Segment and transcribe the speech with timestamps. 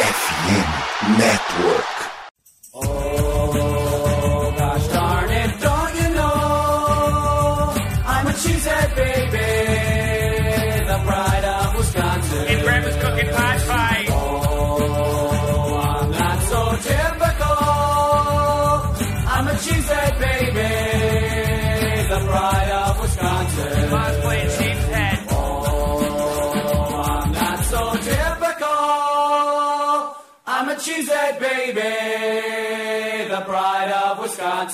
[0.00, 1.79] FM Network.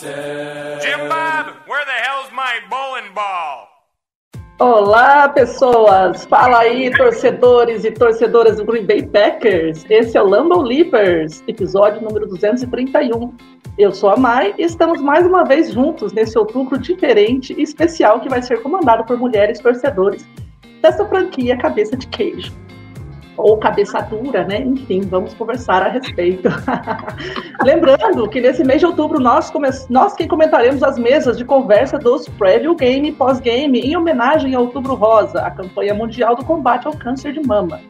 [0.02, 3.68] Jim Bob, where the hell's my bowling ball?
[4.59, 6.27] Olá, pessoas!
[6.27, 9.86] Fala aí, torcedores e torcedoras do Green Bay Packers.
[9.88, 13.34] Esse é o Lambeau Leapers, episódio número 231.
[13.78, 18.20] Eu sou a Mai e estamos mais uma vez juntos nesse outubro diferente e especial
[18.20, 20.28] que vai ser comandado por mulheres torcedores
[20.83, 22.52] dessa franquia Cabeça de Queijo.
[23.36, 24.60] Ou cabeça dura, né?
[24.60, 26.48] Enfim, vamos conversar a respeito.
[27.62, 29.69] Lembrando que nesse mês de outubro nós, come...
[29.91, 34.64] nós quem comentaremos as mesas de conversa dos preview game e pós-game em homenagem ao
[34.64, 37.80] Outubro Rosa, a campanha mundial do combate ao câncer de mama.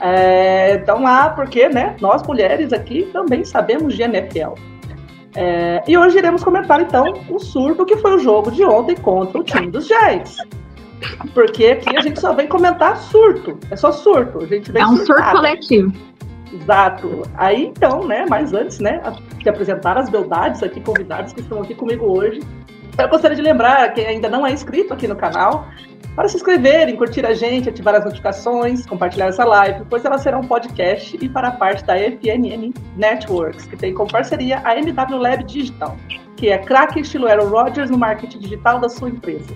[0.00, 4.54] É, então lá, porque né, nós mulheres aqui também sabemos de NFL.
[5.36, 9.40] É, e hoje iremos comentar então o surto que foi o jogo de ontem contra
[9.40, 10.36] o time dos Giants.
[11.32, 13.58] Porque aqui a gente só vem comentar surto.
[13.70, 14.38] É só surto.
[14.38, 15.92] A gente vem É um surto coletivo.
[16.52, 17.22] Exato.
[17.36, 19.00] Aí então, né, mas antes, né,
[19.38, 22.40] de apresentar as beldades aqui, convidados que estão aqui comigo hoje,
[22.96, 25.66] eu gostaria de lembrar quem ainda não é inscrito aqui no canal,
[26.14, 30.38] para se inscreverem, curtir a gente, ativar as notificações, compartilhar essa live, pois ela será
[30.38, 35.44] um podcast e para parte da FNN Networks, que tem como parceria a MW Lab
[35.44, 35.96] Digital,
[36.36, 39.54] que é craque estilo Aaron Rodgers no marketing digital da sua empresa,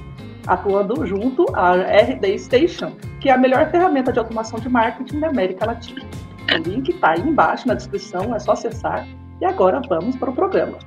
[0.49, 5.29] atuando junto à RD Station, que é a melhor ferramenta de automação de marketing da
[5.29, 6.01] América Latina.
[6.53, 9.07] O link está aí embaixo na descrição, é só acessar.
[9.41, 10.79] E agora vamos para o programa.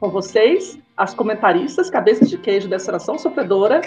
[0.00, 3.82] Com vocês, as comentaristas cabeças de queijo dessa nação sofredora,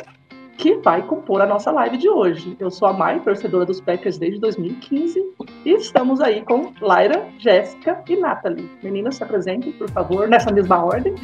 [0.57, 2.55] que vai compor a nossa live de hoje.
[2.59, 5.23] Eu sou a Mai, torcedora dos Packers desde 2015,
[5.65, 8.69] e estamos aí com Laira, Jéssica e Nathalie.
[8.83, 11.15] Meninas, se apresentem, por favor, nessa mesma ordem.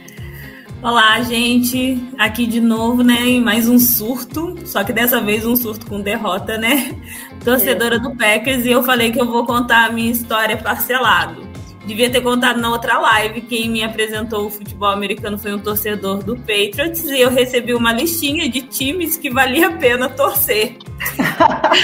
[0.83, 2.03] Olá, gente.
[2.19, 3.21] Aqui de novo, né?
[3.21, 4.57] Em mais um surto.
[4.65, 6.99] Só que dessa vez um surto com derrota, né?
[7.45, 8.65] Torcedora do Packers.
[8.65, 11.47] E eu falei que eu vou contar a minha história parcelado.
[11.85, 13.43] Devia ter contado na outra live.
[13.43, 17.05] Quem me apresentou o futebol americano foi um torcedor do Patriots.
[17.05, 20.79] E eu recebi uma listinha de times que valia a pena torcer.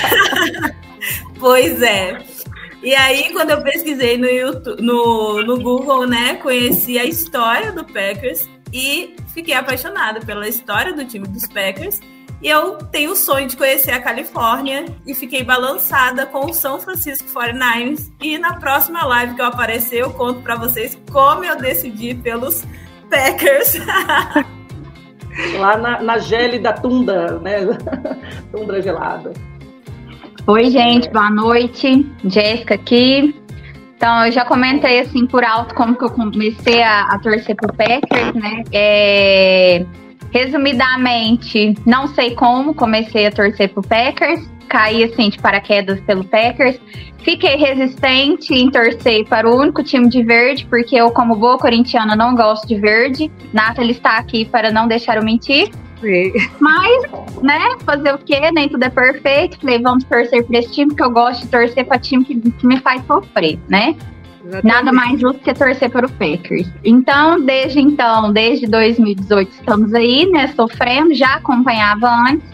[1.38, 2.24] pois é.
[2.82, 7.84] E aí, quando eu pesquisei no, YouTube, no, no Google, né, conheci a história do
[7.84, 11.98] Packers e fiquei apaixonada pela história do time dos Packers.
[12.42, 16.78] E eu tenho o sonho de conhecer a Califórnia e fiquei balançada com o São
[16.78, 18.12] Francisco 49ers.
[18.20, 22.66] E na próxima live que eu aparecer, eu conto para vocês como eu decidi pelos
[23.08, 23.78] Packers.
[25.58, 27.60] Lá na, na gélida tundra, né?
[28.52, 29.32] tundra gelada.
[30.46, 32.06] Oi, gente, boa noite.
[32.24, 33.34] Jéssica aqui.
[33.96, 37.72] Então, eu já comentei assim por alto como que eu comecei a, a torcer pro
[37.72, 38.62] Packers, né?
[38.70, 39.86] É,
[40.30, 44.46] resumidamente, não sei como comecei a torcer pro Packers.
[44.68, 46.78] Caí assim de paraquedas pelo Packers.
[47.18, 52.14] Fiquei resistente em torcer para o único time de verde, porque eu, como boa corintiana,
[52.14, 53.30] não gosto de verde.
[53.52, 55.70] Nathalie está aqui para não deixar eu mentir.
[56.60, 57.02] Mas,
[57.42, 58.50] né, fazer o quê?
[58.52, 59.58] Nem tudo é perfeito.
[59.60, 62.66] Falei, vamos torcer para esse time, que eu gosto de torcer para time que, que
[62.66, 63.96] me faz sofrer, né?
[64.62, 66.68] Nada mais justo que torcer para o Packers.
[66.84, 71.12] Então, desde então, desde 2018, estamos aí, né, sofrendo.
[71.14, 72.48] Já acompanhava antes,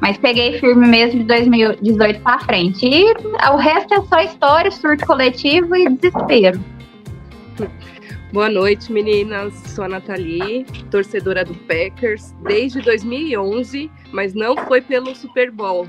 [0.00, 2.86] mas peguei firme mesmo de 2018 para frente.
[2.86, 3.14] E
[3.50, 6.60] o resto é só história, surto coletivo e desespero.
[8.30, 9.54] Boa noite, meninas.
[9.54, 15.88] Sou a Nathalie, torcedora do Packers desde 2011, mas não foi pelo Super Bowl.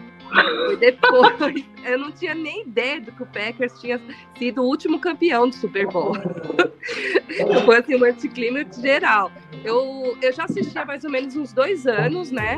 [0.65, 1.65] Foi depois.
[1.83, 3.99] Eu não tinha nem ideia do que o Packers tinha
[4.37, 6.15] sido o último campeão do Super Bowl.
[7.29, 9.31] Então, foi assim, um anticlímax geral.
[9.63, 12.57] Eu, eu já assistia mais ou menos uns dois anos, né?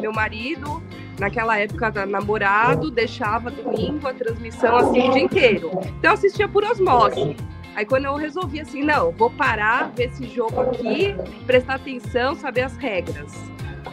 [0.00, 0.82] Meu marido,
[1.18, 5.70] naquela época, namorado, deixava domingo a transmissão assim o dia inteiro.
[5.98, 7.36] Então eu assistia por osmose.
[7.74, 11.14] Aí quando eu resolvi assim, não, vou parar, ver esse jogo aqui,
[11.46, 13.32] prestar atenção, saber as regras.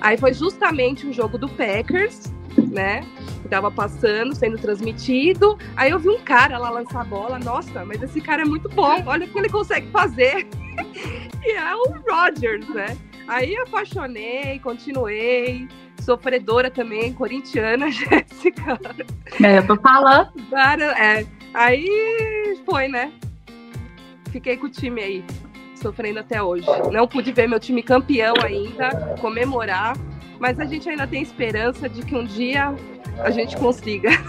[0.02, 2.34] Aí foi justamente um jogo do Packers,
[2.72, 3.06] né?
[3.42, 5.58] Que tava passando, sendo transmitido.
[5.76, 7.40] Aí eu vi um cara lá lançar a bola.
[7.40, 9.04] Nossa, mas esse cara é muito bom.
[9.06, 10.48] Olha o que ele consegue fazer.
[11.44, 12.98] e é o Rodgers, né?
[13.28, 15.68] Aí apaixonei, continuei.
[16.02, 18.80] Sofredora também, corintiana, Jéssica.
[19.44, 20.32] É, eu tô falando.
[20.50, 21.26] Cara, é.
[21.54, 23.12] Aí foi, né?
[24.32, 25.24] Fiquei com o time aí,
[25.76, 26.68] sofrendo até hoje.
[26.92, 29.98] Não pude ver meu time campeão ainda, comemorar,
[30.40, 32.74] mas a gente ainda tem esperança de que um dia
[33.20, 34.10] a gente consiga.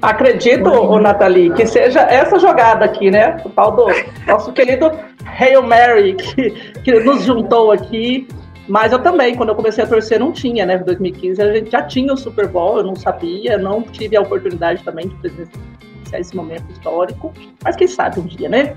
[0.00, 3.40] Acredito, ô, Nathalie, que seja essa jogada aqui, né?
[3.44, 3.86] O tal do
[4.26, 4.90] nosso querido
[5.24, 6.50] Hail Mary, que,
[6.82, 8.28] que nos juntou aqui.
[8.68, 10.76] Mas eu também, quando eu comecei a torcer, não tinha, né?
[10.76, 14.20] Em 2015 a gente já tinha o Super Bowl, eu não sabia, não tive a
[14.20, 15.62] oportunidade também de presenciar
[16.14, 17.32] esse momento histórico.
[17.62, 18.74] Mas quem sabe um dia, né?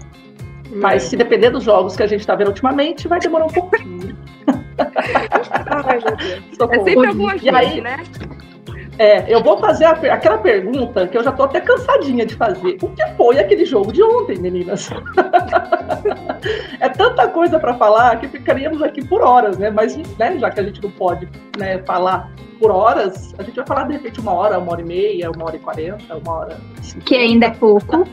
[0.71, 4.15] Mas se depender dos jogos que a gente está vendo ultimamente, vai demorar um pouquinho.
[5.85, 6.39] Ai, meu Deus.
[6.71, 7.97] É sempre alguma gente, aí- né?
[8.99, 12.77] É, eu vou fazer a aquela pergunta que eu já tô até cansadinha de fazer.
[12.81, 14.89] O que foi aquele jogo de ontem, meninas?
[16.81, 19.69] é tanta coisa para falar que ficaríamos aqui por horas, né?
[19.69, 22.29] Mas, né, já que a gente não pode né, falar
[22.59, 25.45] por horas, a gente vai falar de repente uma hora, uma hora e meia, uma
[25.45, 26.57] hora e quarenta, uma hora.
[26.81, 27.05] e cinquenta.
[27.05, 28.05] Que ainda é pouco.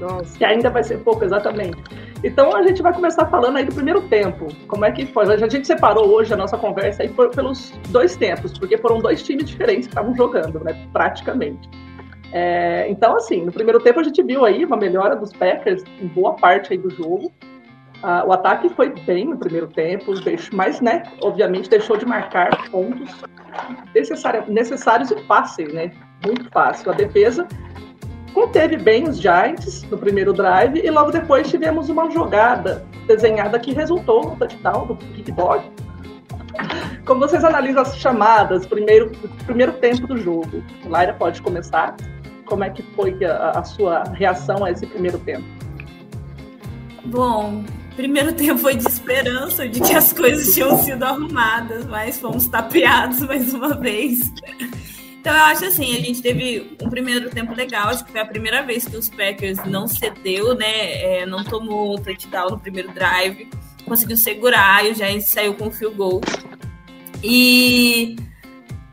[0.00, 0.38] Nossa.
[0.38, 1.76] que ainda vai ser pouco, exatamente.
[2.24, 4.48] Então a gente vai começar falando aí do primeiro tempo.
[4.66, 5.30] Como é que foi?
[5.30, 9.22] A gente separou hoje a nossa conversa aí por- pelos dois tempos, porque foram dois
[9.22, 10.74] times diferentes que estavam jogando, né?
[10.90, 11.68] Praticamente.
[12.32, 16.06] É, então, assim, no primeiro tempo a gente viu aí uma melhora dos Packers em
[16.06, 17.30] boa parte aí do jogo.
[18.02, 20.12] Ah, o ataque foi bem no primeiro tempo,
[20.52, 23.08] mas, né, obviamente deixou de marcar pontos
[24.48, 25.90] necessários e fáceis, né?
[26.24, 26.90] Muito fácil.
[26.90, 27.46] A defesa
[28.34, 33.72] conteve bem os Giants no primeiro drive e logo depois tivemos uma jogada desenhada que
[33.72, 35.64] resultou no touchdown do Dog.
[37.06, 39.12] Como vocês analisam as chamadas, primeiro,
[39.46, 40.62] primeiro tempo do jogo?
[40.84, 41.96] Laira pode começar.
[42.46, 45.44] Como é que foi a, a sua reação a esse primeiro tempo?
[47.04, 47.64] Bom,
[47.96, 53.20] primeiro tempo foi de esperança de que as coisas tinham sido arrumadas, mas fomos tapeados
[53.20, 54.32] mais uma vez.
[55.24, 58.26] Então eu acho assim, a gente teve um primeiro tempo legal, acho que foi a
[58.26, 60.66] primeira vez que os Packers não cedeu, né?
[61.22, 63.48] é, não tomou um touchdown no primeiro drive,
[63.86, 66.20] conseguiu segurar e o Giants saiu com o field goal.
[67.22, 68.16] E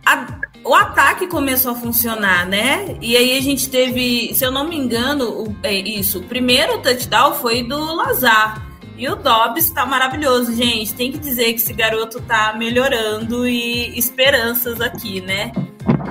[0.05, 2.97] a- o ataque começou a funcionar, né?
[3.01, 6.77] E aí a gente teve, se eu não me engano, o- é isso, o primeiro
[6.81, 8.65] touchdown foi do Lazar.
[8.97, 10.93] E o Dobbs tá maravilhoso, gente.
[10.93, 15.51] Tem que dizer que esse garoto tá melhorando e esperanças aqui, né?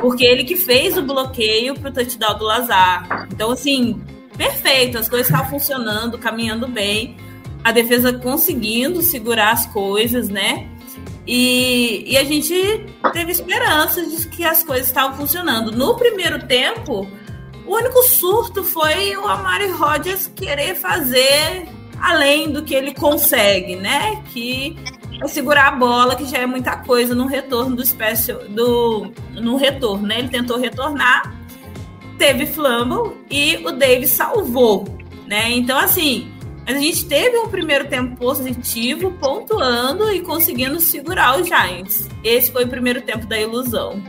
[0.00, 3.28] Porque ele que fez o bloqueio pro touchdown do Lazar.
[3.32, 4.00] Então, assim,
[4.36, 4.98] perfeito.
[4.98, 7.16] As coisas estavam funcionando, caminhando bem.
[7.62, 10.66] A defesa conseguindo segurar as coisas, né?
[11.26, 12.54] E, e a gente
[13.12, 15.70] teve esperança de que as coisas estavam funcionando.
[15.70, 17.06] No primeiro tempo,
[17.66, 21.68] o único surto foi o Amari Rodgers querer fazer
[22.00, 24.22] além do que ele consegue, né?
[24.32, 24.76] Que
[25.22, 29.56] é segurar a bola, que já é muita coisa no retorno do special, do no
[29.56, 30.18] retorno, né?
[30.18, 31.34] Ele tentou retornar,
[32.18, 34.86] teve fumble e o Davis salvou,
[35.26, 35.50] né?
[35.52, 36.30] Então assim,
[36.66, 42.08] a gente teve um primeiro tempo positivo, pontuando e conseguindo segurar os Giants.
[42.24, 44.02] Esse foi o primeiro tempo da ilusão.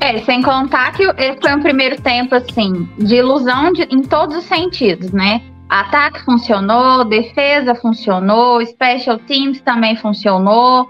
[0.00, 4.36] É, sem contar que esse foi um primeiro tempo, assim, de ilusão de- em todos
[4.36, 5.42] os sentidos, né?
[5.68, 10.88] Ataque funcionou, defesa funcionou, special teams também funcionou.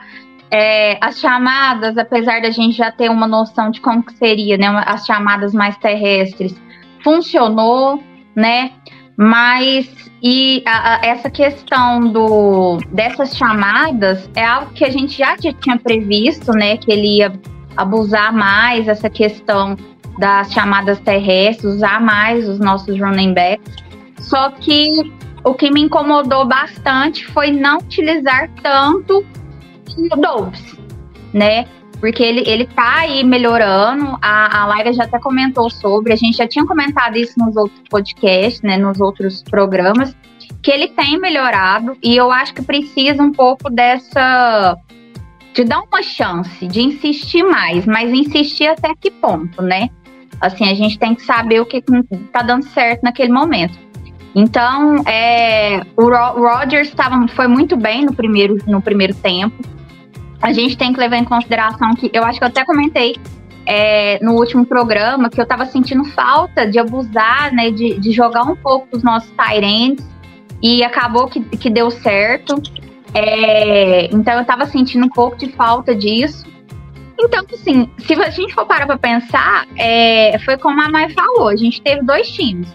[0.50, 4.66] É, as chamadas, apesar da gente já ter uma noção de como que seria, né?
[4.86, 6.54] As chamadas mais terrestres,
[7.04, 8.03] funcionou,
[8.34, 8.70] né?
[9.17, 15.36] Mas e a- a- essa questão do dessas chamadas é algo que a gente já
[15.36, 16.76] tinha previsto, né?
[16.76, 17.32] Que ele ia
[17.76, 19.76] abusar mais essa questão
[20.19, 23.87] das chamadas terrestres, usar mais os nossos running backs.
[24.20, 25.13] Só que
[25.44, 29.25] o que me incomodou bastante foi não utilizar tanto
[29.96, 30.79] o Dobbs,
[31.32, 31.67] né?
[32.01, 36.37] Porque ele, ele tá aí melhorando, a, a Laira já até comentou sobre, a gente
[36.37, 38.77] já tinha comentado isso nos outros podcasts, né?
[38.77, 40.15] Nos outros programas,
[40.63, 44.77] que ele tem melhorado e eu acho que precisa um pouco dessa
[45.55, 49.89] de dar uma chance, de insistir mais, mas insistir até que ponto, né?
[50.41, 51.82] Assim, a gente tem que saber o que
[52.32, 53.77] tá dando certo naquele momento.
[54.35, 59.56] Então, é, o Ro- Rodgers tava, foi muito bem no primeiro, no primeiro tempo.
[60.41, 63.17] A gente tem que levar em consideração que eu acho que eu até comentei
[63.67, 67.70] é, no último programa que eu tava sentindo falta de abusar, né?
[67.70, 70.06] De, de jogar um pouco os nossos Tyrants
[70.63, 72.63] e acabou que, que deu certo.
[73.15, 76.47] É, então eu tava sentindo um pouco de falta disso.
[77.19, 81.49] Então, assim, se a gente for parar pra pensar, é, foi como a Mai falou,
[81.49, 82.69] a gente teve dois times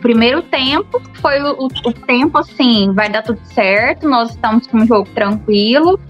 [0.00, 4.78] o primeiro tempo foi o, o, tempo assim, vai dar tudo certo, nós estamos com
[4.78, 6.00] um jogo tranquilo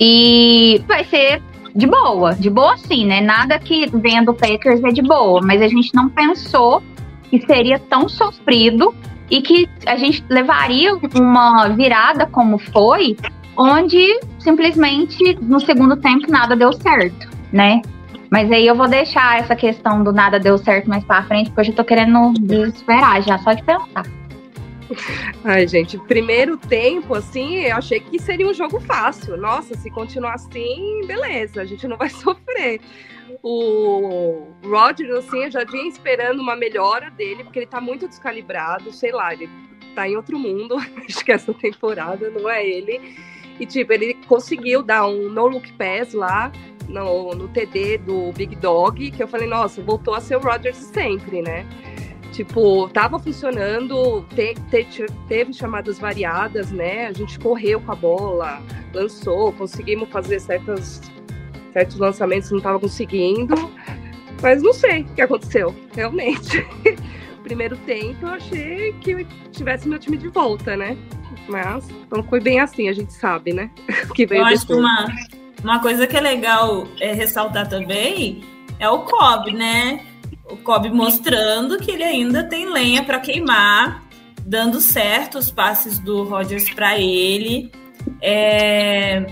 [0.00, 1.40] e vai ser
[1.74, 3.20] de boa, de boa sim, né?
[3.20, 6.82] Nada que venha do Packers é de boa, mas a gente não pensou
[7.30, 8.92] que seria tão sofrido
[9.30, 13.16] e que a gente levaria uma virada como foi,
[13.56, 17.82] onde simplesmente no segundo tempo nada deu certo, né?
[18.30, 21.60] Mas aí eu vou deixar essa questão do nada deu certo mais pra frente, porque
[21.60, 24.04] eu já tô querendo desesperar já, só de pensar.
[25.44, 29.36] Ai, gente, primeiro tempo, assim, eu achei que seria um jogo fácil.
[29.36, 32.80] Nossa, se continuar assim, beleza, a gente não vai sofrer.
[33.42, 38.92] O Rodgers, assim, eu já vinha esperando uma melhora dele, porque ele tá muito descalibrado,
[38.92, 39.48] sei lá, ele
[39.94, 43.16] tá em outro mundo, acho que essa temporada não é ele.
[43.60, 46.50] E, tipo, ele conseguiu dar um no-look pass lá,
[46.88, 50.76] no, no TD do Big Dog, que eu falei, nossa, voltou a ser o Rodgers
[50.76, 51.66] sempre, né?
[52.32, 54.54] Tipo, tava funcionando, te,
[54.84, 57.06] te, teve chamadas variadas, né?
[57.06, 61.00] A gente correu com a bola, lançou, conseguimos fazer certas,
[61.72, 63.54] certos lançamentos, não tava conseguindo.
[64.42, 66.64] Mas não sei o que aconteceu, realmente.
[67.42, 70.96] Primeiro tempo eu achei que eu tivesse meu time de volta, né?
[71.48, 73.70] Mas não foi bem assim, a gente sabe, né?
[74.14, 75.06] que veio eu acho que uma,
[75.62, 78.42] uma coisa que é legal é, ressaltar também
[78.78, 80.06] é o Cobb, né?
[80.50, 84.02] O Cobb mostrando que ele ainda tem lenha para queimar,
[84.44, 87.70] dando certo os passes do Rodgers para ele.
[88.22, 89.26] É...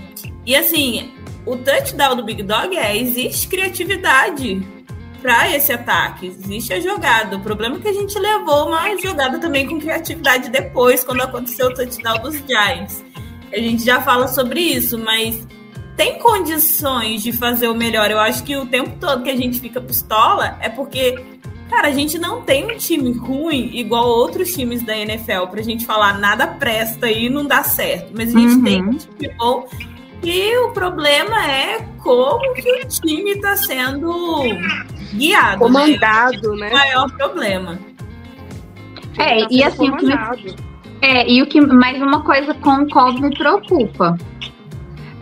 [0.45, 1.11] E assim,
[1.45, 4.61] o touchdown do Big Dog é: existe criatividade
[5.21, 7.37] para esse ataque, existe a jogada.
[7.37, 11.67] O problema é que a gente levou uma jogada também com criatividade depois, quando aconteceu
[11.67, 13.03] o touchdown dos Giants.
[13.51, 15.47] A gente já fala sobre isso, mas
[15.97, 18.11] tem condições de fazer o melhor.
[18.11, 21.19] Eu acho que o tempo todo que a gente fica pistola é porque,
[21.69, 25.87] cara, a gente não tem um time ruim igual outros times da NFL pra gente
[25.87, 28.13] falar nada presta e não dá certo.
[28.15, 28.63] Mas a gente uhum.
[28.63, 29.67] tem um time bom.
[30.23, 34.43] E o problema é como que o time está sendo
[35.13, 35.59] guiado.
[35.59, 36.69] Comandado, né?
[36.69, 36.69] né?
[36.69, 37.79] O maior problema.
[39.17, 40.07] É, tá e assim, o que
[41.01, 44.17] é, e o que mais uma coisa com o Cobb me preocupa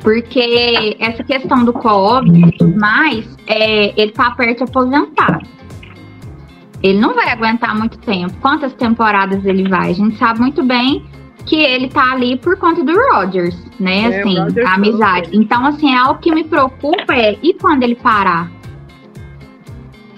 [0.05, 5.41] porque essa questão do co-op e tudo mais, é, ele tá perto de aposentar.
[6.83, 8.31] Ele não vai aguentar muito tempo.
[8.39, 9.89] Quantas temporadas ele vai?
[9.89, 11.03] A gente sabe muito bem
[11.47, 14.01] que ele tá ali por conta do Rodgers, né?
[14.01, 15.29] É, assim, a amizade.
[15.33, 18.51] Então, assim, é algo que me preocupa é e quando ele parar?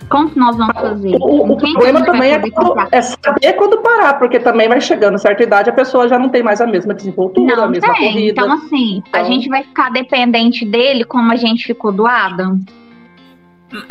[0.10, 1.16] Como que nós vamos fazer?
[1.20, 5.44] O, o problema também é, quando, é, saber quando parar, porque também vai chegando certa
[5.44, 8.14] idade, a pessoa já não tem mais a mesma desenvoltura, não a mesma tem.
[8.14, 8.42] corrida.
[8.42, 9.22] Então, assim, então...
[9.22, 12.60] a gente vai ficar dependente dele como a gente ficou do Adam?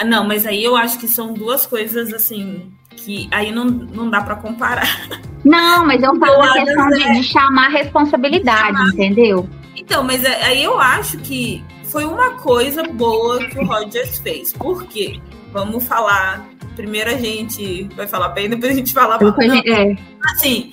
[0.07, 4.23] Não, mas aí eu acho que são duas coisas, assim, que aí não, não dá
[4.23, 4.89] para comparar.
[5.45, 6.93] Não, mas eu falo a questão é...
[6.93, 8.89] de, de, chamar responsabilidade, chamar.
[8.89, 9.49] entendeu?
[9.77, 14.53] Então, mas aí eu acho que foi uma coisa boa que o Rogers fez.
[14.53, 15.21] Por quê?
[15.53, 16.47] Vamos falar.
[16.75, 19.35] Primeiro a gente vai falar bem, depois a gente fala mal.
[19.67, 19.97] É.
[20.25, 20.73] Assim,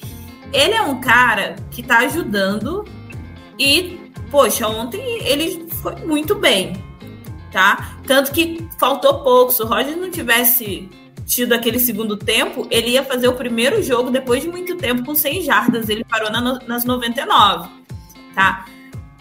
[0.52, 2.86] ele é um cara que tá ajudando
[3.58, 4.00] e,
[4.30, 6.74] poxa, ontem ele foi muito bem,
[7.52, 7.98] tá?
[8.06, 9.52] Tanto que faltou pouco.
[9.52, 10.90] Se o Roger não tivesse
[11.26, 15.16] tido aquele segundo tempo, ele ia fazer o primeiro jogo depois de muito tempo com
[15.16, 15.90] 100 jardas.
[15.90, 17.70] Ele parou na, nas 99,
[18.36, 18.66] tá?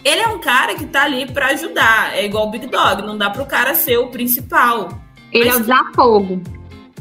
[0.03, 2.15] Ele é um cara que tá ali para ajudar.
[2.15, 5.01] É igual o Big Dog, não dá pro cara ser o principal.
[5.33, 6.41] Ele é usar fogo.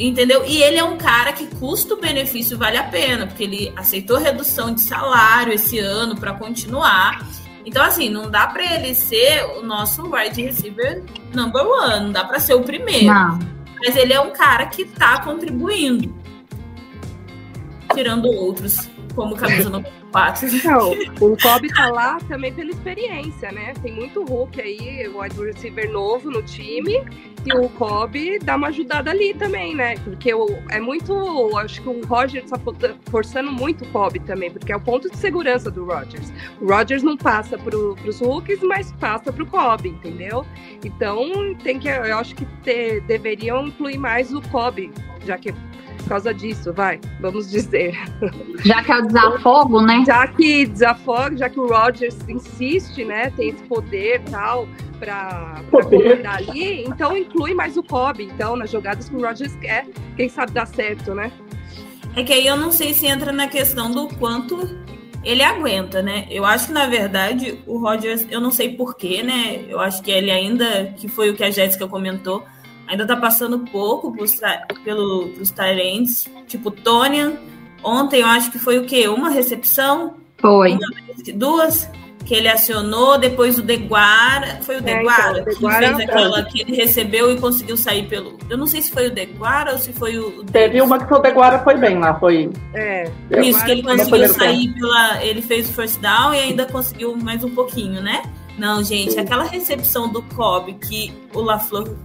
[0.01, 0.43] Entendeu?
[0.47, 4.81] E ele é um cara que custo-benefício vale a pena, porque ele aceitou redução de
[4.81, 7.25] salário esse ano para continuar.
[7.65, 12.25] Então, assim, não dá para ele ser o nosso wide receiver number one, não dá
[12.25, 13.07] para ser o primeiro.
[13.07, 13.39] Não.
[13.79, 16.13] Mas ele é um cara que tá contribuindo,
[17.95, 19.93] tirando outros como camisa 90.
[20.13, 20.63] Paty.
[20.65, 23.73] Não, o Kobe tá lá também pela experiência, né?
[23.83, 27.03] Tem muito Hulk aí, o wide receiver novo no time.
[27.45, 29.97] E o Kobe dá uma ajudada ali também, né?
[30.05, 31.57] Porque o, é muito.
[31.59, 32.61] Acho que o Rogers tá
[33.11, 36.33] forçando muito o Kobe também, porque é o ponto de segurança do Rogers.
[36.61, 40.47] O Rogers não passa pro, pros Hulks, mas passa pro Kobe, entendeu?
[40.85, 41.89] Então tem que.
[41.89, 42.47] Eu acho que
[43.09, 44.93] deveriam incluir mais o Kobe,
[45.27, 45.53] já que
[46.13, 47.99] causa disso, vai, vamos dizer.
[48.65, 50.05] Já que é o desafogo, né?
[50.07, 56.37] Já que desafogo, já que o Rogers insiste, né, tem esse poder tal, para comandar
[56.37, 60.53] ali, então inclui mais o Cobb, então, nas jogadas que o Rodgers quer, quem sabe
[60.53, 61.33] dá certo, né?
[62.15, 64.79] É que aí eu não sei se entra na questão do quanto
[65.25, 66.27] ele aguenta, né?
[66.31, 69.65] Eu acho que, na verdade, o Rodgers, eu não sei porquê, né?
[69.69, 72.45] Eu acho que ele ainda, que foi o que a Jéssica comentou,
[72.93, 74.39] ainda tá passando pouco pros,
[74.85, 77.37] pelo, pros Tyrants, tipo Tônia,
[77.85, 79.09] Ontem eu acho que foi o quê?
[79.09, 80.15] Uma recepção?
[80.39, 80.79] Foi.
[81.35, 81.89] Duas?
[82.25, 84.61] Que ele acionou, depois o Deguara.
[84.63, 87.77] Foi o É, Deguara então, o Deguara- que fez aquela que ele recebeu e conseguiu
[87.77, 88.39] sair pelo.
[88.49, 90.45] Eu não sei se foi o Deguara ou se foi o.
[90.45, 92.49] Teve uma que o Deguara foi bem lá, foi.
[92.73, 93.11] É.
[93.43, 95.25] Isso, que ele conseguiu sair pela.
[95.25, 98.23] Ele fez o first down e ainda conseguiu mais um pouquinho, né?
[98.57, 101.97] Não, gente, aquela recepção do Cobb que o LaFleur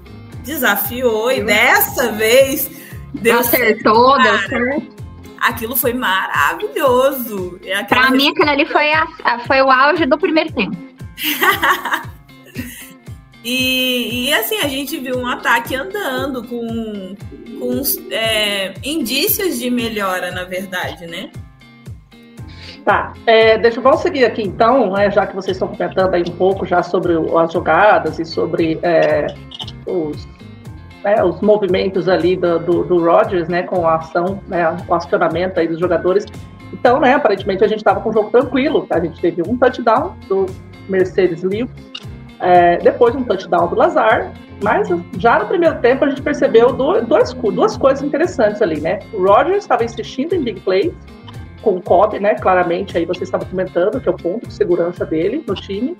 [0.48, 2.70] desafiou e dessa vez
[3.13, 4.48] deu Acertou, deu cara.
[4.48, 4.98] certo.
[5.39, 7.60] Aquilo foi maravilhoso.
[7.63, 10.75] É Pra mim, aquele ali foi, a- a- foi o auge do primeiro tempo.
[13.44, 17.16] E, e, assim, a gente viu um ataque andando com,
[17.58, 21.30] com é, indícios de melhora, na verdade, né?
[22.84, 26.36] Tá, é, deixa vamos seguir aqui então, né, já que vocês estão comentando aí um
[26.36, 29.27] pouco já sobre as jogadas e sobre é,
[29.86, 30.27] os,
[31.08, 33.00] né, os movimentos ali do, do, do
[33.48, 36.26] né, com a ação, né, o acionamento aí dos jogadores.
[36.74, 40.16] Então, né, aparentemente a gente estava com um jogo tranquilo, a gente teve um touchdown
[40.28, 40.46] do
[40.90, 41.70] Mercedes Lewis,
[42.42, 47.34] é, depois um touchdown do Lazar, mas já no primeiro tempo a gente percebeu duas,
[47.34, 49.00] duas coisas interessantes ali, né?
[49.14, 50.92] O Rodgers estava insistindo em big plays,
[51.62, 52.36] com o Cobb, né?
[52.36, 55.96] Claramente, aí você estava comentando que é o ponto de segurança dele no time.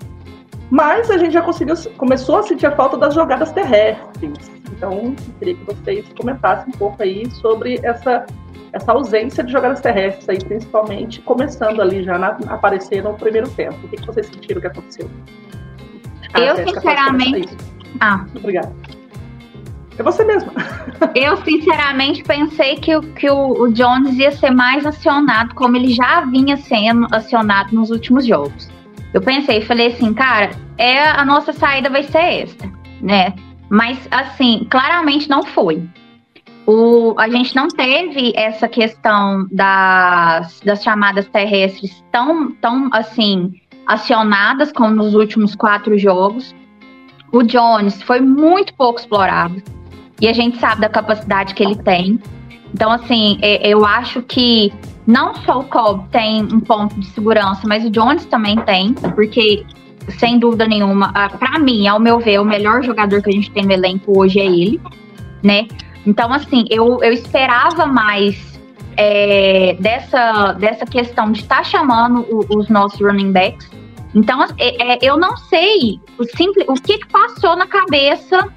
[0.70, 4.50] Mas a gente já conseguiu, começou a sentir a falta das jogadas terrestres.
[4.70, 8.26] Então, eu queria que vocês comentassem um pouco aí sobre essa,
[8.72, 13.48] essa ausência de jogadas terrestres aí, principalmente começando ali já na, a aparecer no primeiro
[13.50, 13.78] tempo.
[13.84, 15.10] O que, que vocês sentiram que aconteceu?
[16.34, 17.56] Eu, Jéssica, pode sinceramente-.
[18.00, 18.72] Ah, Obrigada.
[19.98, 20.52] É você mesma.
[21.16, 25.88] eu sinceramente pensei que, o- que o, o Jones ia ser mais acionado, como ele
[25.92, 28.70] já vinha sendo acionado nos últimos jogos.
[29.12, 33.34] Eu pensei, falei assim, cara, é a nossa saída vai ser esta, né?
[33.70, 35.82] Mas assim, claramente não foi.
[36.66, 44.70] O, a gente não teve essa questão das, das chamadas terrestres tão, tão assim acionadas
[44.70, 46.54] como nos últimos quatro jogos.
[47.32, 49.62] O Jones foi muito pouco explorado.
[50.20, 52.20] E a gente sabe da capacidade que ele tem.
[52.74, 54.72] Então, assim, é- eu acho que
[55.06, 59.64] não só o Cobb tem um ponto de segurança, mas o Jones também tem, porque,
[60.18, 63.64] sem dúvida nenhuma, pra mim, ao meu ver, o melhor jogador que a gente tem
[63.64, 64.80] no elenco hoje é ele,
[65.42, 65.66] né?
[66.06, 68.46] Então, assim, eu, eu esperava mais
[69.00, 73.70] é, dessa, dessa questão de estar chamando o- os nossos running backs.
[74.12, 78.48] Então, é- é, eu não sei o, simples, o que, que passou na cabeça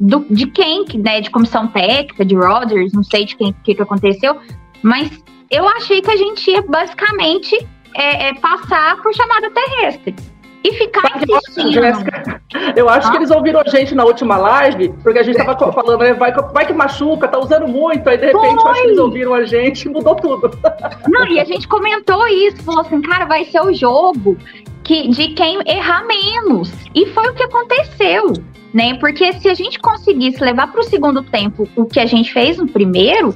[0.00, 3.74] do- de quem, que, né, de comissão técnica, de Rodgers, não sei de quem que,
[3.74, 4.36] que aconteceu,
[4.82, 5.10] mas
[5.50, 7.54] eu achei que a gente ia basicamente
[7.94, 10.14] é, é, passar por chamada terrestre
[10.62, 11.72] e ficar insistindo.
[11.72, 12.40] Jéssica,
[12.76, 13.10] eu acho Ah.
[13.10, 16.12] que eles ouviram a gente na última live, porque a gente tava co- falando, né,
[16.14, 18.98] vai, que- vai que machuca, tá usando muito, aí de repente eu acho que eles
[18.98, 20.50] ouviram a gente e mudou tudo.
[21.08, 24.36] Não, e a gente comentou isso, falou assim, cara, vai ser o jogo
[24.84, 26.70] que, de quem errar menos.
[26.94, 28.32] E foi o que aconteceu,
[28.72, 28.94] né?
[28.94, 32.58] Porque se a gente conseguisse levar para o segundo tempo o que a gente fez
[32.58, 33.34] no primeiro,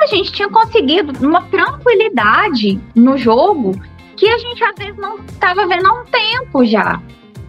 [0.00, 3.74] a gente tinha conseguido uma tranquilidade no jogo
[4.16, 7.00] que a gente às vezes não estava vendo há um tempo já.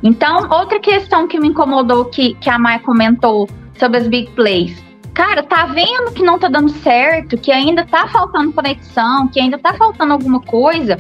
[0.02, 4.84] Então, outra questão que me incomodou que, que a Maia comentou sobre as big plays.
[5.14, 9.58] Cara, tá vendo que não tá dando certo, que ainda tá faltando conexão, que ainda
[9.58, 11.00] tá faltando alguma coisa?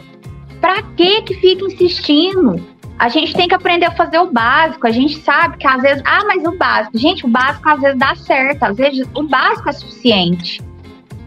[0.62, 2.75] Pra que que fica insistindo?
[2.98, 4.88] A gente tem que aprender a fazer o básico.
[4.88, 7.98] A gente sabe que às vezes, ah, mas o básico, gente, o básico às vezes
[8.00, 10.62] dá certo, às vezes o básico é suficiente.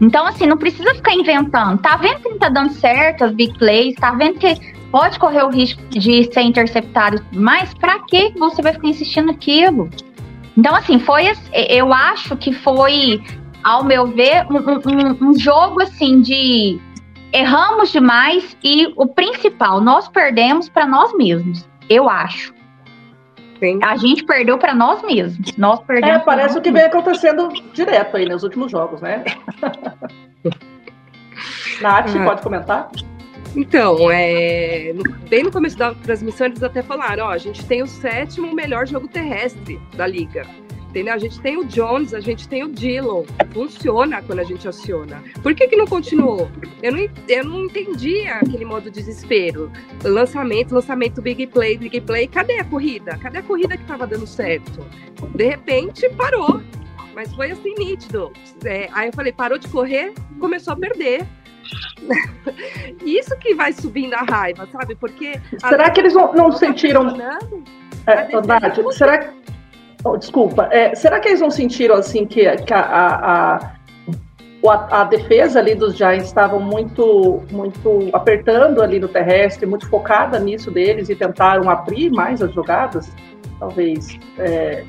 [0.00, 1.78] Então, assim, não precisa ficar inventando.
[1.80, 4.54] Tá vendo que não tá dando certo as big plays, tá vendo que
[4.90, 9.90] pode correr o risco de ser interceptado, mas pra que você vai ficar insistindo naquilo?
[10.56, 11.30] Então, assim, foi.
[11.52, 13.22] Eu acho que foi,
[13.62, 14.56] ao meu ver, um,
[14.88, 16.80] um- um jogo assim de
[17.38, 21.68] erramos demais e o principal, nós perdemos para nós mesmos.
[21.88, 22.52] Eu acho.
[23.58, 23.80] Sim.
[23.82, 25.56] A gente perdeu para nós mesmos.
[25.56, 26.16] Nós perdemos.
[26.16, 29.24] É, parece o que vem acontecendo direto aí nos últimos jogos, né?
[31.80, 32.24] Nath, Ah.
[32.24, 32.88] pode comentar?
[33.56, 34.92] Então, é,
[35.28, 38.86] bem no começo da transmissão, eles até falaram: ó, a gente tem o sétimo melhor
[38.86, 40.46] jogo terrestre da liga.
[40.88, 41.12] Entendeu?
[41.12, 43.24] A gente tem o Jones, a gente tem o Dillon.
[43.52, 45.22] Funciona quando a gente aciona.
[45.42, 46.50] Por que, que não continuou?
[46.82, 49.70] Eu não, eu não entendia aquele modo de desespero.
[50.02, 52.26] Lançamento, lançamento, big play, big play.
[52.26, 53.18] Cadê a corrida?
[53.18, 54.84] Cadê a corrida que tava dando certo?
[55.34, 56.62] De repente, parou.
[57.14, 58.32] Mas foi assim nítido.
[58.64, 61.26] É, aí eu falei: parou de correr, começou a perder.
[63.04, 64.94] Isso que vai subindo a raiva, sabe?
[64.94, 65.38] Porque.
[65.58, 67.10] Será que eles não, não sentiram.
[67.10, 67.64] Funcionando.
[68.06, 69.38] É, Nath, será que.
[70.12, 70.68] Oh, desculpa.
[70.70, 73.78] é, será que eles não sentiram assim que, que a, a- a-
[75.00, 80.70] a, defesa ali dos Giants estavam muito, muito apertando ali no terrestre, muito focada nisso
[80.70, 83.08] deles e tentaram abrir mais as jogadas,
[83.60, 84.18] talvez.
[84.36, 84.84] É,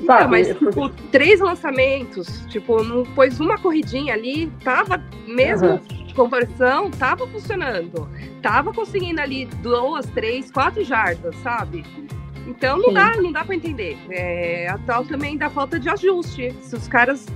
[0.00, 0.30] Não, sabe?
[0.30, 5.80] mas tipo, três lançamentos, tipo, não pôs uma corridinha ali, tava mesmo Aham.
[6.14, 8.06] conversão, tava funcionando.
[8.42, 11.82] Tava conseguindo ali duas, três, quatro jardas, sabe?
[12.46, 12.94] Então não Sim.
[12.94, 13.98] dá, não dá para entender.
[14.10, 16.54] É, a tal também da falta de ajuste.
[16.62, 17.26] Se os caras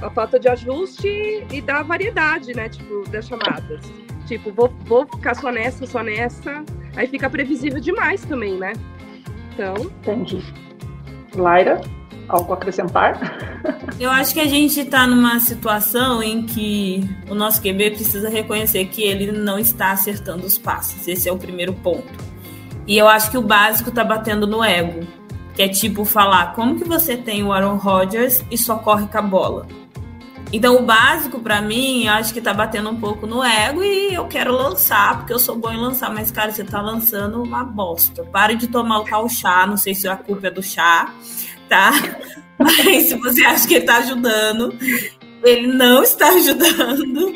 [0.00, 3.80] a falta de ajuste e da variedade, né, tipo, das chamadas.
[4.26, 6.64] Tipo, vou, vou ficar só nessa, só nessa.
[6.96, 8.72] Aí fica previsível demais também, né?
[9.52, 10.42] Então, Entendi.
[11.34, 11.80] Laira,
[12.28, 13.18] algo a acrescentar?
[13.98, 18.86] Eu acho que a gente está numa situação em que o nosso QB precisa reconhecer
[18.86, 21.06] que ele não está acertando os passes.
[21.06, 22.31] Esse é o primeiro ponto.
[22.86, 25.06] E eu acho que o básico está batendo no ego.
[25.54, 29.18] Que é tipo falar, como que você tem o Aaron Rodgers e só corre com
[29.18, 29.66] a bola?
[30.52, 34.12] Então o básico para mim, eu acho que tá batendo um pouco no ego e
[34.12, 37.64] eu quero lançar, porque eu sou bom em lançar, mas cara, você tá lançando uma
[37.64, 38.22] bosta.
[38.24, 41.14] Pare de tomar o tal chá, não sei se a culpa é do chá,
[41.68, 41.92] tá?
[42.58, 44.72] Mas se você acha que ele tá ajudando,
[45.42, 47.34] ele não está ajudando.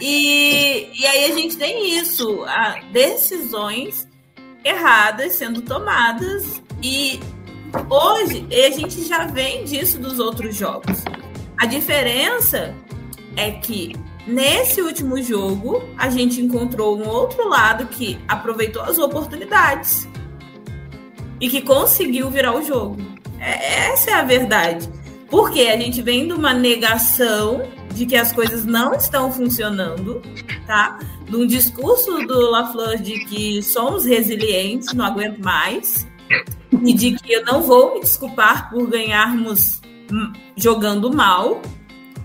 [0.00, 2.44] E, e aí a gente tem isso,
[2.92, 4.06] decisões
[4.64, 7.20] erradas sendo tomadas e
[7.88, 11.04] hoje a gente já vem disso dos outros jogos.
[11.56, 12.74] A diferença
[13.36, 13.94] é que
[14.26, 20.08] nesse último jogo a gente encontrou um outro lado que aproveitou as oportunidades
[21.40, 22.96] e que conseguiu virar o jogo.
[23.38, 24.88] É- essa é a verdade.
[25.28, 30.22] Porque a gente vem de uma negação de que as coisas não estão funcionando,
[30.66, 30.98] tá?
[31.28, 36.06] De um discurso do LaFleur de que somos resilientes, não aguento mais,
[36.82, 39.80] e de que eu não vou me desculpar por ganharmos
[40.12, 41.62] hum, jogando mal.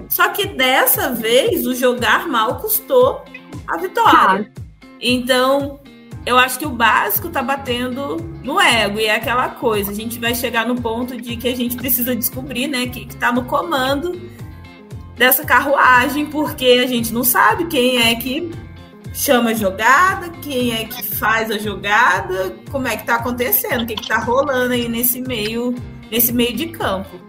[0.10, 3.24] Só que dessa vez o jogar mal custou
[3.68, 4.52] a vitória.
[5.00, 5.80] Então,
[6.26, 10.20] eu acho que o básico tá batendo no ego, e é aquela coisa, a gente
[10.20, 13.46] vai chegar no ponto de que a gente precisa descobrir, né, que, que tá no
[13.46, 14.20] comando
[15.16, 18.52] dessa carruagem, porque a gente não sabe quem é que
[19.20, 23.86] chama a jogada, quem é que faz a jogada, como é que tá acontecendo, o
[23.86, 25.76] que, que tá rolando aí nesse meio,
[26.12, 27.20] nesse meio de campo.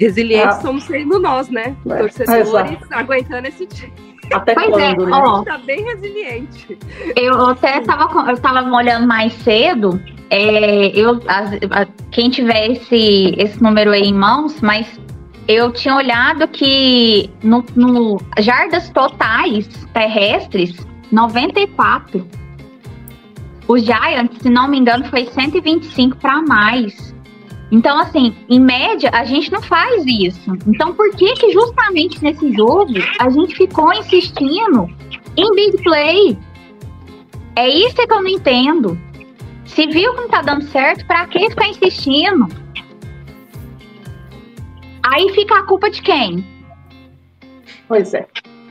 [0.00, 0.60] resilientes Ah.
[0.62, 1.76] somos sendo nós, né?
[1.88, 2.86] É, Torcedores exato.
[2.90, 3.92] aguentando esse time.
[4.32, 5.12] Até Pois é, quando, né?
[5.22, 5.42] ó.
[5.44, 6.78] Tá bem resiliente.
[7.14, 10.00] Eu até tava, eu tava olhando mais cedo.
[10.30, 14.98] é, eu, as- a- quem tiver esse, esse número aí em mãos, mas
[15.46, 20.74] eu tinha olhado que no, no jardas totais terrestres,
[21.14, 22.26] 94.
[23.66, 27.14] Os Giants, se não me engano, foi 125 para mais.
[27.70, 30.52] Então, assim, em média, a gente não faz isso.
[30.66, 34.88] Então, por que que justamente nesse jogo a gente ficou insistindo
[35.36, 36.38] em big play?
[37.56, 38.98] É isso que eu não entendo.
[39.64, 42.46] Se viu que não tá dando certo, pra que ficar insistindo?
[45.06, 46.44] Aí fica a culpa de quem?
[47.88, 48.26] Pois é.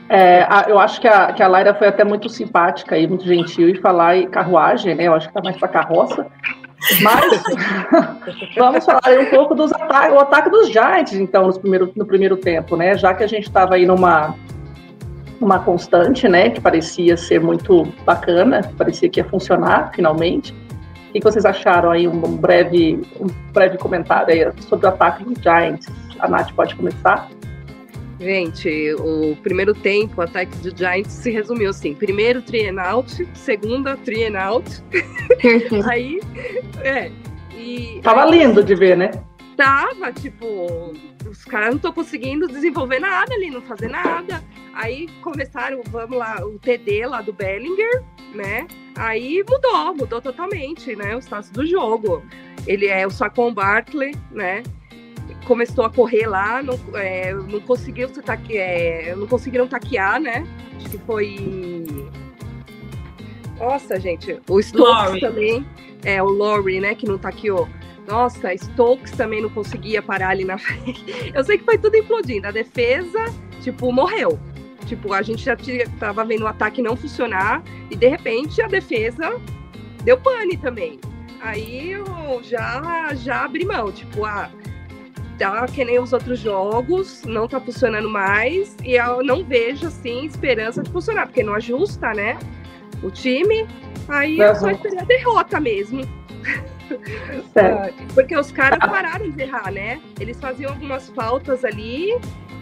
[0.08, 3.24] É, a- eu acho que a, que a Laira foi até muito simpática e muito
[3.24, 5.04] gentil e falar em carruagem, né?
[5.04, 6.26] Eu acho que tá mais pra carroça.
[7.00, 7.24] Mas
[8.56, 12.76] vamos falar aí um pouco dos o ataque dos Giants, então, primeiro, no primeiro tempo,
[12.76, 12.96] né?
[12.98, 14.34] Já que a gente estava aí numa
[15.40, 16.50] uma constante, né?
[16.50, 20.52] Que parecia ser muito bacana, parecia que ia funcionar finalmente.
[21.08, 22.06] O que vocês acharam aí?
[22.08, 25.86] Um, um breve, um breve comentário aí sobre o ataque dos Giants.
[26.18, 27.28] A Nath pode começar?
[28.20, 33.28] Gente, o primeiro tempo, o ataque do Giants se resumiu assim: primeiro three and out,
[33.34, 34.82] segunda three and out.
[35.90, 36.20] Aí,
[36.82, 37.10] é.
[37.56, 39.10] E Tava aí, lindo de ver, né?
[39.56, 40.92] Tava, tipo,
[41.28, 44.42] os caras não estão conseguindo desenvolver nada ali, não fazer nada.
[44.74, 48.02] Aí começaram, vamos lá, o TD lá do Bellinger,
[48.34, 48.66] né?
[48.96, 51.16] Aí mudou, mudou totalmente, né?
[51.16, 52.22] O status do jogo.
[52.66, 54.62] Ele é o Saquon Barkley, né?
[55.44, 60.46] Começou a correr lá, não, é, não conseguiu se taque, é, não conseguiram taquear, né?
[60.76, 62.08] Acho que foi.
[63.58, 65.20] Nossa, gente, o Stokes Laurie.
[65.20, 65.66] também.
[66.02, 67.68] É, o Laurie, né, que não taqueou.
[68.06, 71.32] Nossa, Stokes também não conseguia parar ali na frente.
[71.34, 72.46] Eu sei que foi tudo implodindo.
[72.46, 73.24] A defesa,
[73.62, 74.38] tipo, morreu.
[74.86, 75.56] Tipo, a gente já
[75.98, 79.40] tava vendo o ataque não funcionar e de repente a defesa
[80.02, 81.00] deu pane também.
[81.40, 82.04] Aí eu
[82.42, 84.50] já, já abri mão, tipo, ah,
[85.38, 90.24] tá que nem os outros jogos, não tá funcionando mais e eu não vejo, assim,
[90.26, 92.38] esperança de funcionar, porque não ajusta, né,
[93.02, 93.66] o time.
[94.08, 94.72] Aí eu só Uhum.
[94.72, 96.02] esperei a derrota mesmo.
[97.56, 100.02] Ah, Porque os caras pararam de errar, né?
[100.20, 102.10] Eles faziam algumas faltas ali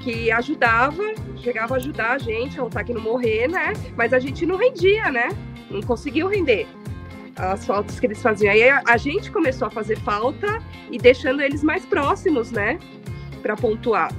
[0.01, 1.03] que ajudava,
[1.37, 3.73] chegava a ajudar a gente a lutar aqui não morrer, né?
[3.97, 5.29] Mas a gente não rendia, né?
[5.69, 6.69] Não conseguiu render
[7.37, 8.53] as faltas que eles faziam.
[8.53, 12.79] Aí a, gente começou a fazer falta e deixando eles mais próximos, né?
[13.43, 14.13] Para pontuar.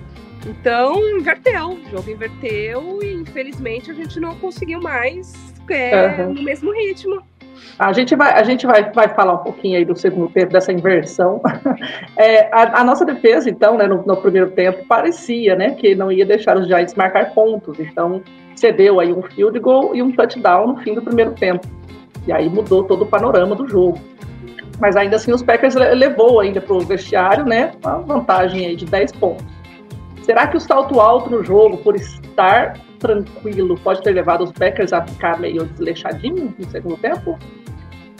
[0.46, 6.34] Então, inverteu, o jogo inverteu e infelizmente a gente não conseguiu mais é, Aham.
[6.34, 7.24] no mesmo ritmo.
[7.80, 10.72] A gente vai, a gente vai, vai falar um pouquinho aí do segundo tempo, dessa
[10.72, 11.42] inversão.
[12.16, 16.12] É, a, a nossa defesa, então, né, no, no primeiro tempo, parecia né, que não
[16.12, 17.80] ia deixar os Giants marcar pontos.
[17.80, 18.22] Então,
[18.56, 21.68] cedeu aí um field goal e um touchdown no fim do primeiro tempo.
[22.28, 24.00] E aí mudou todo o panorama do jogo.
[24.80, 28.76] Mas ainda assim, os Packers le- levou ainda para o vestiário né, uma vantagem aí
[28.76, 29.46] de 10 pontos.
[30.24, 34.94] Será que o salto alto no jogo, por estar tranquilo, pode ter levado os Packers
[34.94, 37.38] a ficar meio desleixadinhos no segundo tempo?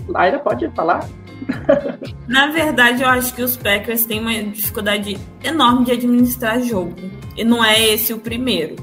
[0.10, 1.08] Laira, pode falar?
[2.28, 6.94] Na verdade, eu acho que os Packers têm uma dificuldade enorme de administrar jogo.
[7.38, 8.76] E não é esse o primeiro.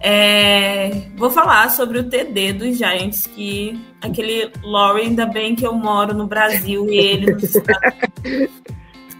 [0.00, 5.74] É, Vou falar sobre o TD dos Giants, que aquele Laurie, ainda bem que eu
[5.74, 8.64] moro no Brasil e ele nos Estados Unidos.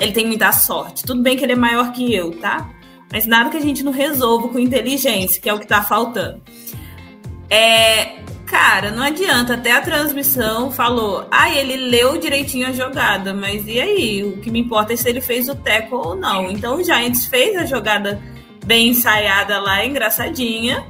[0.01, 1.05] Ele tem muita sorte.
[1.05, 2.69] Tudo bem que ele é maior que eu, tá?
[3.13, 6.43] Mas nada que a gente não resolva com inteligência, que é o que tá faltando.
[7.49, 9.55] É, cara, não adianta.
[9.55, 14.25] Até a transmissão falou, ah, ele leu direitinho a jogada, mas e aí?
[14.25, 16.51] O que me importa é se ele fez o teco ou não.
[16.51, 18.21] Então o Giants fez a jogada
[18.67, 20.85] bem ensaiada lá, engraçadinha.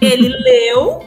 [0.00, 1.04] Ele leu,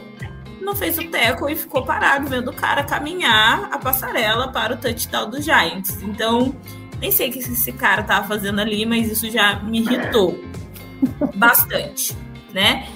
[0.68, 4.76] não fez o teco e ficou parado vendo o cara caminhar a passarela para o
[4.76, 6.02] touchdown do Giants.
[6.02, 6.54] Então,
[7.00, 10.38] nem sei o que esse cara tava fazendo ali, mas isso já me irritou
[11.34, 12.14] bastante,
[12.52, 12.86] né?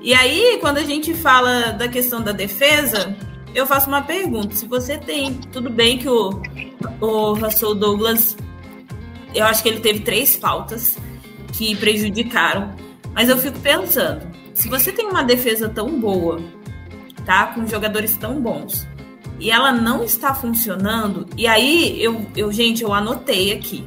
[0.00, 3.16] E aí, quando a gente fala da questão da defesa,
[3.54, 4.54] eu faço uma pergunta.
[4.54, 5.34] Se você tem.
[5.52, 6.42] Tudo bem que o,
[7.00, 8.36] o Russell Douglas.
[9.34, 10.98] Eu acho que ele teve três faltas
[11.52, 12.74] que prejudicaram.
[13.14, 16.38] Mas eu fico pensando: se você tem uma defesa tão boa,
[17.24, 17.48] tá?
[17.48, 18.86] Com jogadores tão bons,
[19.38, 23.86] e ela não está funcionando, e aí eu, eu gente, eu anotei aqui.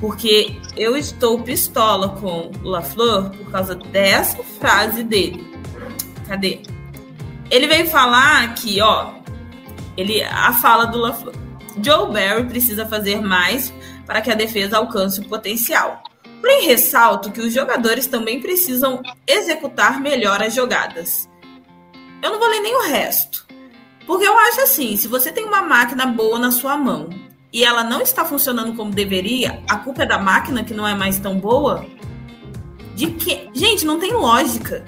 [0.00, 5.44] Porque eu estou pistola com o LaFleur por causa dessa frase dele.
[6.28, 6.60] Cadê?
[7.50, 9.12] Ele veio falar aqui, ó.
[9.96, 11.34] Ele, a fala do LaFleur.
[11.82, 13.72] Joe Barry precisa fazer mais
[14.06, 16.02] para que a defesa alcance o potencial.
[16.40, 21.27] Porém, ressalto que os jogadores também precisam executar melhor as jogadas.
[22.22, 23.46] Eu não vou ler nem o resto.
[24.06, 27.10] Porque eu acho assim, se você tem uma máquina boa na sua mão
[27.52, 30.94] e ela não está funcionando como deveria, a culpa é da máquina que não é
[30.94, 31.84] mais tão boa?
[32.94, 33.48] De que?
[33.54, 34.84] Gente, não tem lógica.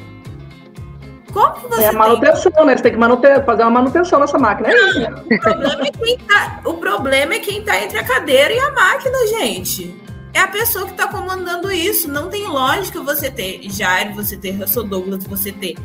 [1.33, 1.99] Como que você É a tem?
[1.99, 2.77] manutenção, né?
[2.77, 4.69] Você tem que manter, fazer uma manutenção nessa máquina.
[4.69, 5.01] É isso.
[5.05, 8.73] O problema, é quem tá, o problema é quem tá entre a cadeira e a
[8.73, 9.95] máquina, gente.
[10.33, 12.09] É a pessoa que tá comandando isso.
[12.09, 15.77] Não tem lógica você ter Jair, você ter Russell Douglas, você ter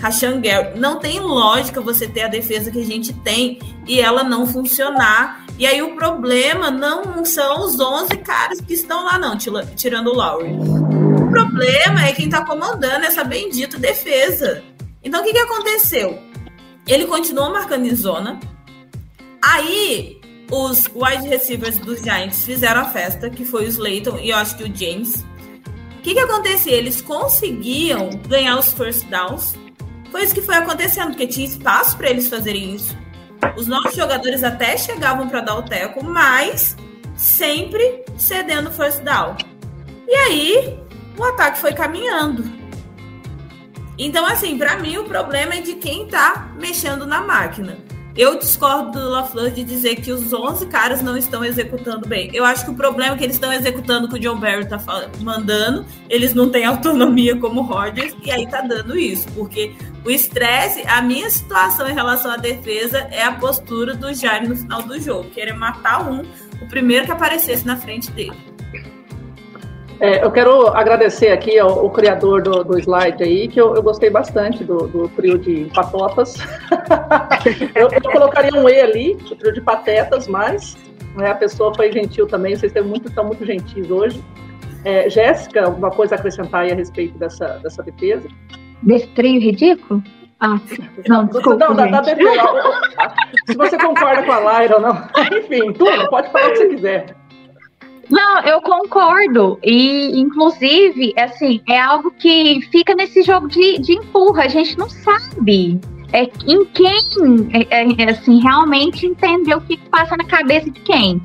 [0.00, 0.78] Rashan Gary.
[0.78, 5.44] Não tem lógica você ter a defesa que a gente tem e ela não funcionar.
[5.58, 10.14] E aí o problema não são os 11 caras que estão lá, não, tirando o
[10.14, 10.52] Lowry.
[10.52, 14.62] O problema é quem tá comandando essa bendita defesa.
[15.04, 16.18] Então o que, que aconteceu?
[16.86, 18.40] Ele continuou marcando em zona.
[19.42, 24.36] Aí os wide receivers dos Giants fizeram a festa, que foi o Slayton e eu
[24.36, 25.24] acho que o James.
[25.98, 26.72] O que, que acontecia?
[26.72, 29.54] Eles conseguiam ganhar os first downs.
[30.10, 32.96] Foi isso que foi acontecendo, porque tinha espaço para eles fazerem isso.
[33.56, 36.76] Os nossos jogadores até chegavam para dar o teco, mas
[37.16, 39.36] sempre cedendo first down.
[40.06, 40.78] E aí,
[41.16, 42.44] o ataque foi caminhando.
[43.98, 47.76] Então, assim, para mim o problema é de quem tá mexendo na máquina.
[48.16, 52.30] Eu discordo do LaFleur de dizer que os 11 caras não estão executando bem.
[52.34, 54.68] Eu acho que o problema é que eles estão executando o que o John Barry
[54.68, 54.78] tá
[55.20, 55.86] mandando.
[56.08, 59.28] Eles não têm autonomia como o Rodgers e aí tá dando isso.
[59.32, 59.72] Porque
[60.04, 64.56] o estresse, a minha situação em relação à defesa é a postura do Jair no
[64.56, 65.30] final do jogo.
[65.30, 66.22] Querer matar um,
[66.60, 68.49] o primeiro que aparecesse na frente dele.
[70.00, 73.82] É, eu quero agradecer aqui ao, ao criador do, do slide aí, que eu, eu
[73.82, 76.36] gostei bastante do, do trio de patotas.
[77.74, 80.76] eu, eu colocaria um E ali, o trio de patetas, mas
[81.14, 84.24] né, a pessoa foi gentil também, vocês estão muito, estão muito gentis hoje.
[84.86, 88.26] É, Jéssica, alguma coisa a acrescentar aí a respeito dessa, dessa defesa?
[88.82, 90.02] Desse trio ridículo?
[90.40, 90.58] Ah,
[91.06, 92.14] não, desculpa, não, gente.
[92.14, 92.42] defesa.
[93.46, 94.96] Se você concorda com a Lyra ou não.
[95.38, 97.19] Enfim, tudo, pode falar o que você quiser.
[98.10, 99.58] Não, eu concordo.
[99.62, 104.44] E, inclusive, assim, é algo que fica nesse jogo de, de empurra.
[104.44, 105.80] A gente não sabe
[106.12, 111.22] é, em quem, é, é, assim, realmente entender o que passa na cabeça de quem.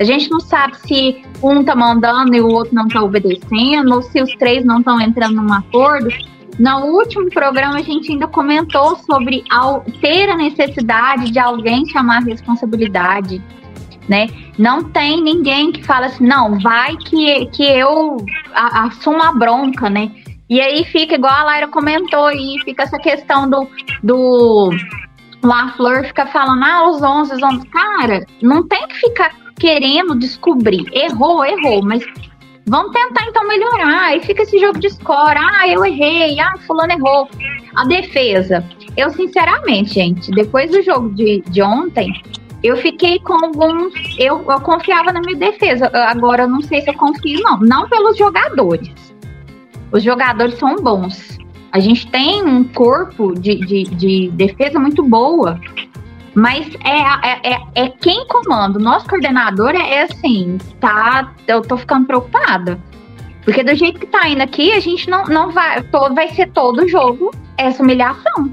[0.00, 4.02] A gente não sabe se um tá mandando e o outro não tá obedecendo, ou
[4.02, 6.08] se os três não estão entrando num acordo.
[6.56, 9.42] No último programa, a gente ainda comentou sobre
[10.00, 13.42] ter a necessidade de alguém chamar a responsabilidade,
[14.08, 14.28] né?
[14.58, 18.16] Não tem ninguém que fala assim, não, vai que, que eu
[18.54, 20.10] a- assumo a bronca, né?
[20.48, 23.68] E aí fica igual a Laira comentou aí, fica essa questão do,
[24.02, 24.70] do
[25.42, 27.66] La Flor fica falando, ah, os 11, os 11.
[27.68, 30.84] Cara, não tem que ficar querendo descobrir.
[30.92, 32.02] Errou, errou, mas
[32.66, 34.06] vamos tentar então melhorar.
[34.06, 35.38] Aí fica esse jogo de score.
[35.38, 36.40] Ah, eu errei.
[36.40, 37.28] Ah, fulano errou.
[37.76, 38.64] A defesa.
[38.96, 42.10] Eu, sinceramente, gente, depois do jogo de, de ontem,
[42.62, 43.94] eu fiquei com alguns.
[44.18, 45.90] Eu, eu confiava na minha defesa.
[45.92, 47.58] Agora, eu não sei se eu confio, não.
[47.60, 49.14] Não pelos jogadores.
[49.92, 51.38] Os jogadores são bons.
[51.70, 55.60] A gente tem um corpo de, de, de defesa muito boa.
[56.34, 58.78] Mas é, é, é, é quem comanda.
[58.78, 61.32] O nosso coordenador é, é assim, tá?
[61.46, 62.78] Eu tô ficando preocupada.
[63.44, 65.82] Porque do jeito que tá indo aqui, a gente não, não vai.
[65.84, 68.52] Todo, vai ser todo jogo essa humilhação.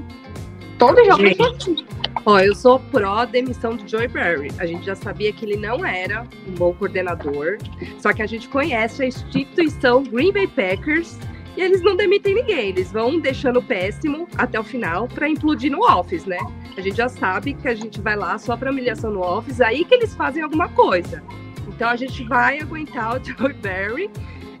[0.78, 1.86] Todo jogo assim.
[2.24, 4.50] Ó, eu sou pró demissão do Joey Barry.
[4.58, 7.58] A gente já sabia que ele não era um bom coordenador,
[7.98, 11.16] só que a gente conhece a instituição Green Bay Packers
[11.56, 12.70] e eles não demitem ninguém.
[12.70, 16.38] Eles vão deixando péssimo até o final para implodir no office, né?
[16.76, 19.84] A gente já sabe que a gente vai lá só para humilhação no office, aí
[19.84, 21.22] que eles fazem alguma coisa.
[21.68, 24.10] Então a gente vai aguentar o Joey Barry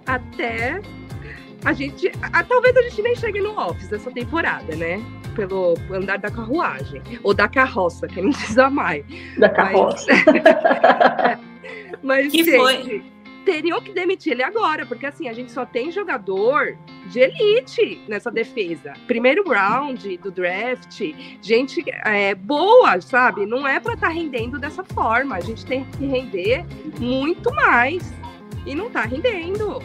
[0.06, 0.80] até
[1.66, 2.10] a gente.
[2.32, 5.02] a- talvez a gente nem chegue no office dessa temporada, né?
[5.34, 7.02] Pelo andar da carruagem.
[7.22, 9.04] Ou da carroça, que não precisa mais.
[9.36, 10.06] Da carroça.
[12.02, 13.02] Mas, Que gente, foi?
[13.44, 16.76] teriam que demitir ele agora, porque assim, a gente só tem jogador
[17.06, 18.92] de elite nessa defesa.
[19.06, 21.00] Primeiro round do draft,
[21.40, 23.46] gente é, boa, sabe?
[23.46, 25.36] Não é pra estar rendendo dessa forma.
[25.36, 26.64] A gente tem que render
[26.98, 28.12] muito mais.
[28.64, 29.80] E não tá rendendo.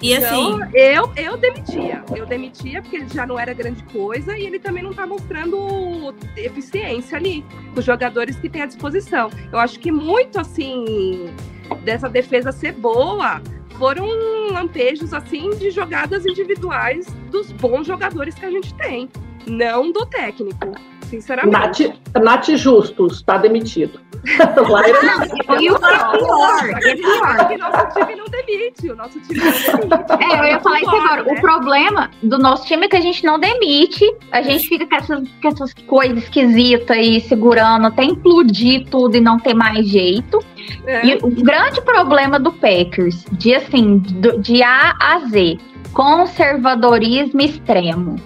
[0.00, 2.04] E assim, Então, eu, eu demitia.
[2.14, 6.14] Eu demitia porque ele já não era grande coisa e ele também não tá mostrando
[6.36, 9.30] eficiência ali com os jogadores que tem à disposição.
[9.52, 11.26] Eu acho que muito assim
[11.84, 13.42] dessa defesa ser boa
[13.78, 14.06] foram
[14.52, 19.08] lampejos assim de jogadas individuais dos bons jogadores que a gente tem,
[19.46, 20.72] não do técnico.
[21.08, 21.88] Sinceramente.
[22.14, 23.98] Nath, Nath Justus, tá demitido.
[24.68, 24.98] Laira,
[25.60, 27.48] E o pior, é pior.
[27.48, 30.24] que nosso time não demite, o nosso time não demite.
[30.24, 31.22] É, eu ia falar isso agora.
[31.22, 31.32] Né?
[31.32, 34.96] O problema do nosso time é que a gente não demite, a gente fica com
[34.96, 40.38] essas, com essas coisas esquisitas aí, segurando até implodir tudo e não ter mais jeito.
[40.86, 41.06] É.
[41.06, 45.58] E o grande problema do Packers, de assim, de A a Z,
[45.92, 48.16] conservadorismo extremo.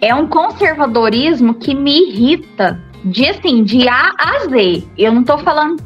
[0.00, 4.84] É um conservadorismo que me irrita, de assim, de A a Z.
[4.96, 5.82] Eu não tô falando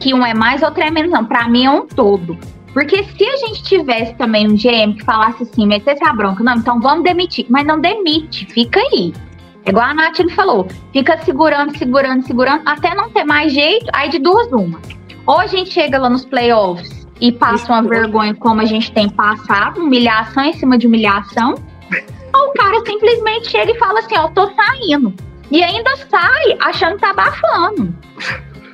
[0.00, 1.24] que um é mais, outro é menos, não.
[1.24, 2.36] Pra mim é um todo.
[2.72, 6.56] Porque se a gente tivesse também um GM que falasse assim, metesse a bronca, não,
[6.56, 7.46] então vamos demitir.
[7.48, 9.14] Mas não demite, fica aí.
[9.64, 14.18] Igual a Nath falou, fica segurando, segurando, segurando, até não ter mais jeito, aí de
[14.18, 14.80] duas uma.
[15.26, 19.08] Ou a gente chega lá nos playoffs e passa uma vergonha como a gente tem
[19.08, 21.54] passado, humilhação em cima de humilhação,
[22.34, 25.14] ou o cara simplesmente chega e fala assim, ó, tô saindo.
[25.50, 27.94] E ainda sai achando que tá abafando.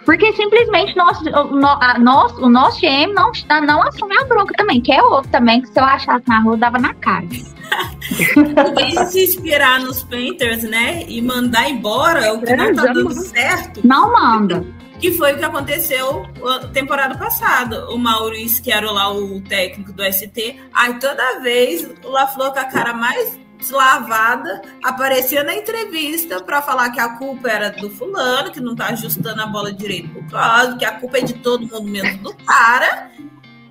[0.04, 1.56] Porque simplesmente nosso, o,
[2.00, 3.30] nosso, o nosso GM não,
[3.66, 6.56] não assume a bronca também, que é outro também, que se eu achasse na rua,
[6.56, 7.26] dava na cara.
[7.26, 11.04] em vez de se inspirar nos Painters, né?
[11.06, 14.64] E mandar embora o que não tá dando certo, Não manda.
[14.98, 16.26] que foi o que aconteceu
[16.72, 17.88] temporada passada.
[17.90, 22.58] O Maurício, que era lá o técnico do ST, aí toda vez o LaFleur com
[22.58, 28.50] a cara mais deslavada aparecia na entrevista para falar que a culpa era do fulano,
[28.50, 31.66] que não tá ajustando a bola direito pro próximo, que a culpa é de todo
[31.66, 33.10] mundo menos do cara,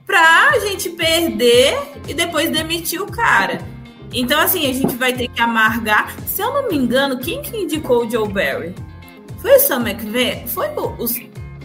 [0.06, 3.60] pra gente perder e depois demitir o cara.
[4.14, 6.16] Então, assim, a gente vai ter que amargar.
[6.26, 8.74] Se eu não me engano, quem que indicou o Joe Barry?
[9.40, 10.48] Foi o Sam McVeigh?
[10.48, 11.16] Foi o, os...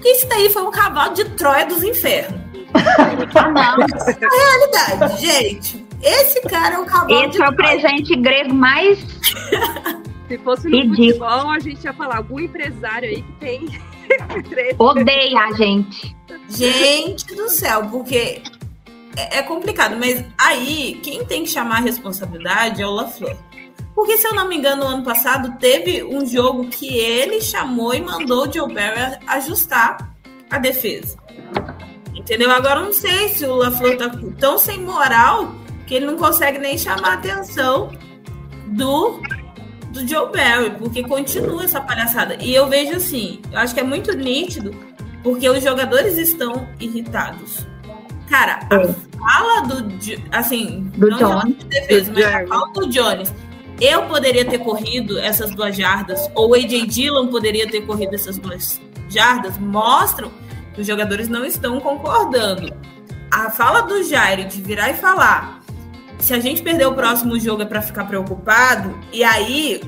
[0.04, 2.42] Isso daí foi um cavalo de Troia dos infernos.
[3.36, 3.86] Ah, não.
[3.86, 5.83] Verdade, gente.
[6.04, 8.98] Esse cara é um cavalo de Esse é o presente grego mais.
[10.28, 11.06] Se fosse no Ridículo.
[11.06, 13.68] futebol, a gente ia falar algum empresário aí que tem.
[14.78, 16.16] Odeia a gente.
[16.48, 18.42] Gente do céu, porque
[19.16, 19.96] é, é complicado.
[19.98, 23.36] Mas aí, quem tem que chamar a responsabilidade é o LaFleur.
[23.94, 27.94] Porque, se eu não me engano, no ano passado teve um jogo que ele chamou
[27.94, 30.14] e mandou o Joe Barry ajustar
[30.50, 31.16] a defesa.
[32.14, 32.50] Entendeu?
[32.50, 35.54] Agora eu não sei se o LaFleur tá tão sem moral
[35.86, 37.90] que ele não consegue nem chamar a atenção
[38.68, 39.20] do,
[39.90, 42.36] do Joe Barry, porque continua essa palhaçada.
[42.40, 44.74] E eu vejo assim, eu acho que é muito nítido
[45.22, 47.66] porque os jogadores estão irritados.
[48.28, 48.94] Cara, a É.
[49.18, 49.90] fala do
[50.32, 51.58] assim, Do não Jones.
[51.58, 52.48] de defesa, mas a Jeremy.
[52.48, 53.32] fala do Jones.
[53.80, 58.38] Eu poderia ter corrido essas duas jardas, ou o AJ Dillon poderia ter corrido essas
[58.38, 60.30] duas jardas, mostram
[60.74, 62.72] que os jogadores não estão concordando.
[63.30, 65.60] A fala do Jairo de virar e falar:
[66.24, 69.82] se a gente perder o próximo jogo é para ficar preocupado, e aí,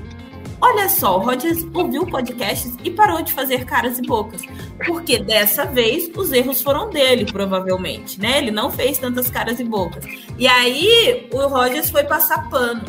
[0.61, 4.43] olha só, o Rodgers ouviu podcasts e parou de fazer caras e bocas.
[4.85, 8.37] Porque dessa vez os erros foram dele, provavelmente, né?
[8.37, 10.05] Ele não fez tantas caras e bocas.
[10.37, 12.85] E aí o Rodgers foi passar pano.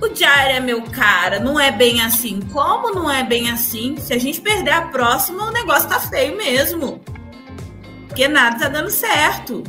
[0.00, 2.40] O Jair é meu cara, não é bem assim.
[2.50, 3.98] Como não é bem assim?
[3.98, 6.98] Se a gente perder a próxima, o negócio tá feio mesmo.
[8.08, 9.62] Porque nada tá dando certo.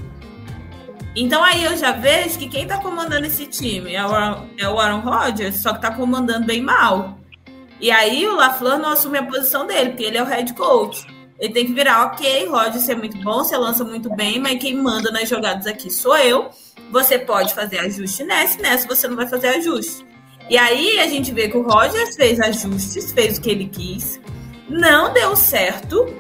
[1.16, 4.66] Então aí eu já vejo que quem tá comandando esse time é o Aaron, é
[4.66, 7.20] Aaron Rodgers, só que tá comandando bem mal.
[7.80, 11.06] E aí o LaFleur não assume a posição dele, porque ele é o head coach.
[11.40, 14.76] Ele tem que virar, ok, Rodgers é muito bom, você lança muito bem, mas quem
[14.76, 16.52] manda nas jogadas aqui sou eu.
[16.92, 20.06] Você pode fazer ajuste nessa, nessa você não vai fazer ajuste.
[20.50, 24.22] E aí a gente vê que o Rodgers fez ajustes, fez o que ele quis,
[24.70, 26.14] não deu certo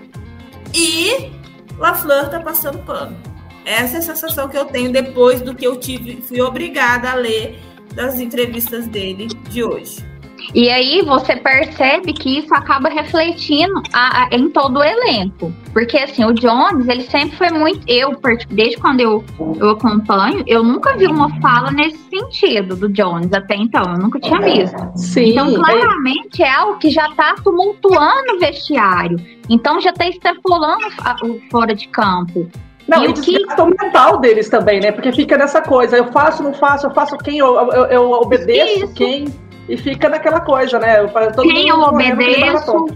[0.74, 1.32] e
[1.78, 3.31] LaFleur tá passando pano.
[3.66, 7.16] Essa é a sensação que eu tenho depois do que eu tive, fui obrigada a
[7.16, 7.60] ler
[7.94, 10.10] das entrevistas dele de hoje.
[10.56, 15.54] E aí você percebe que isso acaba refletindo a- a- em todo o elenco.
[15.72, 17.80] Porque assim, o Jones, ele sempre foi muito.
[17.88, 19.24] Eu, desde quando eu,
[19.58, 23.84] eu acompanho, eu nunca vi uma fala nesse sentido do Jones até então.
[23.84, 24.78] Eu nunca tinha visto.
[24.96, 29.18] Sim, Então, é- claramente é algo que já tá tumultuando o vestiário.
[29.48, 30.86] Então já tá extrapolando
[31.24, 32.50] o fora de campo.
[32.92, 34.92] Não, E o que- desgasta o mental deles também, né?
[34.92, 38.86] Porque fica nessa coisa, eu faço, não faço, eu faço quem, eu, eu, eu obedeço
[38.86, 38.94] Isso.
[38.94, 39.26] quem,
[39.70, 41.00] e fica naquela coisa, né?
[41.00, 42.88] Eu- todo Quem eu aquele obedeço.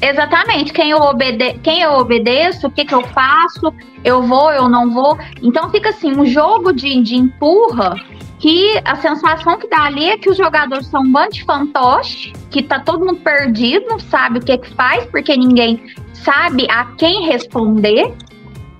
[0.00, 3.72] Exatamente, quem eu, obede quem eu obedeço, o que, que eu faço,
[4.02, 5.16] eu vou, eu não vou.
[5.42, 7.94] Então fica assim, um jogo de, de empurra
[8.38, 12.32] que a sensação que dá ali é que os jogadores são um bando de fantoche,
[12.50, 15.80] que tá todo mundo perdido, não sabe o que, que faz, porque ninguém
[16.12, 18.12] sabe a quem responder.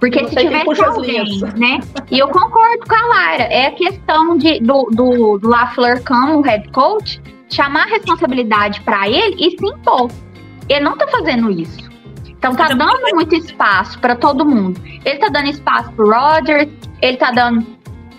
[0.00, 1.80] Porque se tivesse alguém, né?
[2.10, 6.42] E eu concordo com a Lara, é a questão de, do, do, do LaFleur como
[6.42, 10.10] head coach chamar a responsabilidade para ele e se impor.
[10.68, 11.84] Ele não tá fazendo isso.
[12.28, 14.80] Então tá dando muito espaço para todo mundo.
[15.04, 16.68] Ele tá dando espaço pro Rodgers,
[17.00, 17.66] ele tá dando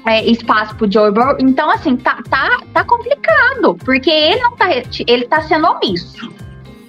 [0.06, 1.38] é, espaço pro Joe Burrow.
[1.40, 3.76] Então, assim, tá, tá, tá complicado.
[3.84, 4.68] Porque ele não tá.
[5.08, 6.32] Ele tá sendo omisso.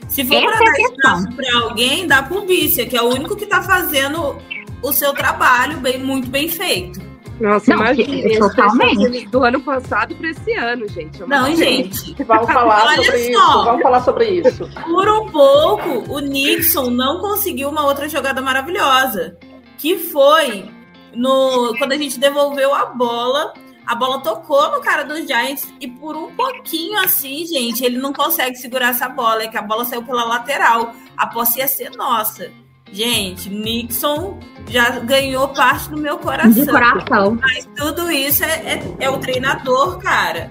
[0.08, 1.18] Se for Essa para é dar questão.
[1.18, 4.36] espaço para alguém, dá pro Bícia, que é o único que tá fazendo
[4.82, 7.04] o seu trabalho bem, muito bem feito.
[7.40, 8.38] Nossa, Não, imagina.
[8.38, 9.26] totalmente.
[9.28, 11.22] Do ano passado para esse ano, gente.
[11.22, 12.14] É Não, gente.
[12.24, 13.50] Vamos falar Olha sobre só.
[13.50, 14.70] isso, vamos falar sobre isso.
[14.84, 19.36] Por um pouco, o Nixon não conseguiu uma outra jogada maravilhosa,
[19.76, 20.70] que foi
[21.14, 23.52] no quando a gente devolveu a bola,
[23.86, 28.12] a bola tocou no cara dos Giants e por um pouquinho assim, gente, ele não
[28.14, 30.94] consegue segurar essa bola, é que a bola saiu pela lateral.
[31.16, 32.50] A posse ia ser nossa.
[32.92, 36.66] Gente, Nixon já ganhou parte do meu De coração.
[36.66, 37.38] coração.
[37.40, 40.50] Mas tudo isso é, é, é o treinador, cara.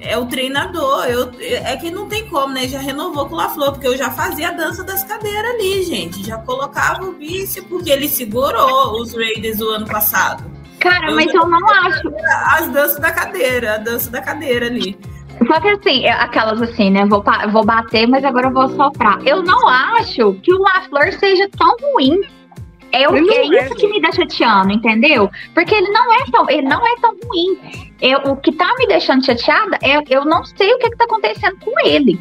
[0.00, 1.04] É o treinador.
[1.04, 2.66] Eu, é que não tem como, né?
[2.66, 6.24] Já renovou com o LaFleur, porque eu já fazia a dança das cadeiras ali, gente.
[6.24, 10.50] Já colocava o vice, porque ele segurou os Raiders do ano passado.
[10.78, 12.10] Cara, Eu mas eu não acho.
[12.56, 14.98] As danças da cadeira, a dança da cadeira ali.
[15.50, 17.04] Só que assim, é aquelas assim, né?
[17.06, 19.18] Vou, vou bater, mas agora eu vou soprar.
[19.26, 22.20] Eu não acho que o LaFleur seja tão ruim.
[22.92, 25.28] É, não é é, isso que me deixa chateando, entendeu?
[25.52, 27.58] Porque ele não é tão, ele não é tão ruim.
[28.00, 31.04] Eu, o que tá me deixando chateada é eu não sei o que, que tá
[31.04, 32.16] acontecendo com ele.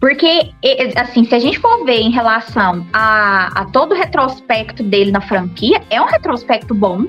[0.00, 0.50] Porque,
[0.96, 5.20] assim, se a gente for ver em relação a, a todo o retrospecto dele na
[5.20, 7.04] franquia, é um retrospecto bom.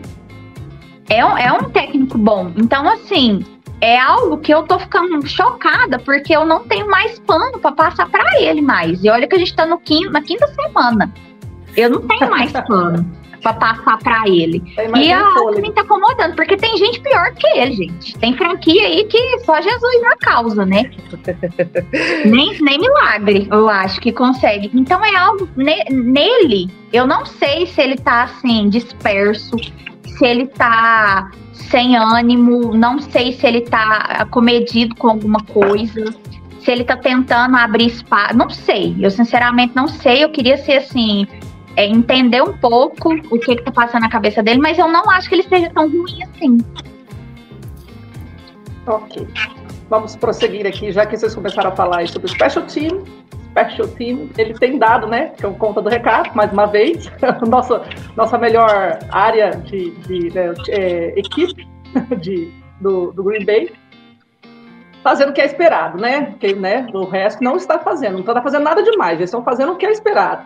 [1.09, 2.51] É um, é um técnico bom.
[2.57, 3.43] Então, assim,
[3.82, 8.09] é algo que eu tô ficando chocada, porque eu não tenho mais pano pra passar
[8.09, 9.03] pra ele mais.
[9.03, 11.13] E olha que a gente tá no quinto, na quinta semana.
[11.77, 14.61] Eu não tenho mais pano pra passar pra ele.
[14.77, 15.61] E mais algo que fôlego.
[15.61, 18.17] me tá incomodando, porque tem gente pior que ele, gente.
[18.19, 20.91] Tem franquia aí que só Jesus na causa, né?
[22.25, 24.69] nem, nem milagre, eu acho que consegue.
[24.73, 26.69] Então é algo ne- nele.
[26.91, 29.55] Eu não sei se ele tá assim, disperso,
[30.05, 36.05] se ele tá sem ânimo, não sei se ele tá acomedido com alguma coisa,
[36.60, 38.36] se ele tá tentando abrir espaço.
[38.36, 40.24] Não sei, eu sinceramente não sei.
[40.24, 41.28] Eu queria ser assim.
[41.76, 45.10] é, entender um pouco o que, que tá passando na cabeça dele, mas eu não
[45.10, 46.57] acho que ele seja tão ruim assim.
[48.86, 49.28] Ok.
[49.89, 53.03] Vamos prosseguir aqui, já que vocês começaram a falar sobre o Special Team.
[53.49, 55.31] Special Team, ele tem dado, né?
[55.37, 57.11] Que é o conta do recado, mais uma vez,
[57.47, 57.81] nossa,
[58.15, 61.67] nossa melhor área de, de né, é, equipe
[62.19, 63.71] de, do, do Green Bay,
[65.03, 66.35] fazendo o que é esperado, né?
[66.39, 66.87] Que, né?
[66.93, 69.85] O resto não está fazendo, não está fazendo nada demais, eles estão fazendo o que
[69.85, 70.43] é esperado.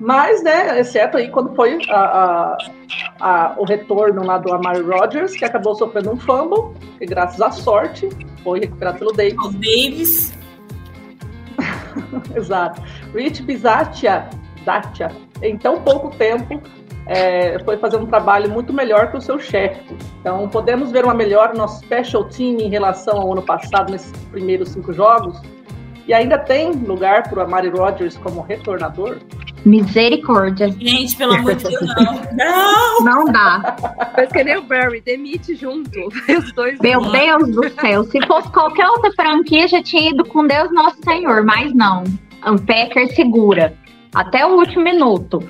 [0.00, 2.58] Mas, né, exceto aí quando foi a, a,
[3.20, 7.52] a, o retorno lá do Amari Rodgers, que acabou sofrendo um fumble, e graças à
[7.52, 8.08] sorte
[8.42, 9.38] foi recuperado pelo Davis.
[9.38, 10.41] O Davis.
[12.34, 12.82] Exato.
[13.14, 14.28] Rich Bizatia,
[14.64, 15.10] Datia,
[15.42, 16.60] em tão pouco tempo,
[17.06, 19.96] é, foi fazer um trabalho muito melhor que o seu chefe.
[20.20, 24.12] Então, podemos ver uma melhora no nosso special team em relação ao ano passado, nesses
[24.28, 25.40] primeiros cinco jogos.
[26.06, 29.18] E ainda tem lugar para o Amari Rodgers como retornador?
[29.64, 30.70] Misericórdia.
[30.70, 32.22] Gente, pelo amor de Deus, não.
[32.32, 33.04] Não!
[33.04, 33.76] Não dá.
[34.16, 35.90] Mas que nem o Barry, demite junto.
[36.06, 36.78] Os dois.
[36.80, 38.04] Meu Deus do céu.
[38.04, 41.44] Se fosse qualquer outra franquia, já tinha ido com Deus Nosso Senhor.
[41.44, 42.04] Mas não.
[42.44, 43.74] O Packer segura.
[44.14, 45.42] Até o último minuto.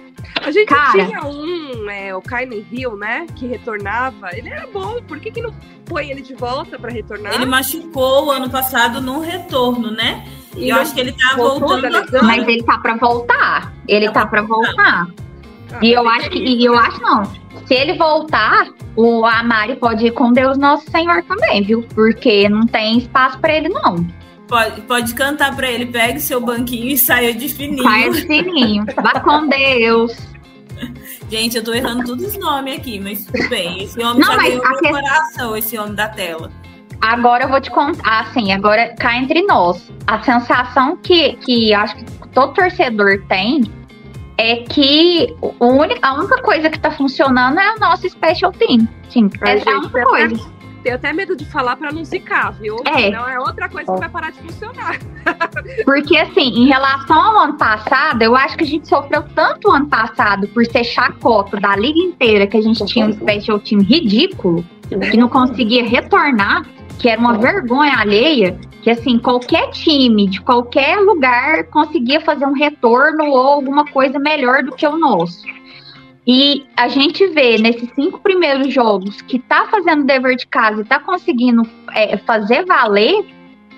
[0.45, 0.93] A gente Cara.
[1.07, 3.27] tinha um, é, o Kylie Hill, né?
[3.37, 4.29] Que retornava.
[4.37, 5.01] Ele era bom.
[5.07, 5.53] Por que, que não
[5.85, 7.35] põe ele de volta pra retornar?
[7.35, 10.25] Ele machucou o ano passado num retorno, né?
[10.57, 11.89] E eu não acho que ele tá voltando?
[12.25, 13.73] Mas ele tá pra voltar.
[13.89, 15.07] Ele Tá tá pra voltar.
[15.73, 17.25] Ah, E eu acho que, e eu acho não.
[17.67, 21.83] Se ele voltar, o Amari pode ir com Deus Nosso Senhor também, viu?
[21.95, 24.05] Porque não tem espaço pra ele, não.
[24.53, 27.83] Pode, pode cantar pra ele, pegue seu banquinho e saia de fininho.
[27.85, 28.85] Sai de fininho.
[28.97, 30.13] Vá com Deus.
[31.31, 33.85] Gente, eu tô errando todos os nomes aqui, mas tudo bem.
[33.85, 36.53] Esse homem Não, já ganhou meu que- coração, esse homem da tela.
[37.01, 39.91] Agora eu vou te contar, assim, agora cá entre nós.
[40.07, 43.63] A sensação que, que acho que todo torcedor tem
[44.37, 48.87] é que o único, a única coisa que tá funcionando é o nosso special team.
[49.09, 50.53] Sim, essa é a única é coisa.
[50.83, 52.77] Tenho até medo de falar pra não zicar, viu?
[52.85, 53.11] É.
[53.11, 54.99] Não é outra coisa que vai parar de funcionar.
[55.85, 59.73] Porque, assim, em relação ao ano passado, eu acho que a gente sofreu tanto o
[59.73, 63.81] ano passado por ser chacota da liga inteira, que a gente tinha um special team
[63.81, 64.65] ridículo,
[65.11, 66.67] que não conseguia retornar,
[66.99, 72.53] que era uma vergonha alheia, que, assim, qualquer time de qualquer lugar conseguia fazer um
[72.53, 75.45] retorno ou alguma coisa melhor do que o nosso.
[76.27, 80.85] E a gente vê nesses cinco primeiros jogos que tá fazendo dever de casa e
[80.85, 81.63] tá conseguindo
[81.93, 83.25] é, fazer valer,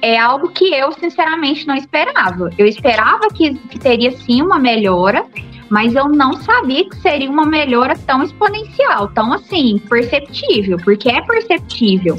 [0.02, 2.50] é algo que eu, sinceramente, não esperava.
[2.58, 5.24] Eu esperava que, que teria sim uma melhora,
[5.70, 11.22] mas eu não sabia que seria uma melhora tão exponencial, tão assim, perceptível, porque é
[11.22, 12.18] perceptível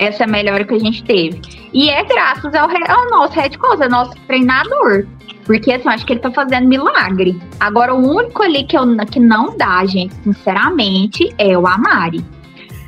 [0.00, 1.40] essa melhora que a gente teve.
[1.72, 5.06] E é graças ao, ao nosso head coach, ao nosso treinador.
[5.44, 7.40] Porque assim, eu acho que ele tá fazendo milagre.
[7.60, 12.24] Agora, o único ali que, eu, que não dá, gente, sinceramente, é o Amari.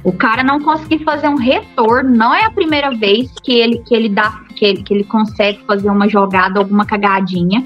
[0.03, 3.95] O cara não conseguir fazer um retorno, não é a primeira vez que ele, que
[3.95, 7.63] ele dá, que ele, que ele consegue fazer uma jogada, alguma cagadinha.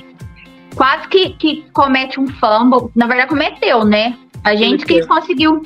[0.75, 2.91] Quase que, que comete um fumble.
[2.95, 4.19] Na verdade, cometeu, né?
[4.45, 5.63] A gente que conseguiu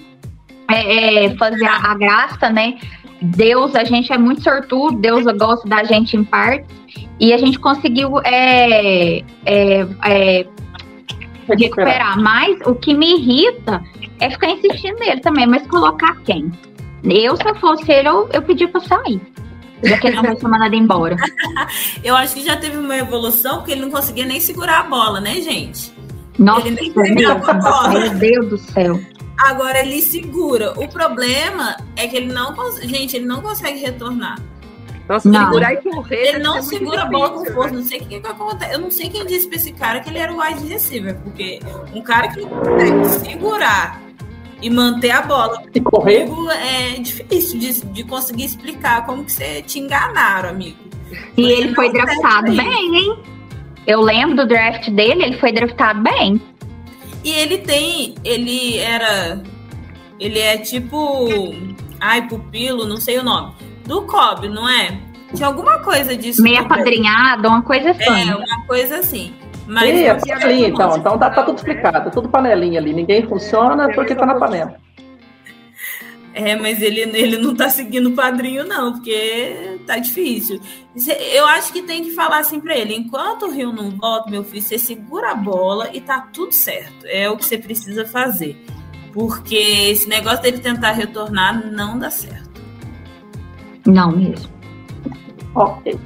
[0.71, 2.79] é, é, fazer a, a graça, né?
[3.23, 6.67] Deus, a gente é muito sortudo, Deus gosta da gente em parte.
[7.19, 10.47] E a gente conseguiu é, é, é,
[11.49, 12.19] recuperar.
[12.19, 13.83] Mas o que me irrita
[14.19, 16.51] é ficar insistindo nele também, mas colocar quem?
[17.05, 19.21] Eu, se eu fosse ele, eu, eu pedia pra sair.
[19.83, 21.17] Já que ele não vai ser mandado embora.
[22.05, 25.21] Eu acho que já teve uma evolução, porque ele não conseguia nem segurar a bola,
[25.23, 25.91] né, gente?
[26.39, 27.89] Nossa, Ele nem meu, pegava a bola.
[27.89, 29.01] meu Deus do céu.
[29.47, 30.73] Agora ele segura.
[30.79, 32.89] O problema é que ele não consegue.
[32.89, 34.39] Gente, ele não consegue retornar.
[35.09, 35.47] Nossa, Não.
[35.47, 36.29] segurar e correr.
[36.29, 37.71] Ele não segura a bola com difícil, força.
[37.71, 37.77] né?
[37.81, 38.73] Não sei o que, que acontece.
[38.75, 41.17] Eu não sei quem disse pra esse cara que ele era o wide receiver.
[41.25, 41.59] Porque
[41.93, 44.01] um cara que não consegue segurar
[44.63, 46.29] e manter a bola E correr?
[46.53, 50.77] é difícil de, de conseguir explicar como que você te enganaram, amigo.
[51.37, 53.19] E Você ele foi draftado bem, hein?
[53.87, 56.41] Eu lembro do draft dele, ele foi draftado bem.
[57.25, 58.15] E ele tem.
[58.25, 59.43] Ele era.
[60.19, 61.29] Ele é tipo.
[62.01, 63.53] Ai, pupilo, não sei o nome.
[63.87, 64.99] Do Cobb, não é?
[65.35, 66.43] Tinha alguma coisa disso.
[66.43, 68.31] Meia padrinhada, uma coisa assim.
[68.31, 69.35] É, uma coisa assim.
[69.67, 70.97] Mas Ih, é panelinha, então.
[70.97, 72.93] Então tá, tá tudo explicado, tudo panelinha ali.
[72.93, 74.75] Ninguém funciona porque tá na panela.
[76.33, 80.61] É, mas ele, ele não tá seguindo o padrinho, não, porque tá difícil.
[81.33, 84.45] Eu acho que tem que falar assim pra ele: enquanto o Rio não volta, meu
[84.45, 87.05] filho, você segura a bola e tá tudo certo.
[87.07, 88.65] É o que você precisa fazer.
[89.13, 92.63] Porque esse negócio dele tentar retornar não dá certo.
[93.85, 94.49] Não mesmo.
[95.55, 95.99] Ok.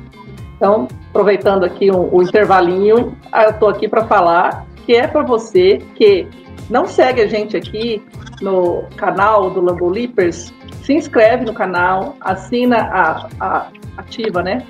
[0.56, 5.78] Então, aproveitando aqui o, o intervalinho, eu tô aqui para falar que é para você
[5.94, 6.26] que
[6.70, 8.02] não segue a gente aqui
[8.40, 10.52] no canal do Lambo Leapers,
[10.82, 14.66] se inscreve no canal, assina a, a ativa, né?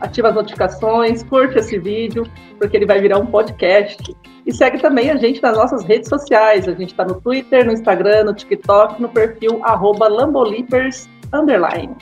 [0.00, 2.24] Ativa as notificações, curte esse vídeo,
[2.58, 4.14] porque ele vai virar um podcast.
[4.46, 6.68] E segue também a gente nas nossas redes sociais.
[6.68, 11.96] A gente está no Twitter, no Instagram, no TikTok, no perfil arroba Lambolipers underline.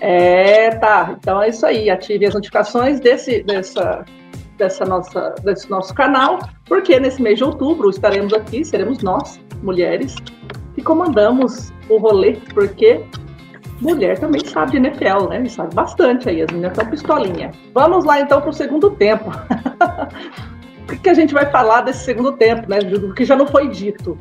[0.00, 1.16] É, tá.
[1.18, 1.90] Então é isso aí.
[1.90, 4.04] Ative as notificações desse, dessa,
[4.60, 10.14] dessa nossa, desse nosso canal, porque nesse mês de outubro estaremos aqui, seremos nós, mulheres,
[10.74, 13.02] que comandamos o rolê, porque
[13.80, 15.42] mulher também sabe de NFL, né?
[15.42, 17.50] E sabe bastante aí, as meninas estão pistolinha.
[17.74, 19.30] Vamos lá então para o segundo tempo.
[20.92, 22.78] o que a gente vai falar desse segundo tempo, né?
[22.80, 24.18] Do que já não foi dito.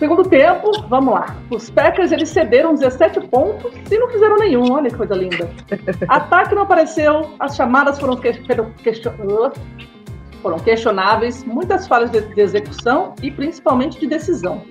[0.00, 1.36] Segundo tempo, vamos lá.
[1.50, 4.72] Os Packers eles cederam 17 pontos e não fizeram nenhum.
[4.72, 5.50] Olha que coisa linda.
[6.08, 8.32] Ataque não apareceu, as chamadas foram, que...
[10.40, 14.62] foram questionáveis, muitas falhas de execução e principalmente de decisão.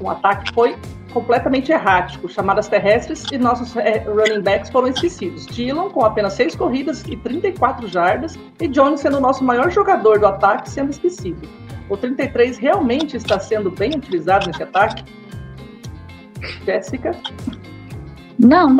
[0.00, 0.74] O ataque foi
[1.12, 2.26] completamente errático.
[2.26, 5.46] Chamadas terrestres e nossos é, running backs foram esquecidos.
[5.48, 10.18] Dillon com apenas seis corridas e 34 jardas e Jones sendo o nosso maior jogador
[10.18, 11.46] do ataque sendo esquecido.
[11.88, 15.04] O 33 realmente está sendo bem utilizado nesse ataque?
[16.64, 17.12] Jéssica?
[18.38, 18.78] Não.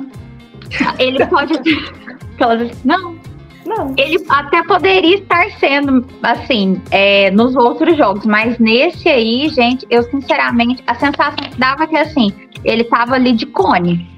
[0.98, 1.54] Ele pode.
[2.84, 3.16] Não.
[3.64, 3.94] Não.
[3.96, 10.04] Ele até poderia estar sendo, assim, é, nos outros jogos, mas nesse aí, gente, eu
[10.04, 12.32] sinceramente, a sensação que dava é que, assim,
[12.62, 14.08] ele tava ali de cone.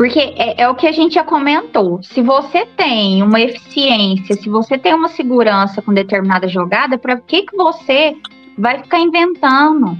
[0.00, 2.02] Porque é, é, o que a gente já comentou.
[2.02, 7.42] Se você tem uma eficiência, se você tem uma segurança com determinada jogada, para que,
[7.42, 8.16] que você
[8.56, 9.98] vai ficar inventando?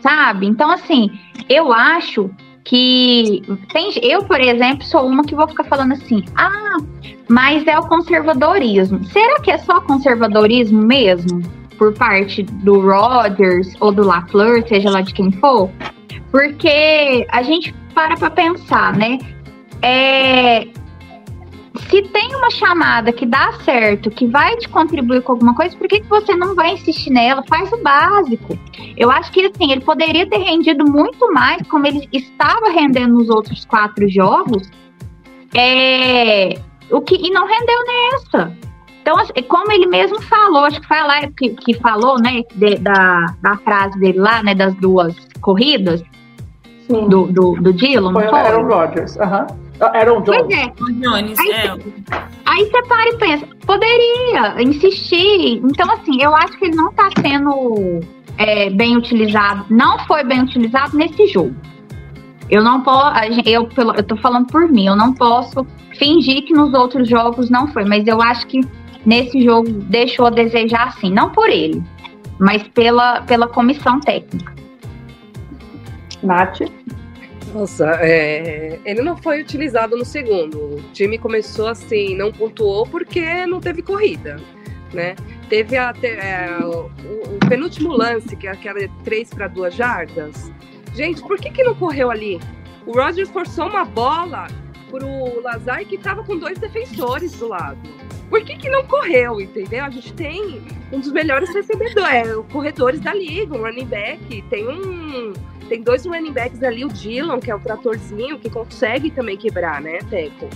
[0.00, 0.46] Sabe?
[0.46, 1.10] Então, assim,
[1.48, 2.30] eu acho
[2.62, 6.76] que tem, eu, por exemplo, sou uma que vou ficar falando assim: ah,
[7.28, 9.04] mas é o conservadorismo.
[9.06, 11.42] Será que é só conservadorismo mesmo?
[11.76, 15.68] Por parte do Rodgers ou do LaFleur, seja lá de quem for?
[16.30, 19.18] Porque a gente para para pensar, né?
[19.82, 20.66] É,
[21.88, 25.88] se tem uma chamada que dá certo, que vai te contribuir com alguma coisa, por
[25.88, 27.42] que, que você não vai insistir nela?
[27.48, 28.58] Faz o básico.
[28.96, 33.28] Eu acho que assim, ele poderia ter rendido muito mais, como ele estava rendendo nos
[33.28, 34.70] outros quatro jogos,
[35.54, 36.54] é,
[36.90, 38.56] o que, e não rendeu nessa.
[39.00, 42.76] Então, assim, como ele mesmo falou, acho que foi lá que, que falou, né, de,
[42.76, 46.02] da, da frase dele lá, né, das duas corridas,
[46.86, 47.08] Sim.
[47.08, 48.12] do, do, do Dylan.
[48.12, 48.38] Foi, foi?
[48.38, 49.46] Era o Rodgers, aham.
[49.50, 49.61] Uhum.
[49.86, 50.42] Aaron Jones.
[50.42, 50.72] Pois é.
[51.00, 51.70] Jones, aí, é.
[52.46, 55.60] aí você para e pensa, poderia insistir.
[55.64, 58.00] Então, assim, eu acho que ele não está sendo
[58.38, 61.54] é, bem utilizado, não foi bem utilizado nesse jogo.
[62.50, 63.16] Eu não posso,
[63.46, 65.66] eu, eu tô falando por mim, eu não posso
[65.98, 68.60] fingir que nos outros jogos não foi, mas eu acho que
[69.06, 71.82] nesse jogo deixou a desejar sim, não por ele,
[72.38, 74.52] mas pela, pela comissão técnica.
[76.22, 76.60] Nath?
[77.52, 80.76] Nossa, é, ele não foi utilizado no segundo.
[80.76, 84.40] O time começou assim, não pontuou porque não teve corrida,
[84.92, 85.14] né?
[85.50, 90.50] Teve a, é, o, o, penúltimo lance, que é aquela de 3 para 2 jardas.
[90.94, 92.40] Gente, por que, que não correu ali?
[92.86, 94.46] O Rogers forçou uma bola
[94.92, 97.78] pro Lazar que estava com dois defensores do lado.
[98.28, 99.84] Por que, que não correu, entendeu?
[99.84, 100.62] A gente tem
[100.92, 105.32] um dos melhores recebedores, é, corredores da liga, um running back, tem um
[105.68, 109.80] tem dois running backs ali, o Dylan, que é o tratorzinho, que consegue também quebrar,
[109.80, 110.50] né, Teco?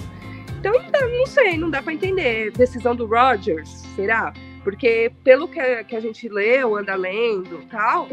[0.59, 0.73] Então,
[1.09, 2.51] não sei, não dá para entender.
[2.51, 4.35] Decisão do Rodgers, será?
[4.63, 8.09] Porque pelo que, que a gente leu, anda lendo tal,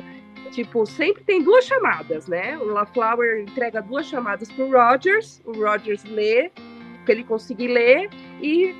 [0.51, 2.57] tipo, sempre tem duas chamadas, né?
[2.57, 6.51] O LaFlower entrega duas chamadas pro Rodgers, o Rodgers lê,
[7.03, 8.09] para ele conseguir ler,
[8.41, 8.75] e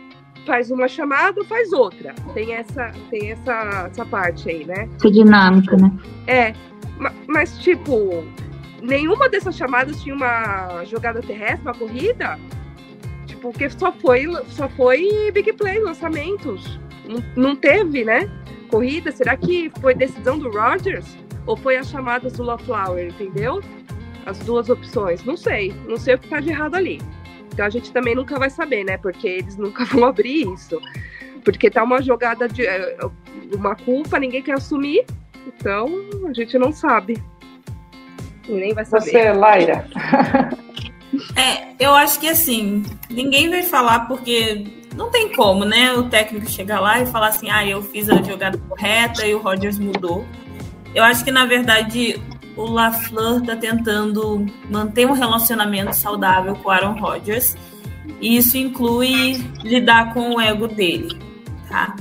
[0.45, 2.14] faz uma chamada, faz outra.
[2.34, 4.89] Tem essa, tem essa, essa parte aí, né?
[4.95, 5.91] Essa dinâmica, né?
[6.28, 6.53] É,
[7.28, 8.24] mas, tipo,
[8.82, 12.38] nenhuma dessas chamadas tinha uma jogada terrestre, uma corrida?
[13.26, 16.80] Tipo, porque só foi, só foi big play, lançamentos.
[17.07, 18.30] Não, não teve, né?
[18.70, 19.11] Corrida.
[19.11, 21.18] Será que foi decisão do Rogers?
[21.46, 23.62] Ou foi as chamadas do LaFlower, entendeu?
[24.26, 25.24] As duas opções.
[25.24, 25.74] Não sei.
[25.88, 27.02] Não sei o que tá de errado ali.
[27.52, 28.98] Então a gente também nunca vai saber, né?
[28.98, 30.82] Porque eles nunca vão abrir isso.
[31.44, 32.66] Porque tá uma jogada de.
[32.66, 32.98] Eh,
[33.54, 35.06] uma culpa, ninguém quer assumir.
[35.46, 35.88] Então,
[36.28, 37.22] a gente não sabe.
[38.48, 39.12] E nem vai saber.
[39.12, 39.88] Você, Laira.
[41.36, 44.66] é, eu acho que assim, ninguém vai falar porque
[44.96, 45.94] não tem como, né?
[45.94, 49.39] O técnico chegar lá e falar assim: ah, eu fiz a jogada correta e o
[49.39, 50.26] Rodgers mudou.
[50.94, 52.22] Eu acho que, na verdade,
[52.56, 57.56] o LaFleur está tentando manter um relacionamento saudável com o Aaron Rodgers.
[58.22, 61.18] E isso inclui lidar com o ego dele,
[61.68, 61.96] tá?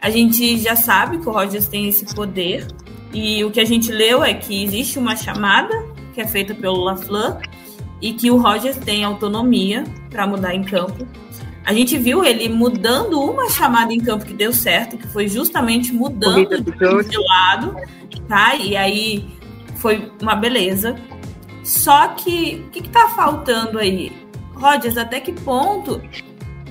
[0.00, 2.66] A gente já sabe que o Rodgers tem esse poder,
[3.12, 5.74] e o que a gente leu é que existe uma chamada
[6.14, 7.40] que é feita pelo LaFleur,
[8.00, 11.06] e que o Rogers tem autonomia para mudar em campo.
[11.64, 15.92] A gente viu ele mudando uma chamada em campo que deu certo, que foi justamente
[15.92, 17.74] mudando de lado,
[18.28, 18.54] tá?
[18.56, 19.26] E aí
[19.76, 20.96] foi uma beleza.
[21.62, 24.12] Só que o que, que tá faltando aí?
[24.54, 26.00] Rogers, até que ponto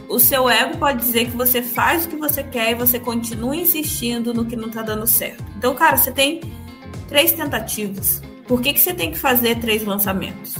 [0.08, 3.56] o seu ego pode dizer que você faz o que você quer e você continua
[3.56, 5.43] insistindo no que não tá dando certo?
[5.58, 6.41] Então, cara, você tem
[7.08, 8.22] três tentativas.
[8.47, 10.56] Por que, que você tem que fazer três lançamentos?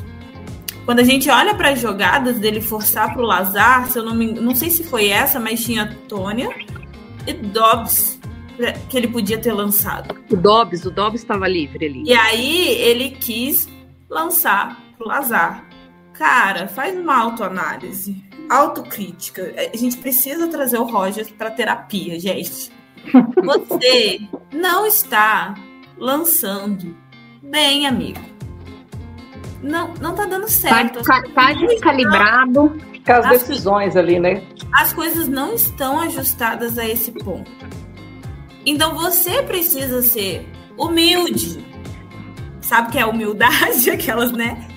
[0.86, 4.14] Quando a gente olha para as jogadas dele forçar para o Lazar, se eu não
[4.14, 6.50] me, não sei se foi essa, mas tinha Tônia
[7.26, 8.15] e Dobbs
[8.90, 10.16] que ele podia ter lançado.
[10.32, 12.04] O Dobbs, o Dobbs estava livre ali.
[12.06, 13.68] E aí ele quis
[14.10, 15.66] lançar pro Lazar.
[16.14, 19.54] Cara, faz uma autoanálise, autocrítica.
[19.74, 22.72] A gente precisa trazer o Rogers para terapia, gente.
[23.44, 24.20] Você
[24.54, 25.54] não está
[25.98, 26.96] lançando
[27.44, 28.20] bem, amigo.
[29.62, 31.02] Não, não tá dando Tá, certo.
[31.04, 32.78] tá, tá descalibrado.
[33.06, 34.42] Com as Assim, decisões ali, né?
[34.74, 37.50] as coisas não estão ajustadas a esse ponto.
[38.66, 40.48] Então você precisa ser
[40.78, 41.64] humilde.
[42.62, 43.90] Sabe o que é humildade?
[43.92, 44.68] Aquelas, né?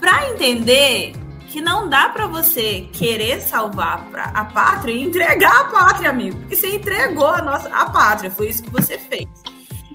[0.00, 1.12] Pra entender
[1.48, 6.38] que não dá pra você querer salvar a pátria e entregar a pátria, amigo.
[6.40, 9.26] Porque você entregou a nossa a pátria, foi isso que você fez.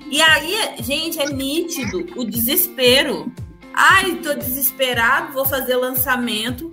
[0.10, 3.32] E aí, gente, é nítido o desespero.
[3.74, 6.72] Ai, tô desesperado, vou fazer lançamento.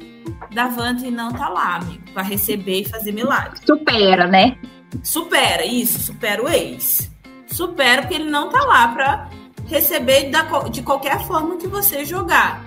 [0.52, 3.60] Davante não tá lá, amigo, pra receber e fazer milagre.
[3.64, 4.58] Supera, né?
[5.02, 7.10] Supera, isso, supera o ex.
[7.46, 9.30] Supera porque ele não tá lá pra
[9.66, 12.64] receber da de qualquer forma que você jogar.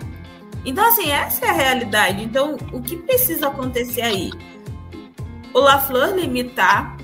[0.66, 2.24] Então, assim, essa é a realidade.
[2.24, 4.32] Então, o que precisa acontecer aí?
[5.54, 6.98] O LaFleur limitar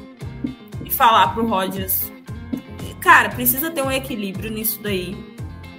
[0.86, 2.12] e falar pro Rodgers,
[3.02, 5.16] cara, precisa ter um equilíbrio nisso daí.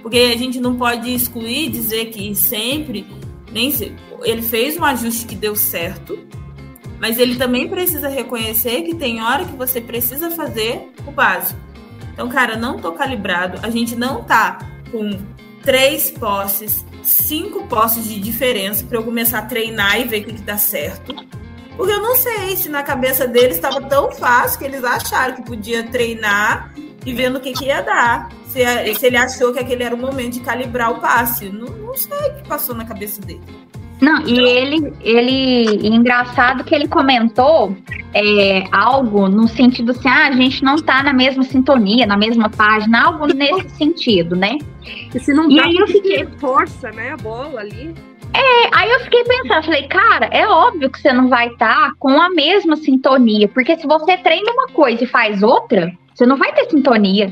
[0.01, 3.05] Porque a gente não pode excluir dizer que sempre,
[3.51, 6.17] nem se, ele fez um ajuste que deu certo,
[7.01, 11.59] mas ele também precisa reconhecer que tem hora que você precisa fazer o básico.
[12.13, 13.59] Então, cara, não tô calibrado.
[13.63, 14.59] A gente não tá
[14.91, 15.09] com
[15.63, 20.33] três posses, cinco posses de diferença para eu começar a treinar e ver o que,
[20.33, 21.15] que dá certo.
[21.75, 25.41] Porque eu não sei se na cabeça deles estava tão fácil que eles acharam que
[25.41, 26.71] podia treinar
[27.03, 28.29] e vendo o que, que ia dar.
[28.45, 28.59] Se,
[28.93, 31.49] se ele achou que aquele era o momento de calibrar o passe.
[31.49, 33.41] Não, não sei o que passou na cabeça dele.
[34.01, 37.77] Não, e ele, ele, engraçado que ele comentou
[38.13, 42.49] é, algo no sentido assim, ah, a gente não tá na mesma sintonia, na mesma
[42.49, 44.57] página, algo nesse sentido, né?
[45.13, 47.93] E se não E tá, aí eu fiquei- força, né, a bola ali.
[48.33, 52.19] É, aí eu fiquei pensando, falei, cara, é óbvio que você não vai estar com
[52.19, 56.51] a mesma sintonia, porque se você treina uma coisa e faz outra, você não vai
[56.53, 57.31] ter sintonia.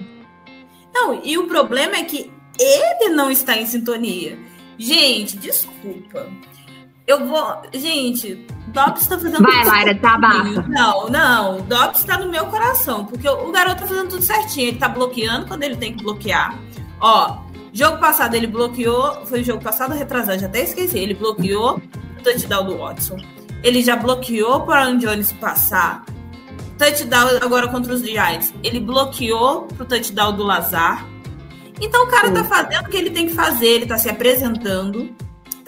[0.93, 4.37] Não, e o problema é que ele não está em sintonia.
[4.77, 6.27] Gente, desculpa.
[7.09, 7.63] Eu vou.
[7.73, 10.67] Gente, Dobbs tá fazendo Vai, tudo Laira, tá desabafa.
[10.67, 11.61] Não, não.
[11.61, 13.03] Dobbs tá no meu coração.
[13.03, 14.67] Porque o garoto tá fazendo tudo certinho.
[14.67, 16.55] Ele tá bloqueando quando ele tem que bloquear.
[17.01, 17.39] Ó,
[17.73, 19.25] jogo passado ele bloqueou.
[19.25, 20.37] Foi o jogo passado retrasado?
[20.37, 20.99] Já até esqueci.
[20.99, 21.81] Ele bloqueou
[22.19, 23.17] o touchdown do Watson.
[23.63, 26.05] Ele já bloqueou para o Jones passar.
[26.77, 28.53] Touchdown agora contra os Giants.
[28.63, 31.07] Ele bloqueou pro touchdown do Lazar.
[31.81, 35.15] Então o cara tá fazendo o que ele tem que fazer, ele tá se apresentando,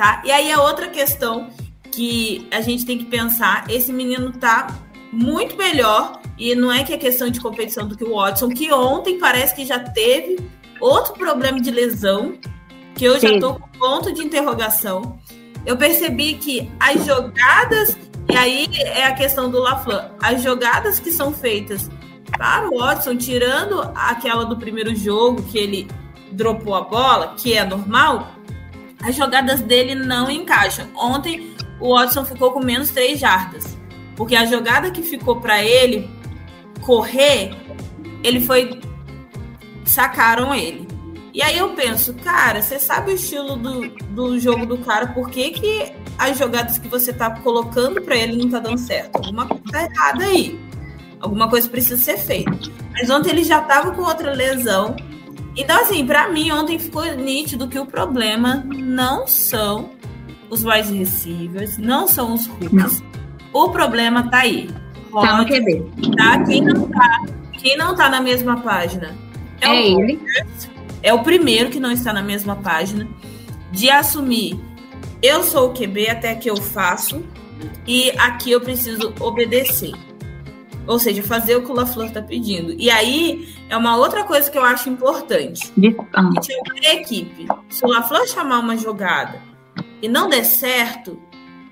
[0.02, 0.20] tá?
[0.26, 1.52] E aí a outra questão
[1.92, 4.76] que a gente tem que pensar, esse menino tá
[5.14, 8.74] muito melhor e não é que é questão de competição do que o Watson, que
[8.74, 10.40] ontem parece que já teve
[10.80, 12.34] outro problema de lesão,
[12.96, 13.40] que eu já Sim.
[13.40, 15.20] tô com ponto de interrogação.
[15.68, 17.96] Eu percebi que as jogadas,
[18.28, 21.92] e aí é a questão do LaFleur, as jogadas que são feitas
[22.36, 25.88] para o Watson, tirando aquela do primeiro jogo que ele
[26.32, 28.41] dropou a bola, que é normal,
[29.04, 30.88] as jogadas dele não encaixam.
[30.96, 33.78] Ontem o Watson ficou com menos 3 jardas,
[34.16, 36.10] porque a jogada que ficou para ele
[36.82, 37.56] correr,
[38.24, 38.80] ele foi
[39.86, 40.88] sacaram ele.
[41.34, 45.30] E aí eu penso, cara, você sabe o estilo do, do jogo do cara, por
[45.30, 49.16] que, que as jogadas que você tá colocando para ele não tá dando certo?
[49.16, 50.60] Alguma coisa tá errada aí.
[51.22, 52.52] Alguma coisa precisa ser feita.
[52.92, 54.96] Mas ontem ele já tava com outra lesão.
[55.56, 59.92] Então, assim, para mim, ontem ficou nítido que o problema não são
[60.50, 63.04] os wide receivers, não são os hooks.
[63.54, 64.70] O problema tá aí.
[65.12, 65.92] Tá no QB.
[66.16, 66.44] tá?
[66.46, 69.14] Quem não tá, quem não tá na mesma página
[69.60, 70.22] É o ele.
[71.04, 73.06] é o primeiro que não está na mesma página
[73.74, 74.58] de assumir
[75.22, 77.24] eu sou o QB até que eu faço
[77.86, 79.92] e aqui eu preciso obedecer.
[80.92, 82.76] Ou seja, fazer o que o LaFleur está pedindo.
[82.78, 85.72] E aí é uma outra coisa que eu acho importante.
[86.14, 87.48] Ah, A é equipe.
[87.70, 89.42] Se o LaFleur chamar uma jogada
[90.02, 91.18] e não der certo,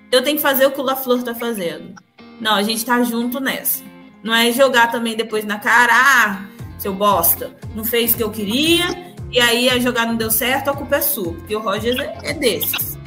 [0.10, 1.96] eu tenho que fazer o que o LaFleur tá fazendo.
[2.40, 3.84] Não, a gente tá junto nessa.
[4.24, 6.46] Não é jogar também depois na cara, ah,
[6.78, 8.86] seu bosta, não fez o que eu queria,
[9.30, 12.18] e aí a jogada não deu certo, a culpa é sua, porque o Rogers é,
[12.24, 12.98] é desses.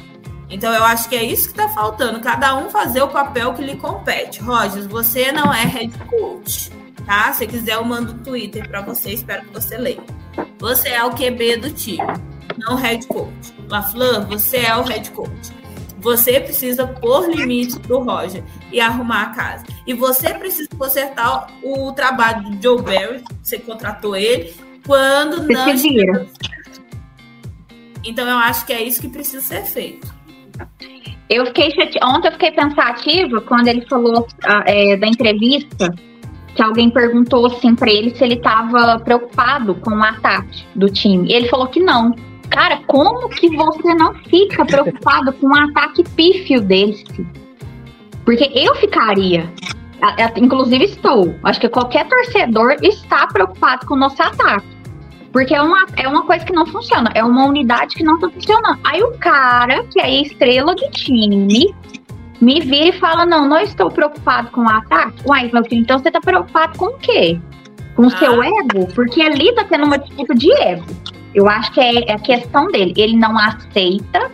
[0.53, 3.63] Então eu acho que é isso que tá faltando, cada um fazer o papel que
[3.63, 4.39] lhe compete.
[4.39, 6.71] Rogers, você não é head coach,
[7.07, 7.33] tá?
[7.33, 10.03] Se quiser eu mando o Twitter para você, espero que você leia.
[10.59, 11.97] Você é o QB do time,
[12.55, 13.51] não head coach.
[13.67, 15.51] LaFleur, você é o head coach.
[15.97, 19.65] Você precisa pôr limites pro Roger e arrumar a casa.
[19.87, 24.53] E você precisa consertar o trabalho do Joe Barry, você contratou ele,
[24.85, 26.27] quando Você não se vira.
[26.43, 26.81] certo.
[28.03, 30.12] Então eu acho que é isso que precisa ser feito.
[31.29, 31.99] Eu fiquei chate...
[32.03, 35.93] Ontem eu fiquei pensativa quando ele falou ah, é, da entrevista
[36.55, 41.29] que alguém perguntou assim pra ele se ele tava preocupado com o ataque do time.
[41.29, 42.13] E ele falou que não.
[42.49, 47.25] Cara, como que você não fica preocupado com o ataque pífio desse?
[48.23, 49.51] Porque eu ficaria.
[50.35, 51.33] Inclusive estou.
[51.43, 54.72] Acho que qualquer torcedor está preocupado com o nosso ataque.
[55.33, 57.11] Porque é uma, é uma coisa que não funciona.
[57.15, 58.79] É uma unidade que não tá funcionando.
[58.83, 61.73] Aí o cara, que é estrela do time,
[62.39, 65.23] me vira e fala: Não, não estou preocupado com o ataque.
[65.27, 67.39] Uai, meu filho, então você tá preocupado com o quê?
[67.95, 68.17] Com o Ah.
[68.17, 68.87] seu ego?
[68.93, 70.85] Porque ali tá tendo uma disputa de ego.
[71.33, 72.93] Eu acho que é, é a questão dele.
[72.95, 74.29] Ele não aceita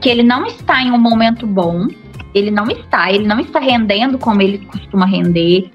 [0.00, 1.88] que ele não está em um momento bom.
[2.32, 5.68] Ele não está, ele não está rendendo como ele costuma render.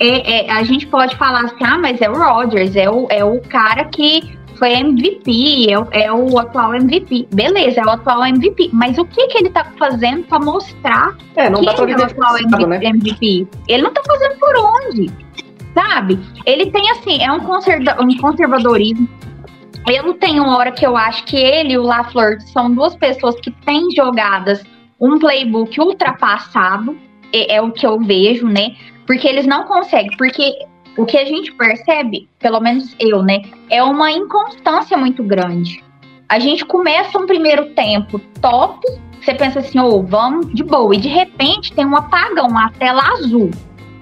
[0.00, 3.24] É, é, a gente pode falar assim, ah, mas é o Rodgers, é o, é
[3.24, 7.28] o cara que foi MVP, é, o- é o atual MVP.
[7.32, 8.70] Beleza, é o atual MVP.
[8.72, 11.96] Mas o que, que ele tá fazendo para mostrar É, não quem dá pra é
[11.96, 12.80] o atual frustrado, né?
[12.82, 13.46] MVP?
[13.68, 15.10] Ele não tá fazendo por onde,
[15.74, 16.18] sabe?
[16.44, 19.08] Ele tem, assim, é um, conserva um conservadorismo.
[19.86, 23.36] Eu não tenho hora que eu acho que ele e o LaFleur são duas pessoas
[23.40, 24.62] que têm jogadas
[25.00, 26.96] um playbook ultrapassado,
[27.32, 28.76] é, é o que eu vejo, né?
[29.06, 30.58] Porque eles não conseguem, porque
[30.96, 35.82] o que a gente percebe, pelo menos eu, né, é uma inconstância muito grande.
[36.28, 38.84] A gente começa um primeiro tempo top,
[39.20, 43.02] você pensa assim, ô, vamos de boa, e de repente tem um apagão, uma tela
[43.12, 43.50] azul.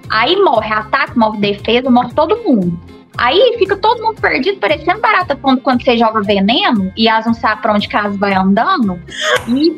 [0.09, 2.77] Aí morre ataque, morre defesa, morre todo mundo.
[3.17, 7.61] Aí fica todo mundo perdido, parecendo barata quando, você joga veneno e as não sabe
[7.61, 8.99] pra onde casa vai andando.
[9.47, 9.69] E,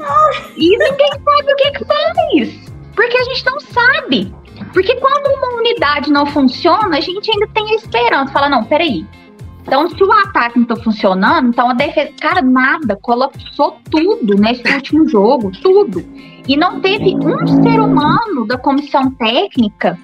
[0.58, 2.70] e ninguém sabe o que que faz.
[2.96, 4.34] Porque a gente não sabe.
[4.74, 8.34] Porque quando uma unidade não funciona, a gente ainda tem a esperança.
[8.34, 9.06] Fala, não, peraí.
[9.62, 12.12] Então, se o ataque não tá funcionando, então a defesa.
[12.20, 16.04] Cara, nada, colapsou tudo nesse último jogo, tudo.
[16.48, 19.98] E não teve um ser humano da comissão técnica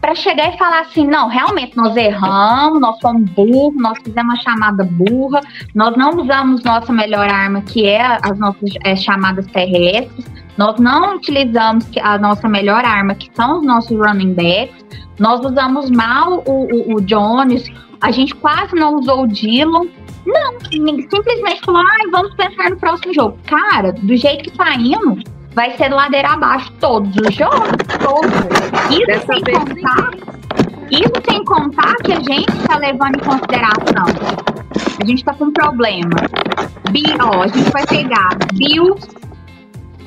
[0.00, 4.42] para chegar e falar assim: não, realmente nós erramos, nós fomos burros, nós fizemos uma
[4.42, 5.40] chamada burra,
[5.74, 10.26] nós não usamos nossa melhor arma, que é as nossas é, chamadas terrestres,
[10.56, 14.84] nós não utilizamos a nossa melhor arma, que são os nossos running backs,
[15.18, 19.86] nós usamos mal o, o, o Jones, a gente quase não usou o Dillon.
[20.26, 23.38] Não, simplesmente falou: ai, vamos pensar no próximo jogo.
[23.46, 25.18] Cara, do jeito que tá indo,
[25.54, 28.30] vai ser ladeira abaixo todos os jogos, todos.
[28.90, 30.10] Isso Dessa sem contar,
[30.90, 34.42] isso sem contar que a gente está levando em consideração.
[35.00, 36.16] A gente tá com um problema.
[36.90, 39.08] Bi, ó, a gente vai pegar Bills.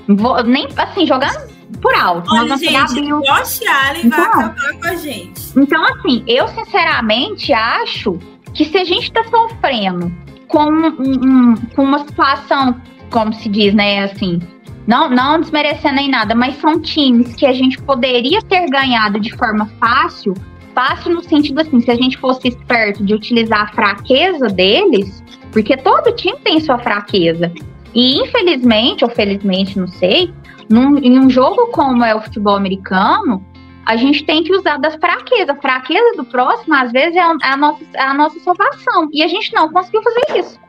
[0.07, 2.29] Vou- nem assim, jogando por alto.
[2.33, 3.25] nós Olha, pegar gente, Bills.
[3.27, 4.39] Josh Allen vai Então.
[4.41, 5.41] acabar com a gente.
[5.57, 8.19] Então, assim, eu sinceramente acho
[8.53, 10.11] que se a gente tá sofrendo
[10.47, 12.79] com, um- um- com uma situação,
[13.11, 14.39] como se diz, né, assim,
[14.87, 19.35] não, não desmerecendo nem nada, mas são times que a gente poderia ter ganhado de
[19.35, 20.33] forma fácil,
[20.73, 25.75] fácil no sentido assim, se a gente fosse esperto de utilizar a fraqueza deles, porque
[25.77, 27.51] todo time tem sua fraqueza.
[27.95, 30.33] E infelizmente, ou felizmente, não sei,
[30.69, 33.43] num, em um jogo como é o futebol americano,
[33.85, 35.49] a gente tem que usar das fraquezas.
[35.49, 39.07] A fraqueza do próximo, às vezes, é a, a nossa, é a nossa salvação.
[39.13, 40.59] E a gente não conseguiu fazer isso.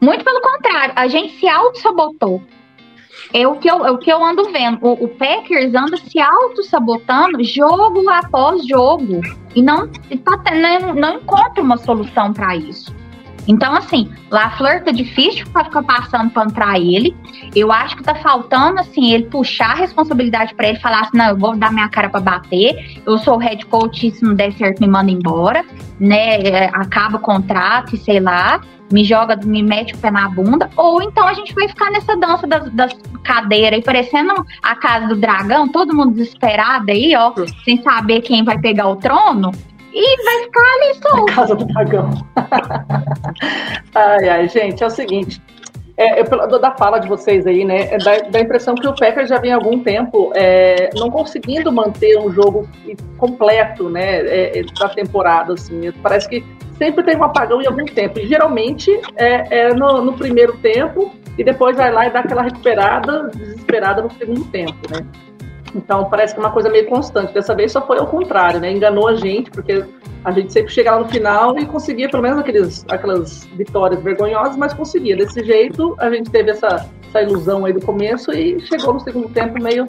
[0.00, 2.42] Muito pelo contrário, a gente se auto-sabotou.
[3.32, 4.78] É o que eu, é o que eu ando vendo.
[4.82, 9.20] O, o Packers anda se auto-sabotando jogo após jogo.
[9.54, 12.94] E não, tá, tendo- não, não encontra uma solução para isso.
[13.46, 17.14] Então, assim, LaFleur tá difícil pra ficar passando pano pra ele.
[17.54, 21.28] Eu acho que tá faltando, assim, ele puxar a responsabilidade pra ele, falar assim, não,
[21.28, 24.52] eu vou dar minha cara pra bater, eu sou o head coach, se não der
[24.52, 25.64] certo, me manda embora,
[26.00, 30.28] né, é, acaba o contrato e sei lá, me joga, me mete o pé na
[30.28, 32.92] bunda, ou então a gente vai ficar nessa dança das, das
[33.22, 34.32] cadeiras aí, parecendo
[34.62, 37.32] a casa do dragão, todo mundo desesperado aí, ó,
[37.64, 39.50] sem saber quem vai pegar o trono,
[39.94, 41.32] e vai ficar ali solto.
[41.32, 42.10] Casa do Dragão.
[43.94, 45.40] ai, ai, gente, é o seguinte.
[45.96, 48.94] É, eu, da fala de vocês aí, né, é dá, dá a impressão que o
[48.96, 52.68] Packers já vem há algum tempo é, não conseguindo manter um jogo
[53.16, 55.92] completo, né, é, é, da temporada, assim.
[56.02, 56.44] Parece que
[56.76, 58.18] sempre tem um apagão em algum tempo.
[58.18, 62.42] E geralmente é, é no, no primeiro tempo e depois vai lá e dá aquela
[62.42, 65.06] recuperada desesperada no segundo tempo, né.
[65.74, 67.34] Então parece que é uma coisa meio constante.
[67.34, 68.70] Dessa vez só foi ao contrário, né?
[68.70, 69.84] Enganou a gente, porque
[70.24, 74.72] a gente sempre chegava no final e conseguia pelo menos aqueles, aquelas vitórias vergonhosas, mas
[74.72, 75.16] conseguia.
[75.16, 79.28] Desse jeito, a gente teve essa, essa ilusão aí do começo e chegou no segundo
[79.28, 79.86] tempo meio.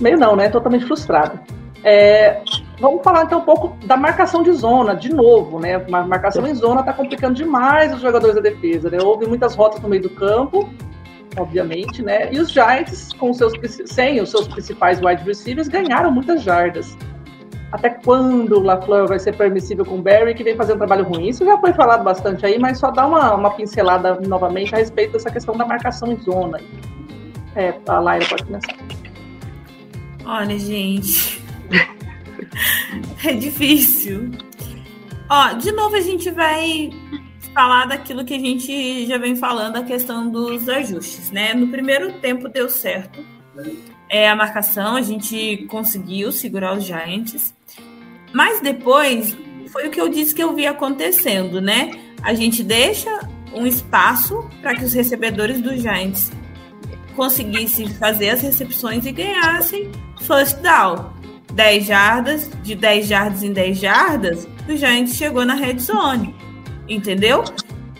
[0.00, 0.48] meio não, né?
[0.50, 1.40] Totalmente frustrado.
[1.82, 2.42] É,
[2.80, 5.78] vamos falar então um pouco da marcação de zona, de novo, né?
[5.88, 8.98] Marcação em zona está complicando demais os jogadores da defesa, né?
[9.00, 10.68] Houve muitas rotas no meio do campo,
[11.36, 12.32] obviamente, né?
[12.32, 13.52] E os Giants, com seus,
[13.86, 16.96] sem os seus principais wide receivers, ganharam muitas jardas.
[17.72, 21.04] Até quando o LaFleur vai ser permissível com o Barry, que vem fazendo um trabalho
[21.04, 21.28] ruim?
[21.28, 25.12] Isso já foi falado bastante aí, mas só dá uma, uma pincelada novamente a respeito
[25.12, 26.60] dessa questão da marcação em zona.
[27.54, 28.76] É, a Laira pode começar.
[30.24, 31.42] Olha, gente.
[33.24, 34.30] é difícil.
[35.28, 36.90] Ó, de novo a gente vai
[37.56, 41.54] falar daquilo que a gente já vem falando, a questão dos ajustes, né?
[41.54, 43.24] No primeiro tempo deu certo.
[44.10, 47.54] É a marcação, a gente conseguiu segurar os Giants.
[48.30, 49.34] Mas depois
[49.72, 51.92] foi o que eu disse que eu vi acontecendo, né?
[52.22, 56.30] A gente deixa um espaço para que os recebedores dos Giants
[57.16, 59.90] conseguissem fazer as recepções e ganhassem
[60.20, 61.10] first down.
[61.54, 66.34] 10 jardas, de 10 jardas em 10 jardas, o Giants chegou na red zone.
[66.88, 67.44] Entendeu?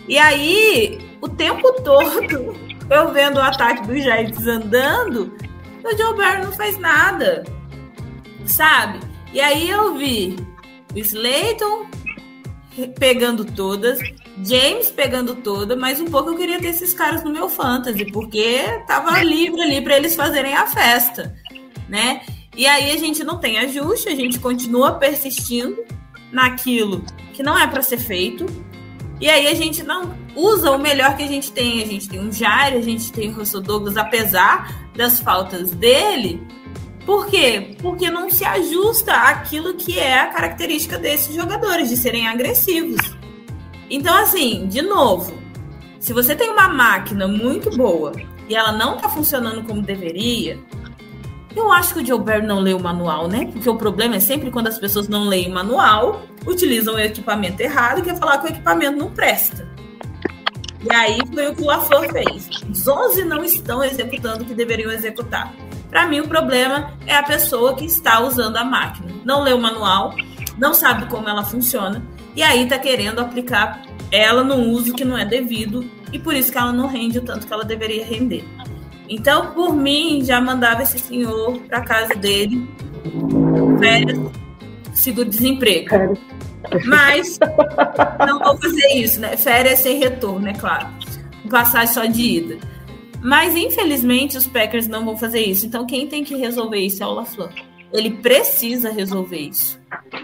[0.07, 2.55] E aí, o tempo todo,
[2.89, 5.35] eu vendo o ataque dos Giants andando,
[5.83, 7.43] o Joe Barry não faz nada.
[8.45, 8.99] Sabe?
[9.33, 10.35] E aí eu vi
[10.95, 11.85] o Slayton
[12.99, 13.99] pegando todas,
[14.43, 18.61] James pegando toda, mas um pouco eu queria ter esses caras no meu fantasy, porque
[18.87, 21.35] tava livre ali para eles fazerem a festa,
[21.89, 22.21] né?
[22.55, 25.83] E aí a gente não tem ajuste, a gente continua persistindo
[26.31, 28.45] naquilo que não é para ser feito.
[29.19, 31.81] E aí a gente não usa o melhor que a gente tem.
[31.81, 36.41] A gente tem um Jair, a gente tem o Russell Douglas, apesar das faltas dele.
[37.05, 37.75] Por quê?
[37.81, 43.15] Porque não se ajusta àquilo que é a característica desses jogadores, de serem agressivos.
[43.89, 45.33] Então, assim, de novo,
[45.99, 48.11] se você tem uma máquina muito boa
[48.49, 50.59] e ela não tá funcionando como deveria,
[51.57, 53.49] eu acho que o Joe Barry não leu o manual, né?
[53.51, 57.61] Porque o problema é sempre quando as pessoas não leem o manual, utilizam o equipamento
[57.61, 59.67] errado e quer falar que o equipamento não presta.
[60.83, 62.49] E aí foi o que o LaFleur fez.
[62.69, 65.53] Os 11 não estão executando o que deveriam executar.
[65.89, 69.11] Para mim, o problema é a pessoa que está usando a máquina.
[69.25, 70.13] Não leu o manual,
[70.57, 72.03] não sabe como ela funciona,
[72.35, 73.81] e aí está querendo aplicar
[74.11, 77.21] ela num uso que não é devido, e por isso que ela não rende o
[77.21, 78.45] tanto que ela deveria render.
[79.09, 82.67] Então, por mim, já mandava esse senhor para casa dele,
[83.79, 84.19] férias,
[84.93, 86.17] seguro-desemprego.
[86.85, 87.39] Mas
[88.27, 89.37] não vou fazer isso, né?
[89.37, 90.87] Férias sem retorno, é claro.
[91.49, 92.57] Passagem só de ida.
[93.21, 95.65] Mas, infelizmente, os Packers não vão fazer isso.
[95.65, 97.51] Então, quem tem que resolver isso é o LaFleur.
[97.91, 99.79] Ele precisa resolver isso.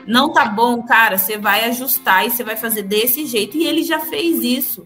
[0.06, 3.58] Não tá bom, cara, você vai ajustar e você vai fazer desse jeito.
[3.58, 4.86] E ele já fez isso.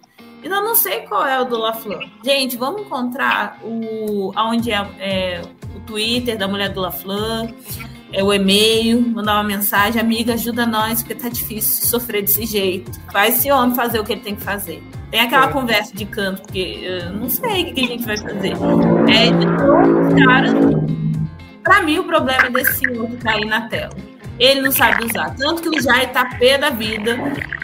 [0.56, 2.08] Eu não sei qual é o do LaFleur.
[2.24, 5.42] Gente, vamos encontrar o aonde é, é
[5.76, 7.50] o Twitter da mulher do LaFleur,
[8.14, 12.92] é o e-mail, mandar uma mensagem, amiga, ajuda nós, porque tá difícil sofrer desse jeito.
[13.12, 14.82] Faz esse homem fazer o que ele tem que fazer.
[15.12, 15.52] Tem aquela É.
[15.52, 18.52] conversa de canto, porque eu não sei o que a gente vai fazer.
[18.54, 20.54] É os caras.
[21.64, 22.82] Pra mim, o problema é desse
[23.24, 23.94] tá aí na tela.
[24.40, 25.36] Ele não sabe usar.
[25.36, 27.18] Tanto que o Jair tá pé da vida,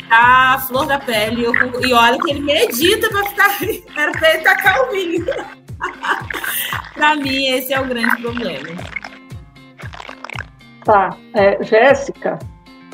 [0.09, 1.43] tá flor da pele.
[1.43, 3.57] eu e olha que ele medita pra ficar.
[3.97, 5.25] Era pra ele estar calminho.
[6.93, 8.67] pra mim, esse é o grande problema.
[10.83, 12.37] Tá, é, Jéssica,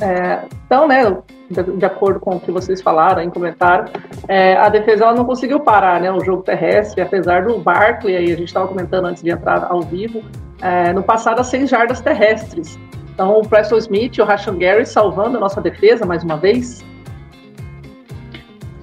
[0.00, 1.04] é, então, né,
[1.50, 3.92] de, de acordo com o que vocês falaram em comentário,
[4.28, 8.32] é, a defesa ela não conseguiu parar, né, o jogo terrestre, apesar do Barkley, aí
[8.32, 10.22] a gente estava comentando antes de entrar ao vivo,
[10.62, 12.78] é, no passado as 100 jardas terrestres.
[13.20, 16.82] Então, o Preston Smith e o Rashan Gary salvando a nossa defesa mais uma vez.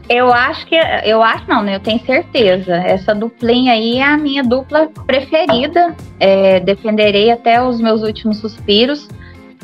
[0.07, 0.75] Eu acho que.
[0.75, 1.75] Eu acho não, né?
[1.75, 2.75] Eu tenho certeza.
[2.75, 5.95] Essa duplinha aí é a minha dupla preferida.
[6.19, 9.09] É, defenderei até os meus últimos suspiros.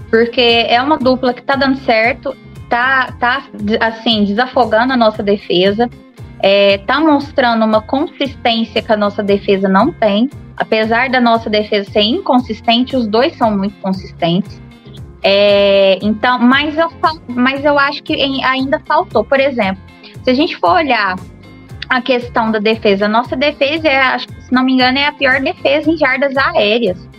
[0.09, 2.35] Porque é uma dupla que tá dando certo.
[2.67, 3.43] Tá, tá
[3.79, 5.87] assim, desafogando a nossa defesa.
[6.39, 10.31] É, tá mostrando uma consistência que a nossa defesa não tem.
[10.57, 14.62] Apesar da nossa defesa ser inconsistente, os dois são muito consistentes.
[15.23, 16.89] É, então, mas eu,
[17.29, 18.13] mas eu acho que
[18.43, 19.23] ainda faltou.
[19.23, 19.81] Por exemplo,
[20.23, 21.15] se a gente for olhar
[21.89, 25.89] a questão da defesa, nossa defesa, é, se não me engano, é a pior defesa
[25.89, 27.09] em jardas aéreas.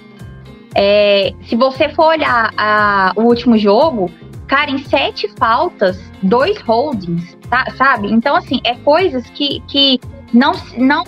[0.74, 4.10] É, se você for olhar a, o último jogo,
[4.46, 8.12] cara, em sete faltas, dois holdings, tá, sabe?
[8.12, 10.00] Então, assim, é coisas que, que
[10.32, 11.04] não, não,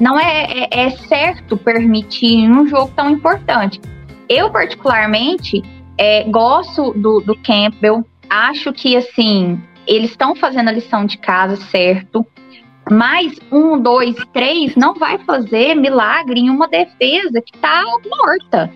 [0.00, 3.80] não é, é, é certo permitir em um jogo tão importante.
[4.28, 5.62] Eu, particularmente,
[5.98, 11.56] é, gosto do, do Campbell, acho que, assim, eles estão fazendo a lição de casa
[11.56, 12.26] certo.
[12.90, 18.70] Mas um, dois, três não vai fazer milagre em uma defesa que tá morta.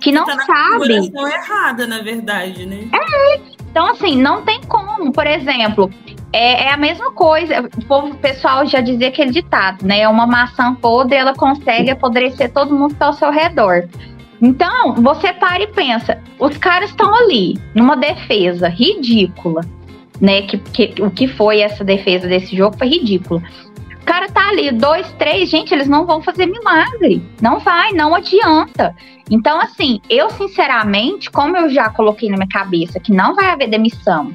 [0.00, 1.10] Que não tá sabe.
[1.10, 2.88] Na errada, na verdade, né?
[2.92, 3.40] É.
[3.70, 5.12] Então, assim, não tem como.
[5.12, 5.90] Por exemplo,
[6.32, 7.60] é, é, a mesma coisa.
[7.60, 10.06] O povo, o pessoal já dizia aquele ditado, né?
[10.06, 13.88] Uma maçã podre, ela consegue apodrecer todo mundo que tá ao seu redor.
[14.40, 19.62] Então, você para e pensa, os caras estão ali, numa defesa ridícula
[20.20, 20.42] né?
[20.42, 23.42] Que, que, o que foi essa defesa desse jogo foi ridículo.
[24.00, 27.22] O cara tá ali, dois, três, gente, eles não vão fazer milagre.
[27.42, 28.94] Não vai, não adianta.
[29.30, 33.68] Então, assim, eu sinceramente, como eu já coloquei na minha cabeça que não vai haver
[33.68, 34.34] demissão,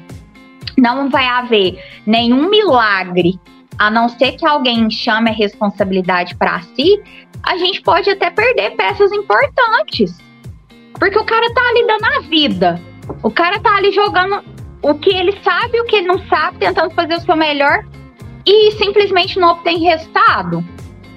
[0.78, 3.40] não vai haver nenhum milagre,
[3.78, 7.02] a não ser que alguém chame a responsabilidade para si,
[7.42, 10.18] a gente pode até perder peças importantes.
[10.98, 12.80] Porque o cara tá ali dando a vida.
[13.22, 14.42] O cara tá ali jogando
[14.80, 17.84] o que ele sabe, o que ele não sabe, tentando fazer o seu melhor
[18.46, 20.64] e simplesmente não obtém resultado.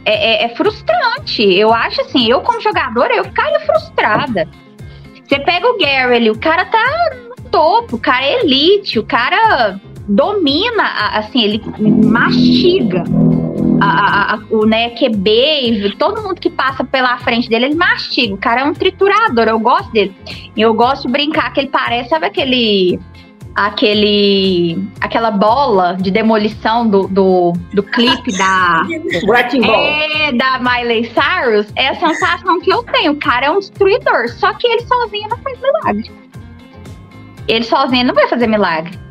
[0.05, 1.43] É, é, é frustrante.
[1.43, 4.49] Eu acho assim, eu como jogadora, eu ficaria frustrada.
[5.23, 9.79] Você pega o Gary, o cara tá no topo, o cara é elite, o cara
[10.07, 10.83] domina,
[11.13, 11.61] assim, ele
[12.05, 13.03] mastiga
[13.81, 18.33] a, a, a, o né, QB, todo mundo que passa pela frente dele, ele mastiga.
[18.33, 20.15] O cara é um triturador, eu gosto dele.
[20.55, 22.99] Eu gosto de brincar que ele parece, sabe aquele
[23.55, 28.85] aquele aquela bola de demolição do, do, do clipe da
[29.65, 33.13] é, da Miley Cyrus é a sensação que eu tenho.
[33.13, 36.11] O cara é um destruidor, só que ele sozinho não faz milagre.
[37.47, 39.06] Ele sozinho não vai fazer milagre.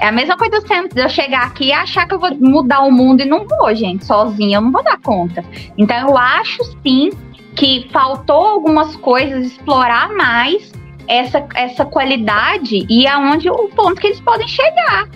[0.00, 2.90] É a mesma coisa de eu chegar aqui e achar que eu vou mudar o
[2.90, 4.06] mundo e não vou, gente.
[4.06, 5.44] Sozinha eu não vou dar conta.
[5.76, 7.10] Então eu acho sim
[7.54, 10.72] que faltou algumas coisas explorar mais
[11.06, 15.06] essa, essa qualidade e aonde o ponto que eles podem chegar.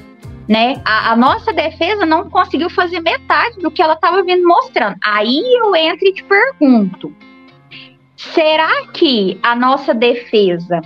[0.46, 0.82] Né?
[0.84, 4.96] A, a, nossa defesa não conseguiu fazer metade do que ela estava vindo mostrando.
[5.02, 7.10] Aí eu entro e te pergunto:
[8.14, 10.82] será que a nossa defesa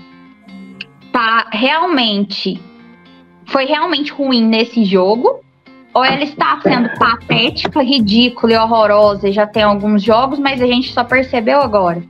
[1.10, 2.62] tá realmente
[3.48, 5.40] foi realmente ruim nesse jogo?
[5.94, 9.32] Ou ela está sendo patética, ridícula e horrorosa?
[9.32, 12.02] Já tem alguns jogos, mas a gente só percebeu agora.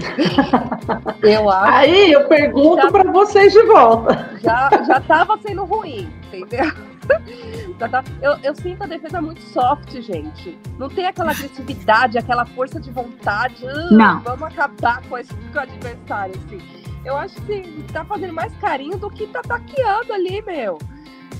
[1.22, 1.72] Eu acho.
[1.72, 4.30] Aí eu pergunto para vocês de volta.
[4.42, 6.72] Já, já tava sendo ruim, entendeu?
[7.78, 10.56] Tá, eu, eu, sinto a defesa muito soft, gente.
[10.78, 13.64] Não tem aquela agressividade, aquela força de vontade.
[13.64, 14.20] Uh, Não.
[14.20, 16.79] Vamos acabar com, esse, com o adversário, assim.
[17.04, 20.78] Eu acho que tá fazendo mais carinho do que tá taqueando ali, meu.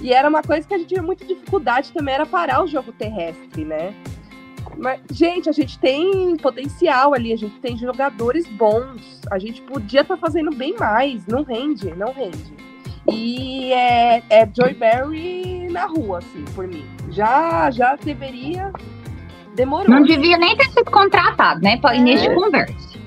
[0.00, 2.92] E era uma coisa que a gente tinha muita dificuldade também, era parar o jogo
[2.92, 3.94] terrestre, né?
[4.76, 9.20] Mas, gente, a gente tem potencial ali, a gente tem jogadores bons.
[9.30, 11.26] A gente podia estar tá fazendo bem mais.
[11.26, 12.54] Não rende, não rende.
[13.12, 16.84] E é, é Joy Barry na rua, assim, por mim.
[17.10, 18.72] Já, já deveria.
[19.54, 19.88] Demorou.
[19.88, 21.78] Não devia nem ter sido contratado, né?
[21.94, 22.28] Início é.
[22.28, 22.99] de conversa.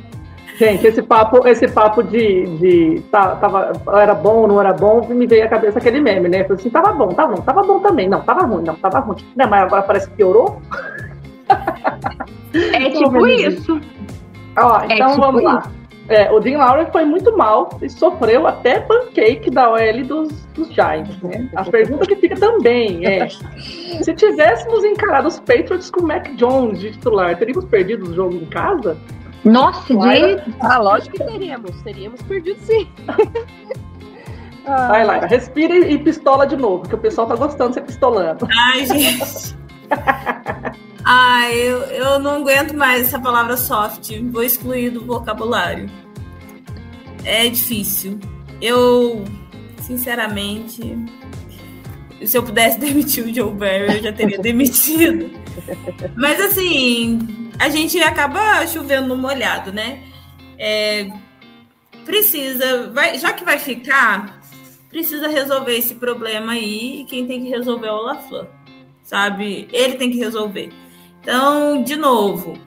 [0.57, 5.05] Gente, esse papo, esse papo de, de tá, tava, era bom ou não era bom,
[5.07, 6.43] me veio à cabeça aquele meme, né?
[6.43, 8.07] Falei assim, tava bom, tava bom, tava bom também.
[8.07, 9.17] Não, tava ruim, não, tava ruim.
[9.35, 10.61] Não, mas agora parece que piorou.
[12.53, 13.81] É tipo isso.
[14.57, 15.51] Ó, é então tipo vamos isso.
[15.51, 15.71] lá.
[16.09, 20.67] É, o Dean Lowry foi muito mal e sofreu até pancake da OL dos, dos
[20.73, 21.49] Giants, né?
[21.55, 26.79] A pergunta que fica também é: se tivéssemos encarado os Patriots com o Mac Jones
[26.79, 28.97] de titular, teríamos perdido o jogo em casa?
[29.43, 30.53] Nossa, de...
[30.61, 31.81] Ah, lógico que teríamos.
[31.81, 32.87] Teríamos perdido sim.
[34.65, 38.47] Vai lá, respira e pistola de novo, que o pessoal tá gostando de ser pistolando.
[38.71, 39.55] Ai, gente.
[41.05, 44.11] Ah, eu, eu não aguento mais essa palavra soft.
[44.31, 45.89] Vou excluir do vocabulário.
[47.25, 48.19] É difícil.
[48.61, 49.25] Eu,
[49.81, 50.97] sinceramente,
[52.23, 55.29] se eu pudesse demitir o Joe Barry, eu já teria demitido.
[56.15, 60.03] Mas assim, a gente acaba chovendo no molhado, né?
[60.57, 61.09] É,
[62.05, 64.41] precisa, vai, já que vai ficar,
[64.89, 67.01] precisa resolver esse problema aí.
[67.01, 68.47] E quem tem que resolver é o Laflan,
[69.03, 69.67] sabe?
[69.71, 70.71] Ele tem que resolver.
[71.21, 72.57] Então, de novo,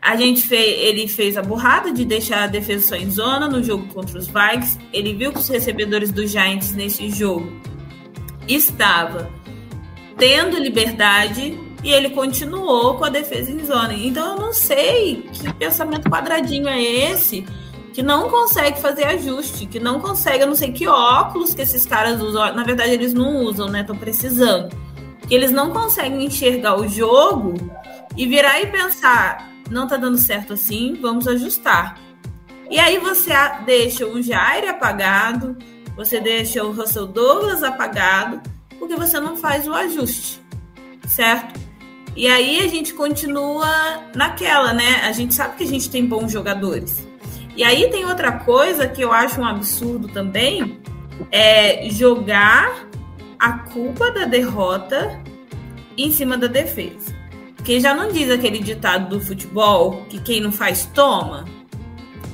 [0.00, 3.62] a gente fez, ele fez a burrada de deixar a defesa só em zona no
[3.62, 4.78] jogo contra os Vikings.
[4.92, 7.50] Ele viu que os recebedores dos Giants nesse jogo
[8.46, 9.28] estava
[10.16, 13.94] tendo liberdade e ele continuou com a defesa em zona.
[13.94, 17.46] Então eu não sei que pensamento quadradinho é esse
[17.94, 21.86] que não consegue fazer ajuste, que não consegue, eu não sei que óculos que esses
[21.86, 22.52] caras usam.
[22.56, 23.82] Na verdade, eles não usam, né?
[23.82, 24.76] Estão precisando.
[25.28, 27.54] Que eles não conseguem enxergar o jogo
[28.16, 32.00] e virar e pensar, não tá dando certo assim, vamos ajustar.
[32.68, 33.32] E aí você
[33.64, 35.56] deixa o Jair apagado,
[35.94, 38.42] você deixa o Russell Douglas apagado,
[38.76, 40.42] porque você não faz o ajuste,
[41.06, 41.65] certo?
[42.16, 43.68] E aí a gente continua
[44.14, 45.02] naquela, né?
[45.04, 47.06] A gente sabe que a gente tem bons jogadores.
[47.54, 50.80] E aí tem outra coisa que eu acho um absurdo também,
[51.30, 52.88] é jogar
[53.38, 55.20] a culpa da derrota
[55.96, 57.14] em cima da defesa.
[57.54, 61.44] Porque já não diz aquele ditado do futebol que quem não faz toma.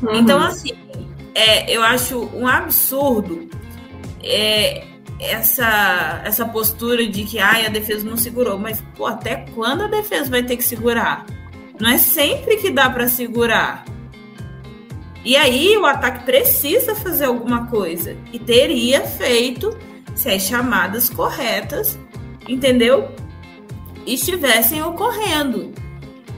[0.01, 0.15] Uhum.
[0.15, 0.73] Então, assim,
[1.35, 3.49] é, eu acho um absurdo
[4.23, 4.85] é,
[5.23, 8.59] essa, essa postura de que ai, a defesa não segurou.
[8.59, 11.27] Mas, pô, até quando a defesa vai ter que segurar?
[11.81, 13.85] Não é sempre que dá para segurar.
[15.25, 18.17] E aí o ataque precisa fazer alguma coisa.
[18.33, 19.77] E teria feito
[20.15, 21.99] se as chamadas corretas,
[22.49, 23.09] entendeu?
[24.07, 25.73] Estivessem ocorrendo.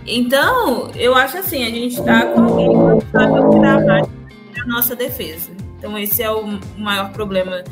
[0.06, 4.04] Então, eu acho assim, a gente está com alguém que não sabe operar
[4.62, 5.50] a nossa defesa.
[5.78, 7.64] Então, esse é o maior problema.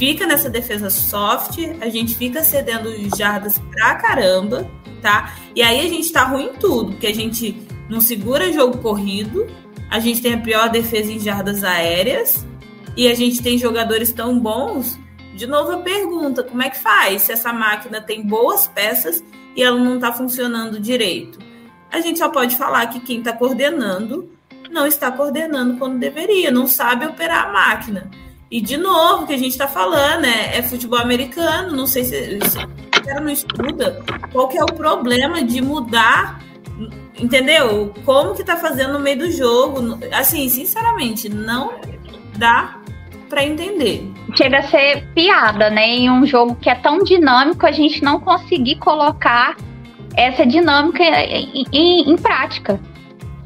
[0.00, 4.66] Fica nessa defesa soft, a gente fica cedendo jardas pra caramba,
[5.02, 5.34] tá?
[5.54, 7.54] E aí a gente tá ruim em tudo, porque a gente
[7.86, 9.46] não segura jogo corrido,
[9.90, 12.46] a gente tem a pior defesa em jardas aéreas
[12.96, 14.98] e a gente tem jogadores tão bons.
[15.36, 19.22] De novo a pergunta, como é que faz se essa máquina tem boas peças
[19.54, 21.38] e ela não está funcionando direito?
[21.92, 24.30] A gente só pode falar que quem está coordenando
[24.70, 28.10] não está coordenando quando deveria, não sabe operar a máquina.
[28.50, 32.38] E de novo, que a gente está falando é, é, futebol americano, não sei se,
[32.48, 34.02] se o cara não estuda
[34.32, 36.40] qual que é o problema de mudar
[37.18, 37.92] Entendeu?
[38.04, 39.98] Como que tá fazendo no meio do jogo?
[40.12, 41.72] Assim, sinceramente, não
[42.36, 42.78] dá
[43.28, 44.10] para entender.
[44.34, 45.86] Chega a ser piada, né?
[45.86, 49.56] Em um jogo que é tão dinâmico, a gente não conseguir colocar
[50.16, 52.80] essa dinâmica em, em, em prática.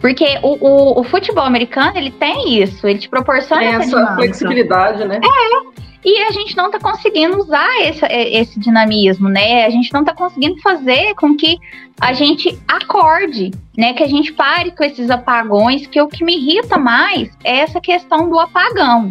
[0.04, 4.14] Porque o, o, o, futebol americano, ele tem isso, ele te proporciona tem essa, essa
[4.16, 5.18] flexibilidade, né?
[5.18, 9.64] É, e a gente não está conseguindo usar esse, esse dinamismo, né?
[9.64, 11.58] A gente não está conseguindo fazer com que
[11.98, 13.94] a gente acorde, né?
[13.94, 17.80] Que a gente pare com esses apagões, que o que me irrita mais é essa
[17.80, 19.10] questão do apagão.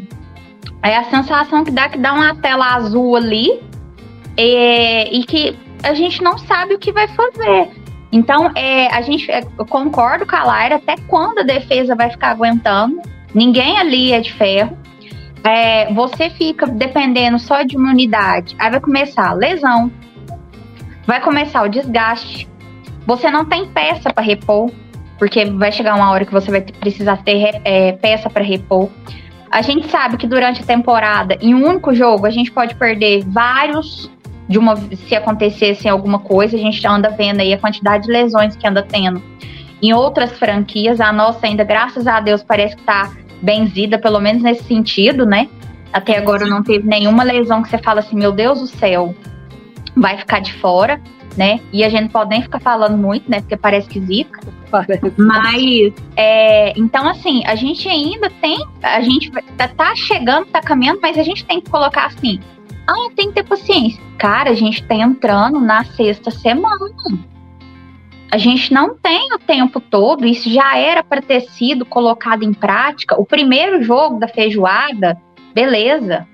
[0.83, 3.59] É a sensação que dá que dá uma tela azul ali
[4.37, 7.82] é, e que a gente não sabe o que vai fazer.
[8.13, 12.09] Então, é, a gente é, eu concordo com a Laira até quando a defesa vai
[12.09, 13.01] ficar aguentando.
[13.33, 14.77] Ninguém ali é de ferro
[15.43, 19.91] é, você fica dependendo só de uma unidade, aí vai começar a lesão,
[21.05, 22.47] vai começar o desgaste.
[23.05, 24.71] Você não tem peça para repor,
[25.19, 28.89] porque vai chegar uma hora que você vai precisar ter é, peça para repor.
[29.51, 33.23] A gente sabe que durante a temporada, em um único jogo, a gente pode perder
[33.25, 34.09] vários
[34.53, 36.55] de uma se acontecesse alguma coisa.
[36.55, 39.19] A gente anda vendo aí a quantidade de lesões que anda tendo
[39.81, 41.01] em outras franquias.
[41.01, 43.11] A nossa ainda, graças a Deus, parece que está
[43.41, 45.49] benzida, pelo menos nesse sentido, né?
[45.91, 49.15] Até agora não teve nenhuma lesão que você fala assim, meu Deus do céu,
[49.95, 51.01] vai ficar de fora,
[51.35, 51.59] né?
[51.71, 53.39] E a gente pode nem ficar falando muito, né?
[53.41, 54.39] Porque parece que zica.
[54.69, 55.13] Parece.
[55.17, 60.99] Mas, é, então assim, a gente ainda tem, a gente tá, tá chegando, tá caminhando,
[61.01, 62.39] mas a gente tem que colocar assim,
[62.87, 64.01] ah, tem que ter paciência.
[64.17, 66.91] Cara, a gente tá entrando na sexta semana.
[68.31, 72.53] A gente não tem o tempo todo, isso já era para ter sido colocado em
[72.53, 73.19] prática.
[73.19, 75.21] O primeiro jogo da feijoada,
[75.53, 76.27] beleza,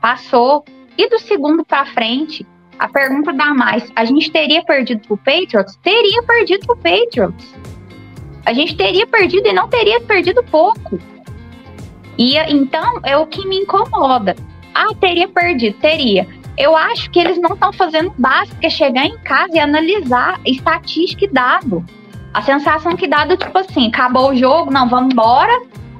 [0.00, 0.64] passou.
[0.98, 2.46] E do segundo para frente,
[2.78, 5.76] a pergunta dá mais: a gente teria perdido pro Patriots?
[5.82, 7.54] Teria perdido pro Patriots.
[8.44, 10.98] A gente teria perdido e não teria perdido pouco.
[12.18, 14.36] E então é o que me incomoda.
[14.76, 16.26] Ah, teria perdido, teria
[16.56, 20.40] eu acho que eles não estão fazendo básico, que é chegar em casa e analisar
[20.44, 21.84] estatística e dado.
[22.32, 25.52] A sensação que dá do tipo assim, acabou o jogo, não, vamos embora,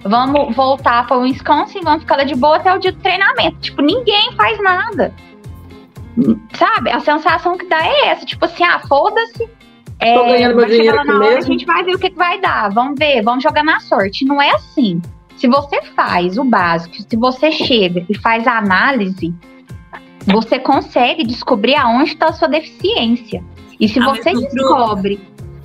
[0.03, 3.59] vamos voltar para o Wisconsin, vamos ficar lá de boa até o dia do treinamento.
[3.61, 5.13] Tipo, ninguém faz nada.
[6.55, 6.91] Sabe?
[6.91, 8.25] A sensação que dá é essa.
[8.25, 9.49] Tipo assim, ah, foda-se.
[9.99, 11.53] É, ganhando meu dinheiro aqui na hora, mesmo.
[11.53, 12.71] A gente vai ver o que, que vai dar.
[12.71, 14.25] Vamos ver, vamos jogar na sorte.
[14.25, 15.01] Não é assim.
[15.37, 19.35] Se você faz o básico, se você chega e faz a análise,
[20.27, 23.45] você consegue descobrir aonde está a sua deficiência.
[23.79, 25.21] E se Ah, você descobre.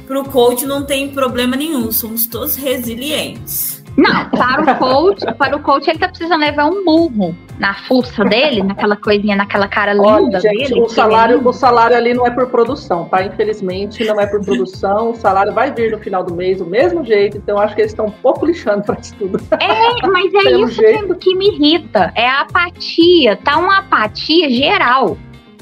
[0.05, 3.80] Pro coach não tem problema nenhum, somos todos resilientes.
[3.97, 8.23] Não, para o coach, para o coach ele tá precisando levar um burro na fuça
[8.23, 10.81] dele, naquela coisinha, naquela cara linda Olha, gente, dele.
[10.81, 11.49] o é salário, lindo.
[11.49, 13.23] o salário ali não é por produção, tá?
[13.23, 15.11] Infelizmente, não é por produção.
[15.11, 17.91] O salário vai vir no final do mês do mesmo jeito, então acho que eles
[17.91, 19.39] estão um pouco lixando para isso tudo.
[19.59, 21.15] É, mas é isso jeito.
[21.15, 22.11] que, me irrita.
[22.15, 23.35] É a apatia.
[23.37, 25.17] Tá uma apatia geral.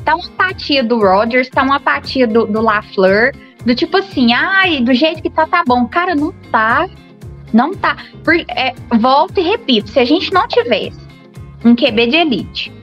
[0.06, 3.34] Tá uma apatia do Rogers, tá uma apatia do, do LaFleur.
[3.66, 5.86] Do tipo assim, ai, do jeito que tá, tá bom.
[5.86, 6.88] Cara, não tá.
[7.54, 7.98] Não tá.
[8.24, 11.00] Por, é, volto e repito, se a gente não tivesse
[11.64, 12.74] um QB de elite,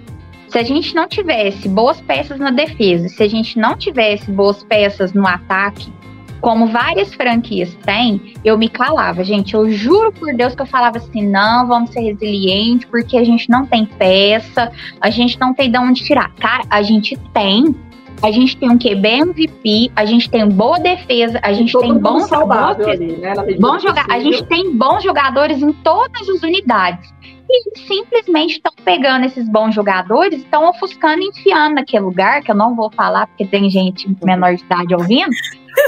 [0.49, 4.63] se a gente não tivesse boas peças na defesa, se a gente não tivesse boas
[4.65, 5.93] peças no ataque,
[6.41, 9.55] como várias franquias têm, eu me calava, gente.
[9.55, 13.51] Eu juro por Deus que eu falava assim: não, vamos ser resilientes, porque a gente
[13.51, 14.71] não tem peça,
[15.01, 16.33] a gente não tem de onde tirar.
[16.35, 17.75] Cara, a gente tem.
[18.23, 21.99] A gente tem um QB MVP, a gente tem boa defesa, a gente Todo tem
[21.99, 23.35] bons saudável ali, né?
[23.81, 24.07] jogar.
[24.11, 27.15] A gente tem bons jogadores em todas as unidades.
[27.49, 32.57] E simplesmente estão pegando esses bons jogadores, estão ofuscando e enfiando naquele lugar, que eu
[32.57, 35.31] não vou falar porque tem gente menor de idade ouvindo.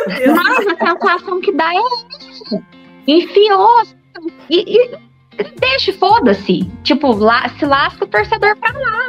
[0.06, 1.78] Mas a sensação que dá é
[2.32, 2.62] isso.
[3.06, 3.82] Enfiou
[4.50, 4.98] e, e
[5.59, 6.70] deixa, foda-se.
[6.82, 9.09] Tipo, lá, se lasca o torcedor pra lá.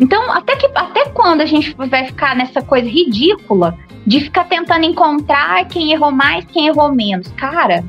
[0.00, 3.76] Então, até, que, até quando a gente vai ficar nessa coisa ridícula
[4.06, 7.28] de ficar tentando encontrar quem errou mais, quem errou menos?
[7.32, 7.84] Cara,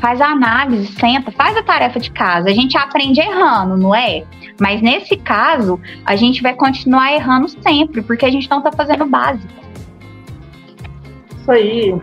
[0.00, 2.48] faz a análise, senta, faz a tarefa de casa.
[2.48, 4.24] A gente aprende errando, não é?
[4.60, 9.04] Mas nesse caso, a gente vai continuar errando sempre, porque a gente não tá fazendo
[9.04, 9.52] o básico.
[11.40, 11.94] Isso aí.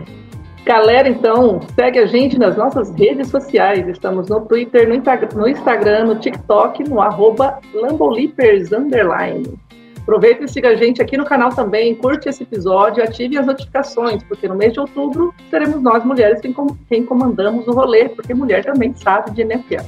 [0.70, 3.88] Galera, então, segue a gente nas nossas redes sociais.
[3.88, 9.58] Estamos no Twitter, no, Instagram, no, Instagram, no TikTok, no arroba Lambolipers underline.
[10.02, 14.22] Aproveita e siga a gente aqui no canal também, curte esse episódio, ative as notificações,
[14.22, 18.32] porque no mês de outubro seremos nós mulheres quem, com- quem comandamos o rolê, porque
[18.32, 19.82] mulher também sabe de NFL.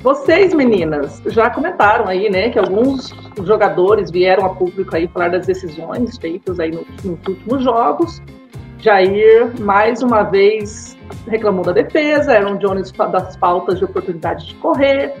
[0.00, 3.14] Vocês, meninas, já comentaram aí, né, que alguns
[3.44, 8.20] jogadores vieram a público aí falar das decisões feitas aí no- nos últimos jogos.
[8.82, 10.98] Jair, mais uma vez,
[11.28, 15.14] reclamou da defesa, Aaron Jones das faltas de oportunidade de correr.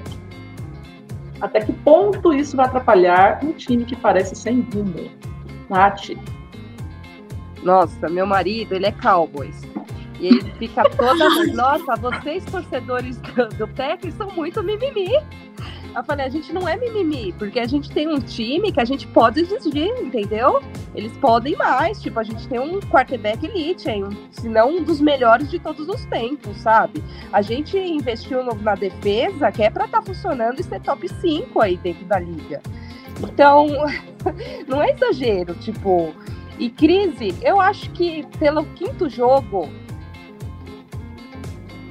[1.40, 5.08] Até que ponto isso vai atrapalhar um time que parece sem rumo?
[5.70, 6.10] Nath,
[7.62, 9.60] Nossa, meu marido, ele é Cowboys.
[10.18, 11.28] E ele fica toda.
[11.54, 15.08] Nossa, vocês, torcedores do, do Packers, são muito mimimi.
[15.94, 18.84] Eu falei, a gente não é mimimi, porque a gente tem um time que a
[18.84, 20.62] gente pode exigir, entendeu?
[20.94, 22.00] Eles podem mais.
[22.00, 24.06] Tipo, a gente tem um quarterback elite, hein?
[24.30, 27.02] Se não um dos melhores de todos os tempos, sabe?
[27.32, 31.60] A gente investiu no- na defesa que é pra estar funcionando e ser top 5
[31.60, 32.62] aí dentro da liga.
[33.22, 33.66] Então,
[34.66, 36.14] não é exagero, tipo.
[36.58, 39.68] E crise, eu acho que pelo quinto jogo.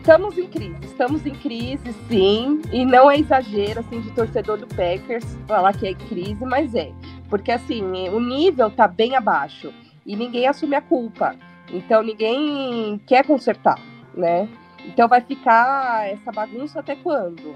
[0.01, 4.65] Estamos em crise, estamos em crise, sim, e não é exagero assim de torcedor do
[4.65, 6.91] Packers falar que é crise, mas é,
[7.29, 9.71] porque assim o nível tá bem abaixo
[10.03, 11.35] e ninguém assume a culpa,
[11.71, 13.79] então ninguém quer consertar,
[14.15, 14.49] né?
[14.87, 17.55] Então vai ficar essa bagunça até quando?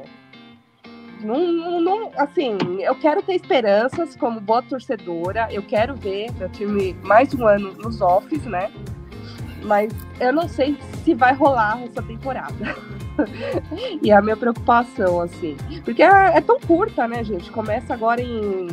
[1.22, 6.94] Não, não, assim, eu quero ter esperanças como boa torcedora, eu quero ver meu time
[7.02, 8.72] mais um ano nos offs, né?
[9.66, 12.76] Mas eu não sei se vai rolar essa temporada.
[14.02, 15.58] e é a minha preocupação, assim.
[15.84, 17.52] Porque é, é tão curta, né, gente?
[17.52, 18.68] Começa agora em,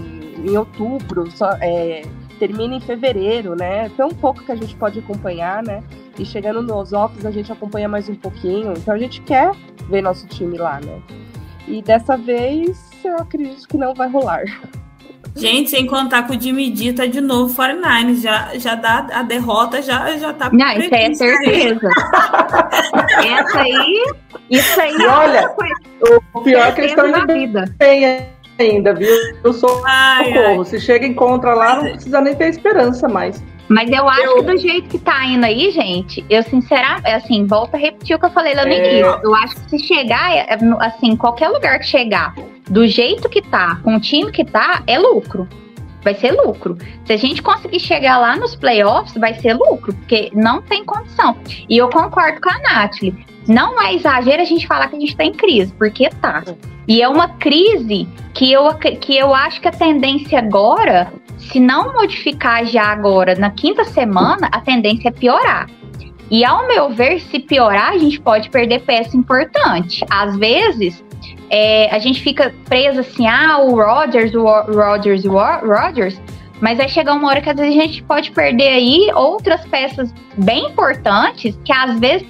[0.47, 2.02] em outubro, só, é,
[2.39, 3.86] termina em fevereiro, né?
[3.86, 5.82] É tão pouco que a gente pode acompanhar, né?
[6.19, 8.73] E chegando nos offs a gente acompanha mais um pouquinho.
[8.77, 9.52] Então a gente quer
[9.89, 11.01] ver nosso time lá, né?
[11.66, 14.43] E dessa vez eu acredito que não vai rolar.
[15.35, 19.23] Gente, sem contar que o Jimmy D tá de novo 49 já já dá a
[19.23, 21.89] derrota, já já tá Não, isso aí é certeza.
[23.25, 24.05] Essa aí,
[24.51, 25.51] isso aí E olha,
[26.35, 27.65] o pior é que eles estão na vida.
[27.79, 28.27] bem
[28.59, 29.09] ainda, viu?
[29.43, 30.35] Eu sou Ai, ai.
[30.35, 30.65] socorro.
[30.65, 33.43] Se chega e encontra lá, não precisa nem ter esperança mais.
[33.69, 37.47] Mas eu acho Eu- que do jeito que tá indo aí, gente, eu sinceramente, assim,
[37.47, 38.79] volto a repetir o que eu falei lá no É.
[38.79, 39.21] início.
[39.23, 42.35] Eu acho que se chegar, é, é, assim, qualquer lugar que chegar,
[42.69, 45.49] do jeito que tá, com o time que tá, é lucro.
[46.03, 46.77] Vai ser lucro.
[47.05, 51.37] Se a gente conseguir chegar lá nos playoffs, vai ser lucro, porque não tem condição.
[51.69, 53.24] E eu concordo com a Nathalie.
[53.47, 56.45] Não é exagero a gente falar que a gente está em crise, porque tá.
[56.87, 61.93] E é uma crise que eu, que eu acho que a tendência agora, se não
[61.93, 65.69] modificar já agora, na quinta semana, a tendência é piorar.
[66.33, 70.03] E ao meu ver, se piorar, a gente pode perder peça importante.
[70.09, 71.05] Às vezes,
[71.51, 76.19] é, a gente fica preso assim, ah, o Rodgers, o Rodgers, o Rodgers,
[76.59, 80.11] mas vai chegar uma hora que às vezes a gente pode perder aí outras peças
[80.39, 82.27] bem importantes que às vezes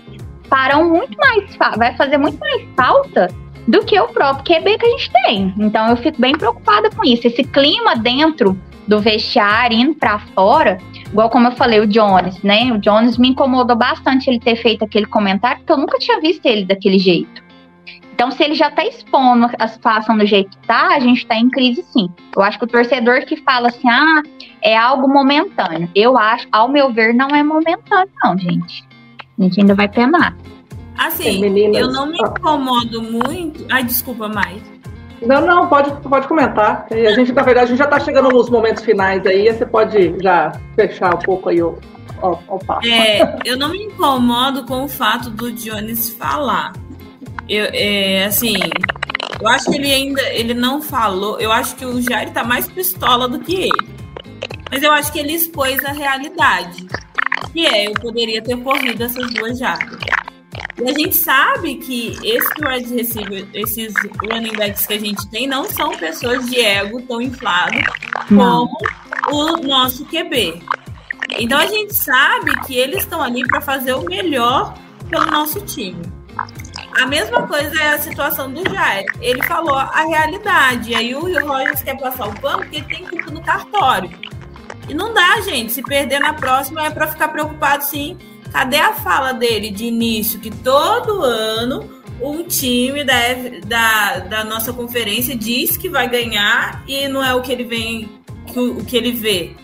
[0.48, 3.28] farão muito mais, vai fazer muito mais falta
[3.68, 5.54] do que o próprio QB que a gente tem.
[5.60, 7.28] Então eu fico bem preocupada com isso.
[7.28, 12.72] Esse clima dentro do vestiário, indo para fora, igual como eu falei, o Jones, né?
[12.72, 16.44] O Jones me incomodou bastante ele ter feito aquele comentário, porque eu nunca tinha visto
[16.46, 17.42] ele daquele jeito.
[18.14, 21.34] Então, se ele já está expondo a situação do jeito que tá, a gente está
[21.34, 22.08] em crise sim.
[22.36, 24.22] Eu acho que o torcedor que fala assim, ah,
[24.62, 25.88] é algo momentâneo.
[25.94, 28.84] Eu acho, ao meu ver, não é momentâneo, não, gente.
[29.38, 30.36] A gente ainda vai penar.
[30.96, 33.66] Assim, Meninas, eu não me incomodo muito.
[33.70, 34.71] Ai, desculpa, mais.
[35.26, 36.86] Não, não, pode, pode comentar.
[36.90, 40.16] A gente, na verdade, a gente já está chegando nos momentos finais aí, você pode
[40.22, 41.78] já fechar um pouco aí o,
[42.22, 42.86] o, o papo.
[42.86, 46.72] É, eu não me incomodo com o fato do Jones falar.
[47.48, 48.54] Eu, é, assim,
[49.40, 51.38] eu acho que ele ainda ele não falou.
[51.40, 53.88] Eu acho que o Jair tá mais pistola do que ele.
[54.70, 56.86] Mas eu acho que ele expôs a realidade.
[57.52, 59.98] Que é, eu poderia ter corrido essas duas jardas.
[60.78, 65.46] E a gente sabe que esses wide receiver, esses running backs que a gente tem,
[65.46, 67.76] não são pessoas de ego tão inflado
[68.28, 68.76] como
[69.30, 70.62] o nosso QB.
[71.38, 74.74] Então a gente sabe que eles estão ali para fazer o melhor
[75.08, 76.02] pelo nosso time.
[77.00, 79.06] A mesma coisa é a situação do Jair.
[79.20, 80.90] Ele falou a realidade.
[80.90, 84.10] E aí o Rogers quer passar o pano porque ele tem tudo no cartório.
[84.88, 85.72] E não dá, gente.
[85.72, 88.18] Se perder na próxima é para ficar preocupado sim
[88.52, 93.14] Cadê a fala dele de início que todo ano um time da,
[93.66, 98.08] da, da nossa conferência diz que vai ganhar e não é o que ele vem,
[98.46, 99.56] que, o que ele vê.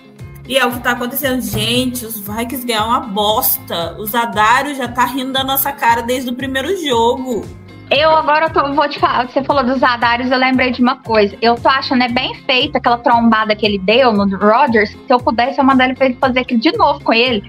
[0.49, 1.43] E é o que tá acontecendo.
[1.43, 3.95] Gente, os Vikings ganham uma bosta.
[3.99, 7.45] O Zadário já tá rindo da nossa cara desde o primeiro jogo.
[7.91, 11.35] Eu agora tô, vou te falar, você falou dos Adários, eu lembrei de uma coisa.
[11.41, 14.91] Eu tô achando é bem feita aquela trombada que ele deu no Rogers.
[14.91, 17.43] Se eu pudesse, eu mandaria pra ele fazer aquilo de novo com ele.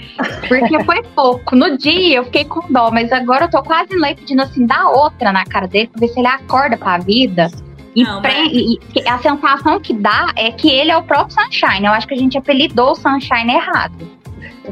[0.47, 1.55] Porque foi pouco.
[1.55, 4.89] No dia eu fiquei com dó, mas agora eu tô quase lá pedindo assim, dá
[4.89, 7.49] outra na cara dele, pra ver se ele acorda pra vida.
[7.93, 8.49] E, Não, mas...
[8.53, 11.85] e, a sensação que dá é que ele é o próprio Sunshine.
[11.85, 14.18] Eu acho que a gente apelidou o Sunshine errado.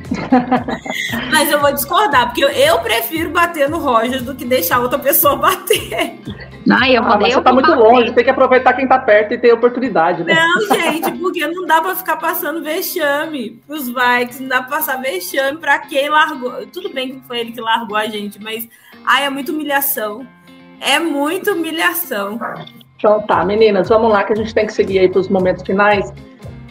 [1.32, 5.36] Mas eu vou discordar, porque eu, prefiro bater no Roger do que deixar outra pessoa
[5.38, 6.20] bater.
[6.66, 7.82] Não, eu ah, mas você tá muito bater.
[7.82, 10.36] longe, tem que aproveitar quem tá perto e ter oportunidade, né?
[10.36, 15.02] Não, gente, porque não dá pra ficar passando vexame pros Vikings, não dá pra passar
[15.02, 16.68] vexame pra quem largou.
[16.68, 18.68] Tudo bem que foi ele que largou a gente, mas
[19.06, 20.28] ai, é muita humilhação.
[20.82, 22.40] É muita humilhação.
[22.98, 26.12] Então tá, meninas, vamos lá que a gente tem que seguir aí pros momentos finais.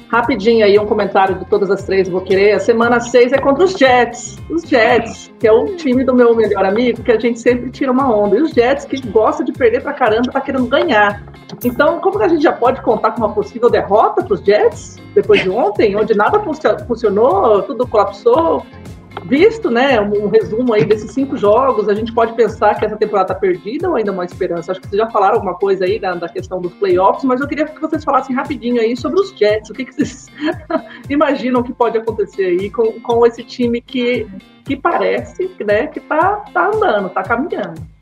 [0.09, 2.53] Rapidinho aí, um comentário de todas as três, vou querer.
[2.53, 4.39] A semana 6 é contra os Jets.
[4.49, 7.91] Os Jets, que é o time do meu melhor amigo, que a gente sempre tira
[7.91, 8.37] uma onda.
[8.37, 11.25] E os Jets, que gosta de perder pra caramba, tá querendo ganhar.
[11.65, 15.43] Então, como que a gente já pode contar com uma possível derrota pros Jets, depois
[15.43, 16.41] de ontem, onde nada
[16.87, 18.65] funcionou, tudo colapsou?
[19.25, 23.33] Visto, né, um, resumo aí desses cinco jogos, a gente pode pensar que essa temporada
[23.33, 24.73] está perdida ou ainda uma esperança?
[24.73, 27.49] Acho que vocês já falaram alguma coisa aí da, da questão dos playoffs, mas eu
[27.49, 29.71] queria que vocês falassem rapidinho aí sobre os Jets.
[29.71, 30.27] O que, que vocês
[31.09, 34.27] imaginam que pode acontecer aí com, com esse time que,
[34.65, 37.97] que parece, né, que tá, tá andando, tá caminhando?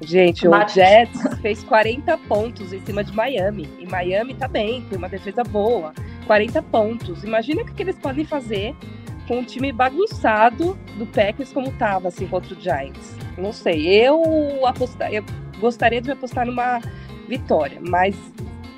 [0.00, 0.72] Gente, Mas...
[0.72, 3.68] o Jets fez 40 pontos em cima de Miami.
[3.78, 5.92] E Miami tá bem, tem uma defesa boa.
[6.26, 7.24] 40 pontos.
[7.24, 8.74] Imagina o que, que eles podem fazer
[9.26, 13.16] com um time bagunçado do Packers como tava, assim, contra o Giants.
[13.36, 15.24] Não sei, eu, apostar, eu
[15.58, 16.80] gostaria de apostar numa
[17.28, 18.16] vitória, mas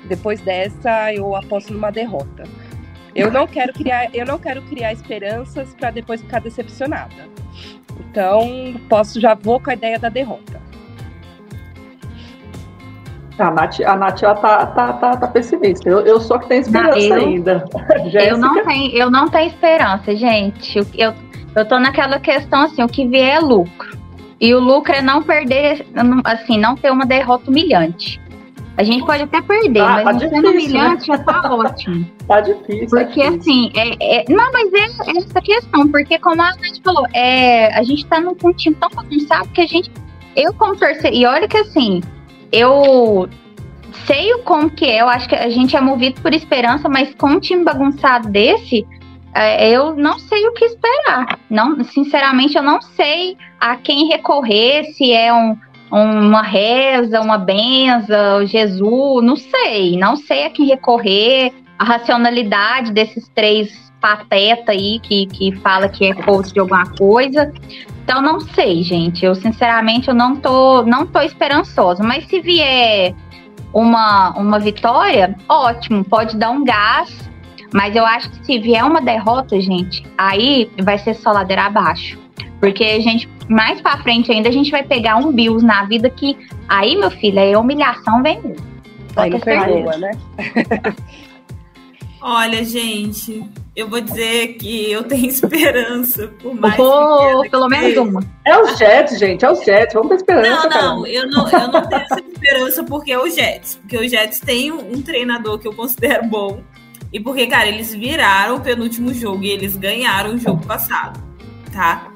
[0.07, 2.43] depois dessa eu aposto numa derrota.
[3.13, 7.27] Eu não quero criar, eu não quero criar esperanças para depois ficar decepcionada.
[7.99, 10.66] Então, posso já vou com a ideia da derrota.
[13.39, 15.87] A Nath, a Nath ela tá, tá, tá, tá pessimista.
[15.87, 17.65] Eu, eu só que tenho esperança não, eu, ainda.
[18.27, 20.79] eu, não tenho, eu não tenho esperança, gente.
[20.95, 21.13] Eu,
[21.55, 23.97] eu tô naquela questão assim, o que vier é lucro.
[24.39, 25.85] E o lucro é não perder,
[26.23, 28.21] assim, não ter uma derrota humilhante.
[28.77, 31.17] A gente pode até perder, ah, mas tá não difícil, sendo humilhante né?
[31.17, 32.05] já tá ótimo.
[32.27, 32.89] Tá difícil.
[32.89, 33.39] Tá porque é difícil.
[33.39, 37.75] assim, é, é, não, mas é, é, essa questão, porque como a Nath falou, é,
[37.75, 39.91] a gente tá num time tão bagunçado que a gente.
[40.35, 42.01] Eu como torcer, e olha que assim,
[42.51, 43.29] eu
[44.05, 45.01] sei o como que é.
[45.01, 48.85] Eu acho que a gente é movido por esperança, mas com um time bagunçado desse,
[49.35, 51.39] é, eu não sei o que esperar.
[51.49, 55.57] Não, sinceramente, eu não sei a quem recorrer, se é um,
[55.91, 59.97] uma reza, uma benza, Jesus, não sei.
[59.97, 66.05] Não sei a quem recorrer, a racionalidade desses três pateta aí que, que fala que
[66.05, 67.51] é coach de alguma coisa.
[68.07, 69.25] Então não sei, gente.
[69.25, 73.13] Eu sinceramente eu não tô não tô esperançosa, mas se vier
[73.73, 77.29] uma uma vitória, ótimo, pode dar um gás,
[77.73, 82.17] mas eu acho que se vier uma derrota, gente, aí vai ser só ladeira abaixo.
[82.61, 86.09] Porque a gente mais para frente ainda a gente vai pegar um Bills na vida
[86.09, 86.37] que
[86.69, 88.65] aí, meu filho, é humilhação vem mesmo.
[89.17, 90.11] Aí não perdoa, né?
[92.21, 93.43] Olha, gente,
[93.77, 98.23] eu vou dizer que eu tenho esperança, por mais oh, pelo menos uma.
[98.43, 99.93] É o Jets, gente, é o Jets.
[99.93, 100.67] Vamos ter esperança.
[100.67, 103.75] Não, não, eu não, eu não tenho essa esperança porque é o Jets.
[103.75, 106.63] Porque o Jets tem um, um treinador que eu considero bom.
[107.13, 111.23] E porque, cara, eles viraram o penúltimo jogo e eles ganharam o jogo passado,
[111.71, 112.11] tá?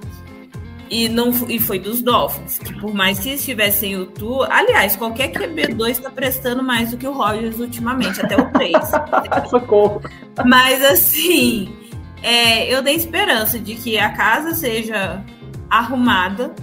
[0.91, 5.31] E, não, e foi dos Dolphins, que por mais que estivessem o Tu, aliás, qualquer
[5.31, 8.75] QB2 está prestando mais do que o Rogers ultimamente, até o 3.
[9.49, 10.01] Socorro.
[10.45, 11.73] Mas assim,
[12.21, 15.23] é, eu dei esperança de que a casa seja
[15.69, 16.53] arrumada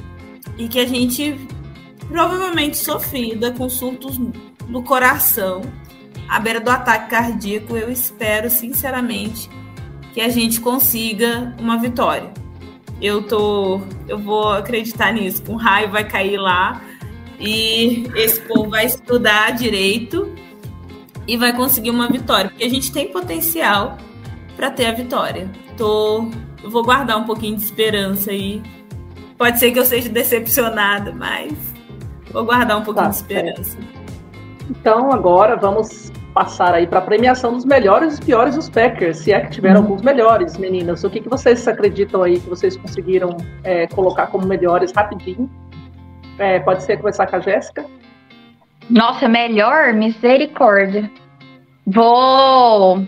[0.59, 1.35] e que a gente
[2.07, 4.21] provavelmente sofrida com surtos
[4.69, 5.63] no coração,
[6.29, 9.49] à beira do ataque cardíaco, eu espero sinceramente
[10.13, 12.31] que a gente consiga uma vitória
[13.01, 13.81] eu tô.
[14.07, 15.43] Eu vou acreditar nisso.
[15.49, 16.83] Um raio vai cair lá
[17.39, 20.35] e esse povo vai estudar direito
[21.27, 22.51] e vai conseguir uma vitória.
[22.51, 23.97] Porque a gente tem potencial
[24.57, 25.51] para ter a vitória.
[25.77, 26.29] Tô,
[26.63, 28.63] eu vou guardar um pouquinho de esperança aí.
[29.37, 31.53] Pode ser que eu seja decepcionada, mas
[32.33, 33.79] vou guardar um pouquinho tá, de esperança.
[33.79, 33.99] É.
[34.71, 39.33] Então agora vamos passar aí para a premiação dos melhores e piores dos Packers, se
[39.33, 39.87] é que tiveram uhum.
[39.87, 41.03] alguns melhores, meninas.
[41.05, 45.51] O que, que vocês acreditam aí que vocês conseguiram é, colocar como melhores rapidinho?
[46.39, 47.85] É, pode ser começar com a Jéssica?
[48.89, 49.93] Nossa, melhor?
[49.93, 51.11] Misericórdia.
[51.87, 53.05] Vou.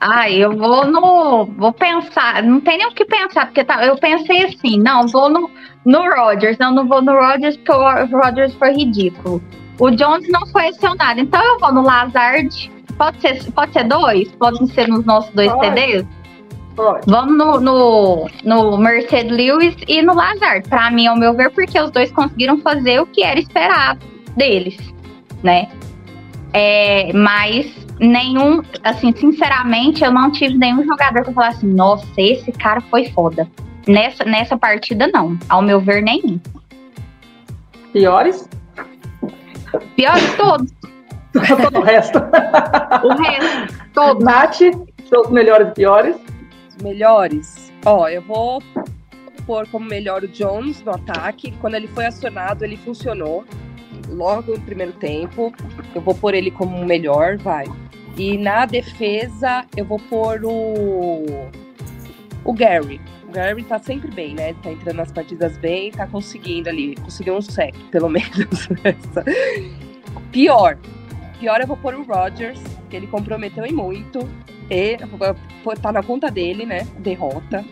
[0.00, 1.46] Ai, eu vou no.
[1.46, 2.42] Vou pensar.
[2.42, 5.50] Não tem nem o que pensar, porque tá, eu pensei assim, não, vou no,
[5.84, 6.58] no Rodgers.
[6.58, 9.42] Não, não vou no Rodgers, porque o Rodgers foi ridículo.
[9.80, 12.70] O Jones não foi acionado, então eu vou no Lazard.
[12.98, 14.30] Pode ser, pode ser dois?
[14.32, 15.68] Podem ser nos nossos dois pode.
[15.68, 16.06] CDs?
[16.76, 17.10] Pode.
[17.10, 20.68] Vamos no, no, no Mercedes Lewis e no Lazard.
[20.68, 24.00] Para mim, ao meu ver, porque os dois conseguiram fazer o que era esperado
[24.36, 24.76] deles,
[25.42, 25.70] né?
[26.52, 32.52] É, mas nenhum, assim, sinceramente, eu não tive nenhum jogador que eu falasse, nossa, esse
[32.52, 33.48] cara foi foda.
[33.88, 35.38] Nessa, nessa partida, não.
[35.48, 36.38] Ao meu ver, nenhum.
[37.94, 38.46] Piores?
[39.96, 40.72] Pior de todos.
[41.32, 42.18] Todo o resto.
[42.18, 44.24] o resto, todos.
[44.24, 44.58] Nath,
[45.08, 46.16] seus melhores e piores?
[46.82, 47.72] Melhores?
[47.84, 48.62] Ó, eu vou
[49.46, 51.52] pôr como melhor o Jones no ataque.
[51.60, 53.44] Quando ele foi acionado, ele funcionou.
[54.08, 55.52] Logo no primeiro tempo.
[55.94, 57.66] Eu vou pôr ele como melhor, vai.
[58.16, 61.48] E na defesa, eu vou pôr o.
[62.44, 63.00] O Gary.
[63.30, 64.54] Gary tá sempre bem, né?
[64.62, 66.94] Tá entrando nas partidas bem, tá conseguindo ali.
[66.96, 68.68] Conseguiu um sec, pelo menos.
[70.30, 70.78] Pior.
[71.38, 74.28] Pior eu vou pôr o Rodgers, que ele comprometeu em muito.
[74.68, 74.98] E
[75.80, 76.86] tá na conta dele, né?
[76.98, 77.64] Derrota.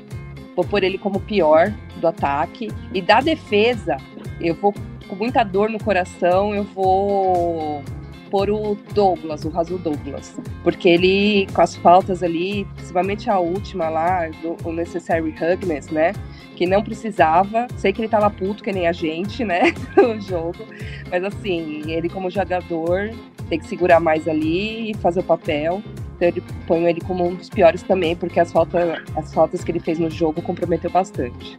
[0.57, 2.69] Vou pôr ele como pior do ataque.
[2.93, 3.97] E da defesa,
[4.41, 4.75] eu vou
[5.09, 7.83] com muita dor no coração, eu vou
[8.31, 10.37] por o Douglas, o Razul Douglas.
[10.63, 16.13] Porque ele, com as faltas ali, principalmente a última lá, do, o Necessary Hugness, né?
[16.57, 17.67] Que não precisava.
[17.77, 19.73] Sei que ele tava puto, que nem a gente, né?
[19.97, 20.65] no jogo.
[21.11, 23.11] Mas assim, ele como jogador
[23.49, 25.83] tem que segurar mais ali e fazer o papel.
[26.17, 29.71] Então eu ponho ele como um dos piores também, porque as, falta, as faltas que
[29.71, 31.59] ele fez no jogo comprometeu bastante.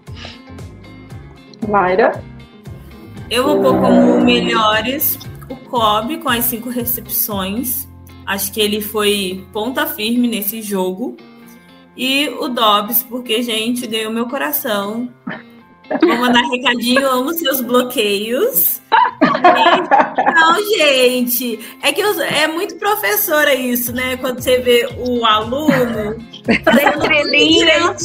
[1.68, 2.22] Mayra?
[3.30, 5.20] Eu vou pôr como melhores
[5.50, 7.88] o Cobb com as cinco recepções.
[8.26, 11.18] Acho que ele foi ponta firme nesse jogo.
[11.98, 15.10] E o Dobbs, porque, gente, ganhou meu coração.
[16.02, 18.80] Vou mandar recadinho, amo seus bloqueios.
[20.36, 24.16] Não, gente, é que eu, é muito professora isso, né?
[24.18, 26.16] Quando você vê o aluno
[26.64, 27.96] fazendo estrelinha.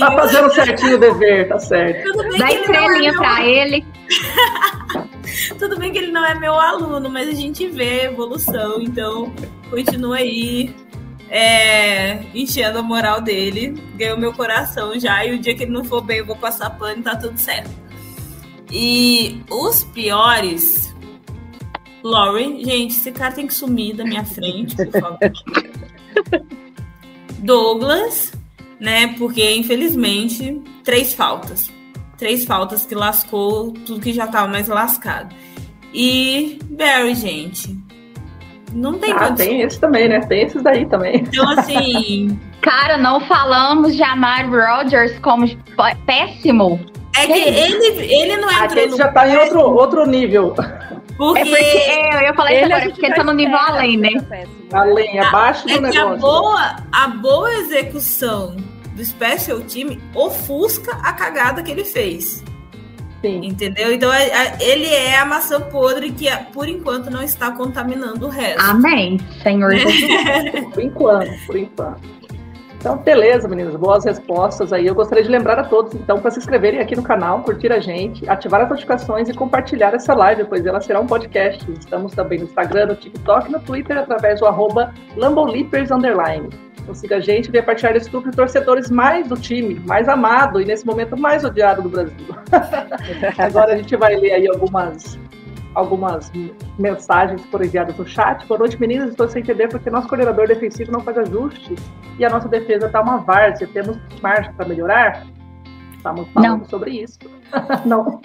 [0.00, 2.12] Tá fazendo certinho o dever, tá certo.
[2.38, 3.84] Dá estrelinha pra ele.
[5.58, 9.32] Tudo bem que ele não é meu aluno, mas a gente vê evolução, então
[9.70, 10.74] continua aí
[11.28, 13.74] é, enchendo a moral dele.
[13.96, 16.70] Ganhou meu coração já, e o dia que ele não for bem, eu vou passar
[16.70, 17.70] pano e tá tudo certo.
[18.70, 20.94] E os piores.
[22.02, 25.18] Laurie, gente, esse cara tem que sumir da minha frente, por favor.
[27.38, 28.32] Douglas,
[28.78, 29.14] né?
[29.18, 31.70] Porque infelizmente três faltas,
[32.16, 35.34] três faltas que lascou tudo que já tava mais lascado.
[35.92, 37.76] E Barry, gente,
[38.72, 40.20] não tem Ah, tem esse também, né?
[40.20, 41.16] Tem esses daí também.
[41.28, 45.46] Então assim, Cara, não falamos de Amari Rogers como
[46.06, 46.80] péssimo.
[47.14, 50.54] é que ele, ele não Aqui entrou no já tá em outro, outro nível.
[51.16, 53.58] porque É porque eu ia falar isso Ele a agora, porque ele tá no nível
[53.58, 54.46] além, que né?
[54.72, 56.20] Além, abaixo é do que a negócio.
[56.20, 58.56] boa, a boa execução
[58.94, 62.42] do special team ofusca a cagada que ele fez.
[63.20, 63.40] Sim.
[63.46, 63.92] Entendeu?
[63.92, 68.28] Então é- é- ele é a maçã podre que, por enquanto, não está contaminando o
[68.28, 68.60] resto.
[68.60, 70.66] Amém, Senhor Jesus.
[70.74, 72.14] Por enquanto, por enquanto.
[72.76, 74.86] Então, beleza, meninas, boas respostas aí.
[74.86, 77.80] Eu gostaria de lembrar a todos, então, para se inscreverem aqui no canal, curtir a
[77.80, 81.64] gente, ativar as notificações e compartilhar essa live, pois ela será um podcast.
[81.72, 84.92] Estamos também no Instagram, no TikTok no Twitter, através do arroba
[86.84, 86.88] Lambolipers Underline.
[86.88, 90.60] Então siga a gente venha partilhar esse grupo de torcedores mais do time, mais amado
[90.60, 92.26] e nesse momento mais odiado do Brasil.
[93.38, 95.18] Agora a gente vai ler aí algumas
[95.74, 96.30] algumas
[96.78, 98.46] mensagens que foram enviadas no chat.
[98.46, 99.10] Boa noite, meninas.
[99.10, 101.80] Estou sem entender porque nosso coordenador defensivo não faz ajustes
[102.16, 103.68] e a nossa defesa está uma várzea.
[103.72, 105.26] Temos margem para melhorar?
[105.96, 106.64] Estamos falando Não.
[106.66, 107.18] sobre isso.
[107.84, 108.20] não.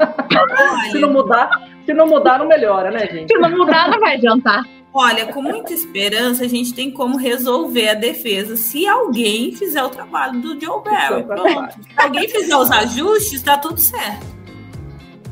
[0.92, 1.50] se não mudar,
[1.86, 3.34] se não mudar, não melhora, né, gente?
[3.34, 4.64] Se não mudar, não vai adiantar.
[4.94, 9.90] Olha, com muita esperança, a gente tem como resolver a defesa se alguém fizer o
[9.90, 11.24] trabalho do Joe Barry.
[11.24, 11.74] Pronto.
[11.84, 14.26] Se alguém fizer os ajustes, está tudo certo.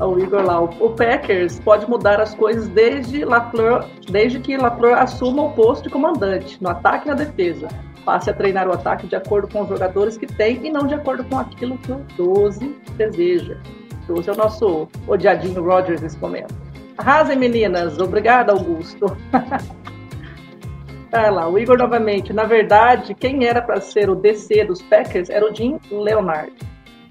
[0.00, 4.96] O Igor lá, o o Packers pode mudar as coisas desde, Lafleur, desde que LaFleur
[4.96, 7.66] assuma o posto de comandante, no ataque e na defesa.
[8.04, 10.94] Passe a treinar o ataque de acordo com os jogadores que tem e não de
[10.94, 13.56] acordo com aquilo que o 12 deseja.
[14.06, 16.54] 12 é o nosso odiadinho Rodgers nesse momento.
[16.98, 17.98] Arrasem, meninas.
[17.98, 19.16] Obrigada, Augusto.
[21.10, 22.34] Tá lá, o Igor novamente.
[22.34, 26.52] Na verdade, quem era para ser o DC dos Packers era o Jim Leonard.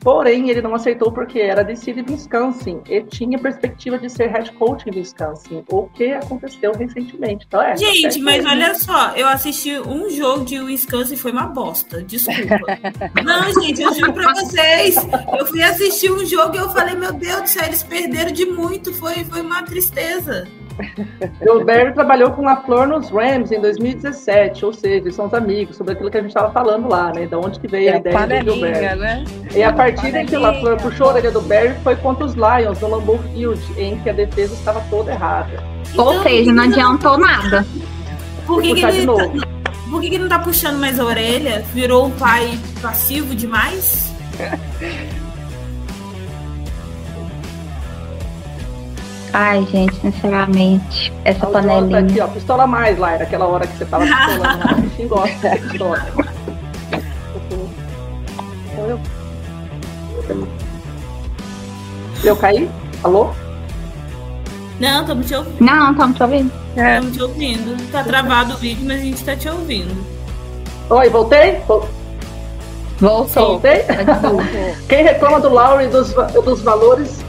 [0.01, 4.51] Porém, ele não aceitou porque era DC de Wisconsin e tinha perspectiva de ser head
[4.53, 7.45] coach em Wisconsin, o que aconteceu recentemente.
[7.47, 8.49] Então, é, Gente, certo mas mesmo.
[8.49, 12.01] olha só, eu assisti um jogo de Wisconsin e foi uma bosta.
[12.03, 12.77] Desculpa.
[13.23, 14.95] Não, gente, eu juro pra vocês.
[15.37, 18.45] Eu fui assistir um jogo e eu falei, meu Deus do céu, eles perderam de
[18.45, 18.93] muito.
[18.93, 20.47] Foi, foi uma tristeza.
[21.47, 25.75] O Barry trabalhou com LaFleur nos Rams em 2017, ou seja, eles são os amigos,
[25.75, 27.25] sobre aquilo que a gente estava falando lá, né?
[27.25, 28.99] Da onde que veio É a ideia do Joe Barry.
[28.99, 29.23] né?
[29.55, 30.63] E a partida em que o Panelinha.
[30.71, 34.09] LaFleur puxou a orelha do Barry foi contra os Lions, no Lambeau Field, em que
[34.09, 35.63] a defesa estava toda errada.
[35.97, 37.65] Ou Então, seja, não adiantou nada.
[38.45, 39.39] Por que, que de novo.
[39.41, 41.63] tá, por que, que não tá puxando mais a orelha?
[41.73, 44.13] Virou um pai passivo demais?
[49.33, 51.99] Ai, gente, sinceramente, essa O Jonathan panelinha.
[51.99, 54.73] aqui, ó, pistola mais, Laira, aquela hora que você tava pistolando.
[54.77, 56.05] O bichinho gosta de pistola.
[58.77, 58.99] Eu...
[62.23, 62.69] Eu caí?
[63.03, 63.29] Alô?
[64.79, 65.61] Não, estamos te ouvindo.
[65.63, 66.51] Não, estamos te ouvindo.
[66.75, 66.95] É.
[66.97, 67.91] Estamos te ouvindo.
[67.91, 69.95] Tá travado o vídeo, mas a gente tá te ouvindo.
[70.89, 71.59] Oi, voltei?
[71.67, 71.87] Vol-
[72.99, 73.49] Voltou.
[73.59, 73.83] Voltei?
[74.89, 76.13] Quem reclama do Lowry e dos,
[76.43, 77.23] dos valores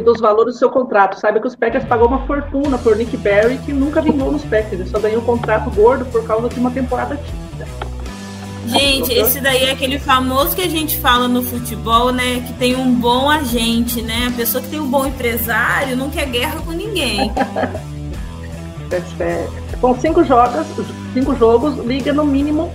[0.00, 3.58] dos valores do seu contrato, saiba que os Packers pagou uma fortuna por Nick Barry
[3.58, 4.72] que nunca vingou nos Packers.
[4.80, 7.66] Ele só ganhou um contrato gordo por causa de uma temporada tímida.
[8.66, 12.44] Gente, esse daí é aquele famoso que a gente fala no futebol, né?
[12.46, 14.26] Que tem um bom agente, né?
[14.28, 17.32] A pessoa que tem um bom empresário não quer guerra com ninguém.
[19.20, 19.46] É,
[19.82, 20.66] com cinco jogos,
[21.12, 22.72] cinco jogos, liga no mínimo,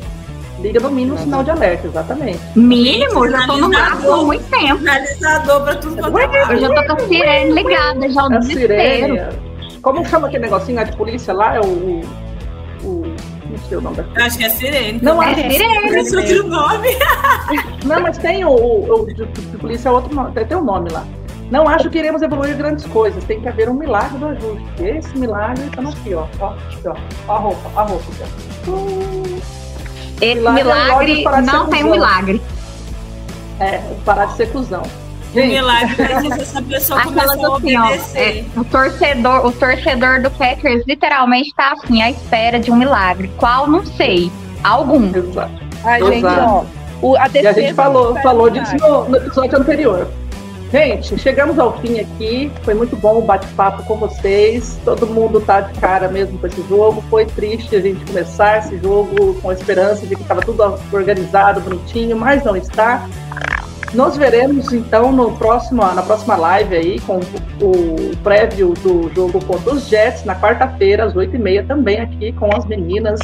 [0.64, 2.40] liga no mínimo sinal de alerta, exatamente.
[2.56, 4.78] Mínimo, já tô no máximo há muito tempo.
[4.80, 8.38] Finalizador pra tudo quanto é Eu já tô com a sirene ligada, já o A
[8.38, 8.74] desespero.
[8.74, 9.22] sirene.
[9.82, 11.56] Como chama aquele negocinho lá de polícia lá?
[11.56, 12.02] É o.
[12.84, 13.04] o,
[13.50, 14.04] não sei o nome da.
[14.04, 15.00] Eu Acho que é sirene.
[15.02, 15.50] Não, É é.
[15.52, 16.00] sirene.
[16.00, 16.88] Esse outro nome.
[17.86, 20.64] Não, mas tem o, o, o de, de polícia é outro nome, tem, tem um
[20.64, 21.06] nome lá.
[21.52, 23.22] Não acho que iremos evoluir grandes coisas.
[23.26, 24.64] Tem que haver um milagre do ajuste.
[24.80, 26.26] Esse milagre tá aqui, ó.
[26.40, 26.96] Ó, aqui, ó.
[27.28, 28.06] Ó a roupa, ó a roupa.
[28.70, 29.63] ó.
[30.22, 32.42] Esse Milagre é milagre não tem um milagre.
[33.60, 34.82] É, parar de ser cuzão.
[34.82, 37.86] O Gente, milagre se essa pessoa começar a assim, ó.
[37.86, 38.46] obedecer.
[38.56, 43.32] é, o, torcedor, o torcedor do Packers literalmente tá assim, à espera de um milagre.
[43.38, 43.68] Qual?
[43.68, 44.32] Não sei.
[44.64, 45.10] Algum.
[45.16, 45.52] exato.
[45.84, 46.42] Ai, gente, Exato.
[46.42, 46.84] ó.
[47.02, 50.08] O, a E a defesa gente falou, falou disso no, no episódio anterior.
[50.74, 52.52] Gente, chegamos ao fim aqui.
[52.64, 54.80] Foi muito bom o bate-papo com vocês.
[54.84, 57.00] Todo mundo tá de cara mesmo com esse jogo.
[57.12, 61.62] Foi triste a gente começar esse jogo com a esperança de que estava tudo organizado,
[61.62, 63.08] bonitinho, mas não está.
[63.94, 67.20] Nos veremos então no próximo, na próxima live aí com
[67.62, 72.34] o prévio do jogo contra os Jets na quarta-feira às oito e meia também aqui
[72.34, 73.20] com as meninas,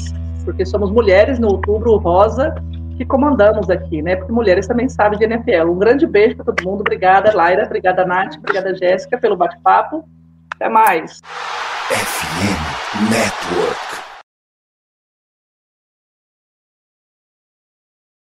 [0.46, 2.54] porque somos mulheres no Outubro Rosa
[3.00, 4.18] que comandamos aqui, né?
[4.18, 5.70] Porque mulheres também sabem de NFL.
[5.70, 6.82] Um grande beijo para todo mundo.
[6.82, 7.64] Obrigada, Laira.
[7.64, 8.36] Obrigada, Nath.
[8.38, 10.04] Obrigada, Jéssica, pelo bate-papo.
[10.54, 11.22] Até mais.
[11.88, 13.99] FM Network.